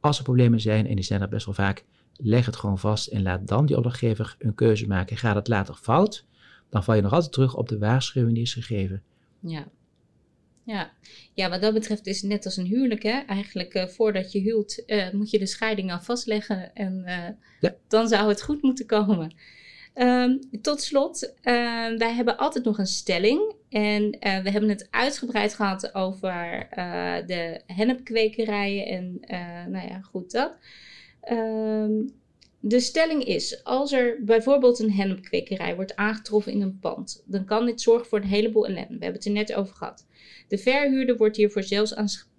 als 0.00 0.18
er 0.18 0.24
problemen 0.24 0.60
zijn, 0.60 0.86
en 0.86 0.94
die 0.94 1.04
zijn 1.04 1.20
er 1.20 1.28
best 1.28 1.46
wel 1.46 1.54
vaak, 1.54 1.84
leg 2.16 2.46
het 2.46 2.56
gewoon 2.56 2.78
vast 2.78 3.06
en 3.06 3.22
laat 3.22 3.48
dan 3.48 3.66
die 3.66 3.76
opdrachtgever 3.76 4.36
een 4.38 4.54
keuze 4.54 4.86
maken. 4.86 5.16
Gaat 5.16 5.34
het 5.34 5.48
later 5.48 5.74
fout, 5.74 6.26
dan 6.70 6.84
val 6.84 6.94
je 6.94 7.02
nog 7.02 7.12
altijd 7.12 7.32
terug 7.32 7.56
op 7.56 7.68
de 7.68 7.78
waarschuwing 7.78 8.34
die 8.34 8.42
is 8.42 8.54
gegeven. 8.54 9.02
Ja. 9.40 9.66
Ja. 10.64 10.92
ja, 11.34 11.50
wat 11.50 11.60
dat 11.60 11.74
betreft 11.74 12.06
is 12.06 12.20
het 12.20 12.30
net 12.30 12.44
als 12.44 12.56
een 12.56 12.66
huwelijk. 12.66 13.02
Hè? 13.02 13.18
Eigenlijk 13.26 13.74
uh, 13.74 13.86
voordat 13.86 14.32
je 14.32 14.40
huwt, 14.40 14.82
uh, 14.86 15.10
moet 15.12 15.30
je 15.30 15.38
de 15.38 15.46
scheiding 15.46 15.92
al 15.92 16.00
vastleggen. 16.00 16.74
En 16.74 17.02
uh, 17.06 17.28
ja. 17.60 17.74
dan 17.88 18.08
zou 18.08 18.28
het 18.28 18.42
goed 18.42 18.62
moeten 18.62 18.86
komen. 18.86 19.34
Um, 19.94 20.40
tot 20.62 20.82
slot, 20.82 21.22
uh, 21.24 21.32
wij 21.96 22.12
hebben 22.12 22.36
altijd 22.36 22.64
nog 22.64 22.78
een 22.78 22.86
stelling. 22.86 23.54
En 23.68 24.02
uh, 24.04 24.38
we 24.38 24.50
hebben 24.50 24.68
het 24.68 24.88
uitgebreid 24.90 25.54
gehad 25.54 25.94
over 25.94 26.68
uh, 26.78 27.16
de 27.26 27.60
hennepkwekerijen. 27.66 28.86
En 28.86 29.20
nou 29.70 29.88
ja, 29.88 30.00
goed 30.00 30.30
dat. 30.30 30.58
Um, 31.30 32.12
de 32.60 32.80
stelling 32.80 33.24
is, 33.24 33.64
als 33.64 33.92
er 33.92 34.18
bijvoorbeeld 34.24 34.78
een 34.78 34.92
hennepkwekerij 34.92 35.74
wordt 35.74 35.96
aangetroffen 35.96 36.52
in 36.52 36.60
een 36.60 36.78
pand, 36.78 37.22
dan 37.26 37.44
kan 37.44 37.66
dit 37.66 37.80
zorgen 37.80 38.06
voor 38.06 38.18
een 38.18 38.28
heleboel 38.28 38.66
ellende. 38.66 38.98
We 38.98 39.04
hebben 39.04 39.12
het 39.12 39.24
er 39.24 39.32
net 39.32 39.54
over 39.54 39.74
gehad. 39.74 40.06
De 40.48 40.58
verhuurder 40.58 41.16
wordt 41.16 41.36
hiervoor 41.36 41.62
zelfs 41.62 41.96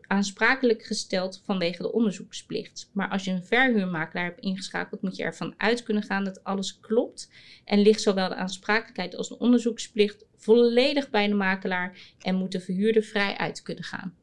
aansprakelijk 0.08 0.84
gesteld 0.84 1.42
vanwege 1.46 1.82
de 1.82 1.92
onderzoeksplicht. 1.92 2.90
Maar 2.94 3.10
als 3.10 3.24
je 3.24 3.32
een 3.32 3.46
verhuurmakelaar 3.46 4.26
hebt 4.26 4.40
ingeschakeld, 4.40 5.02
moet 5.02 5.16
je 5.16 5.24
ervan 5.24 5.54
uit 5.58 5.84
kunnen 5.84 6.04
gaan 6.04 6.24
dat 6.24 6.44
alles 6.44 6.80
klopt. 6.80 7.32
En 7.66 7.82
ligt 7.82 8.02
zowel 8.02 8.30
de 8.30 8.36
aansprakelijkheid 8.36 9.16
als 9.16 9.30
de 9.30 9.40
onderzoeksplicht 9.40 10.26
volledig 10.36 11.10
bij 11.10 11.28
de 11.28 11.34
makelaar 11.34 11.98
en 12.22 12.36
moet 12.36 12.52
de 12.52 12.60
verhuurder 12.60 13.04
vrij 13.04 13.38
uit 13.38 13.62
kunnen 13.62 13.84
gaan. 13.84 14.14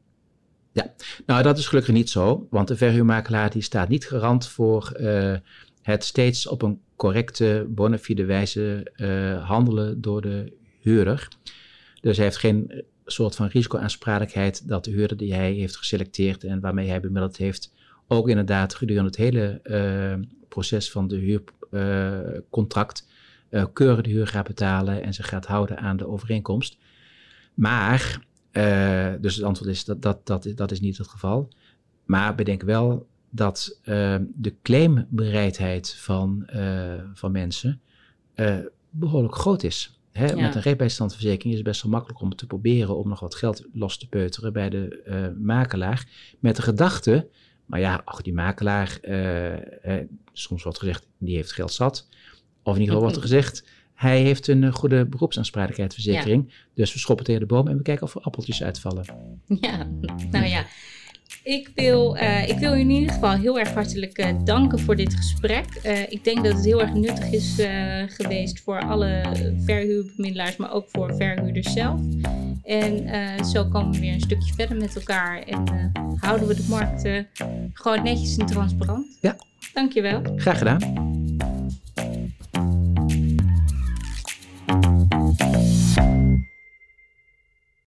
Ja, 0.71 0.93
nou 1.25 1.43
dat 1.43 1.57
is 1.57 1.67
gelukkig 1.67 1.93
niet 1.93 2.09
zo, 2.09 2.47
want 2.49 2.67
de 2.67 2.77
verhuurmakelaar 2.77 3.49
die 3.49 3.61
staat 3.61 3.89
niet 3.89 4.05
garant 4.05 4.47
voor 4.47 4.97
uh, 4.99 5.35
het 5.81 6.03
steeds 6.03 6.47
op 6.47 6.61
een 6.61 6.81
correcte, 6.95 7.65
bona 7.69 7.97
fide 7.97 8.25
wijze 8.25 8.91
uh, 8.95 9.47
handelen 9.47 10.01
door 10.01 10.21
de 10.21 10.53
huurder. 10.79 11.27
Dus 12.01 12.15
hij 12.15 12.25
heeft 12.25 12.37
geen 12.37 12.83
soort 13.05 13.35
van 13.35 13.47
risicoaansprakelijkheid 13.47 14.67
dat 14.67 14.83
de 14.83 14.91
huurder 14.91 15.17
die 15.17 15.33
hij 15.33 15.51
heeft 15.51 15.77
geselecteerd 15.77 16.43
en 16.43 16.59
waarmee 16.59 16.89
hij 16.89 16.99
bemiddeld 16.99 17.37
heeft, 17.37 17.73
ook 18.07 18.29
inderdaad 18.29 18.75
gedurende 18.75 19.09
het 19.09 19.17
hele 19.17 19.59
uh, 19.63 20.27
proces 20.47 20.91
van 20.91 21.07
de 21.07 21.15
huurcontract 21.15 23.07
uh, 23.49 23.65
keurig 23.73 24.01
de 24.01 24.09
huur 24.09 24.27
gaat 24.27 24.47
betalen 24.47 25.03
en 25.03 25.13
zich 25.13 25.29
gaat 25.29 25.45
houden 25.45 25.77
aan 25.77 25.97
de 25.97 26.07
overeenkomst. 26.07 26.77
Maar, 27.53 28.25
dus 29.21 29.35
het 29.35 29.43
antwoord 29.43 29.69
is 29.69 29.85
dat, 29.85 30.01
dat, 30.01 30.25
dat, 30.27 30.51
dat 30.55 30.71
is 30.71 30.79
niet 30.79 30.97
het 30.97 31.07
geval. 31.07 31.49
Maar 32.05 32.35
bedenk 32.35 32.61
wel 32.61 33.07
dat 33.29 33.79
de 34.35 34.55
claimbereidheid 34.61 35.93
van, 35.93 36.49
van 37.13 37.31
mensen 37.31 37.81
behoorlijk 38.89 39.35
groot 39.35 39.63
is. 39.63 39.99
Hè, 40.13 40.35
Met 40.35 40.55
een 40.55 40.61
rechtbijstandverzekering 40.61 41.51
is 41.51 41.59
het 41.59 41.67
best 41.67 41.81
wel 41.81 41.91
makkelijk 41.91 42.21
om 42.21 42.35
te 42.35 42.47
proberen 42.47 42.97
om 42.97 43.09
nog 43.09 43.19
wat 43.19 43.35
geld 43.35 43.65
los 43.73 43.97
te 43.97 44.07
peuteren 44.07 44.53
bij 44.53 44.69
de 44.69 45.03
uh, 45.07 45.43
makelaar. 45.45 46.07
Met 46.39 46.55
de 46.55 46.61
gedachte, 46.61 47.27
maar 47.65 47.79
ja, 47.79 48.01
ach, 48.05 48.21
die 48.21 48.33
makelaar, 48.33 48.97
uh, 49.01 49.97
soms 50.33 50.63
wordt 50.63 50.79
gezegd, 50.79 51.07
die 51.17 51.35
heeft 51.35 51.51
geld 51.51 51.73
zat. 51.73 52.07
Of 52.63 52.75
in 52.75 52.81
ieder 52.81 52.95
geval 52.95 52.99
wordt 53.01 53.15
er 53.15 53.21
gezegd, 53.21 53.67
hij 53.93 54.21
heeft 54.21 54.47
een 54.47 54.71
goede 54.71 55.05
beroepsaansprakelijkheidsverzekering. 55.05 56.53
Dus 56.73 56.93
we 56.93 56.99
schoppen 56.99 57.25
tegen 57.25 57.41
de 57.41 57.47
boom 57.47 57.67
en 57.67 57.77
we 57.77 57.83
kijken 57.83 58.03
of 58.03 58.15
er 58.15 58.21
appeltjes 58.21 58.63
uitvallen. 58.63 59.05
Ja, 59.47 59.89
nou 60.31 60.45
ja. 60.45 60.65
Ik 61.43 61.69
wil, 61.75 62.17
uh, 62.17 62.49
ik 62.49 62.57
wil 62.57 62.73
u 62.75 62.79
in 62.79 62.89
ieder 62.89 63.13
geval 63.13 63.31
heel 63.31 63.59
erg 63.59 63.73
hartelijk 63.73 64.17
uh, 64.17 64.27
danken 64.43 64.79
voor 64.79 64.95
dit 64.95 65.13
gesprek. 65.13 65.65
Uh, 65.85 66.01
ik 66.01 66.23
denk 66.23 66.43
dat 66.43 66.53
het 66.53 66.65
heel 66.65 66.81
erg 66.81 66.93
nuttig 66.93 67.31
is 67.31 67.55
geweest 68.07 68.61
voor 68.61 68.79
alle 68.79 69.21
verhuurbemiddelaars, 69.65 70.57
maar 70.57 70.73
ook 70.73 70.87
voor 70.91 71.15
verhuurders 71.15 71.73
zelf. 71.73 72.01
En 72.63 73.05
zo 73.45 73.65
komen 73.65 73.91
we 73.91 73.99
weer 73.99 74.13
een 74.13 74.21
stukje 74.21 74.53
verder 74.53 74.77
met 74.77 74.95
elkaar 74.95 75.41
en 75.41 75.91
houden 76.15 76.47
we 76.47 76.55
de 76.55 76.65
markt 76.69 77.09
gewoon 77.73 78.03
netjes 78.03 78.37
en 78.37 78.45
transparant. 78.45 79.17
Ja. 79.21 79.35
Dankjewel. 79.73 80.21
Graag 80.35 80.57
gedaan. 80.57 81.22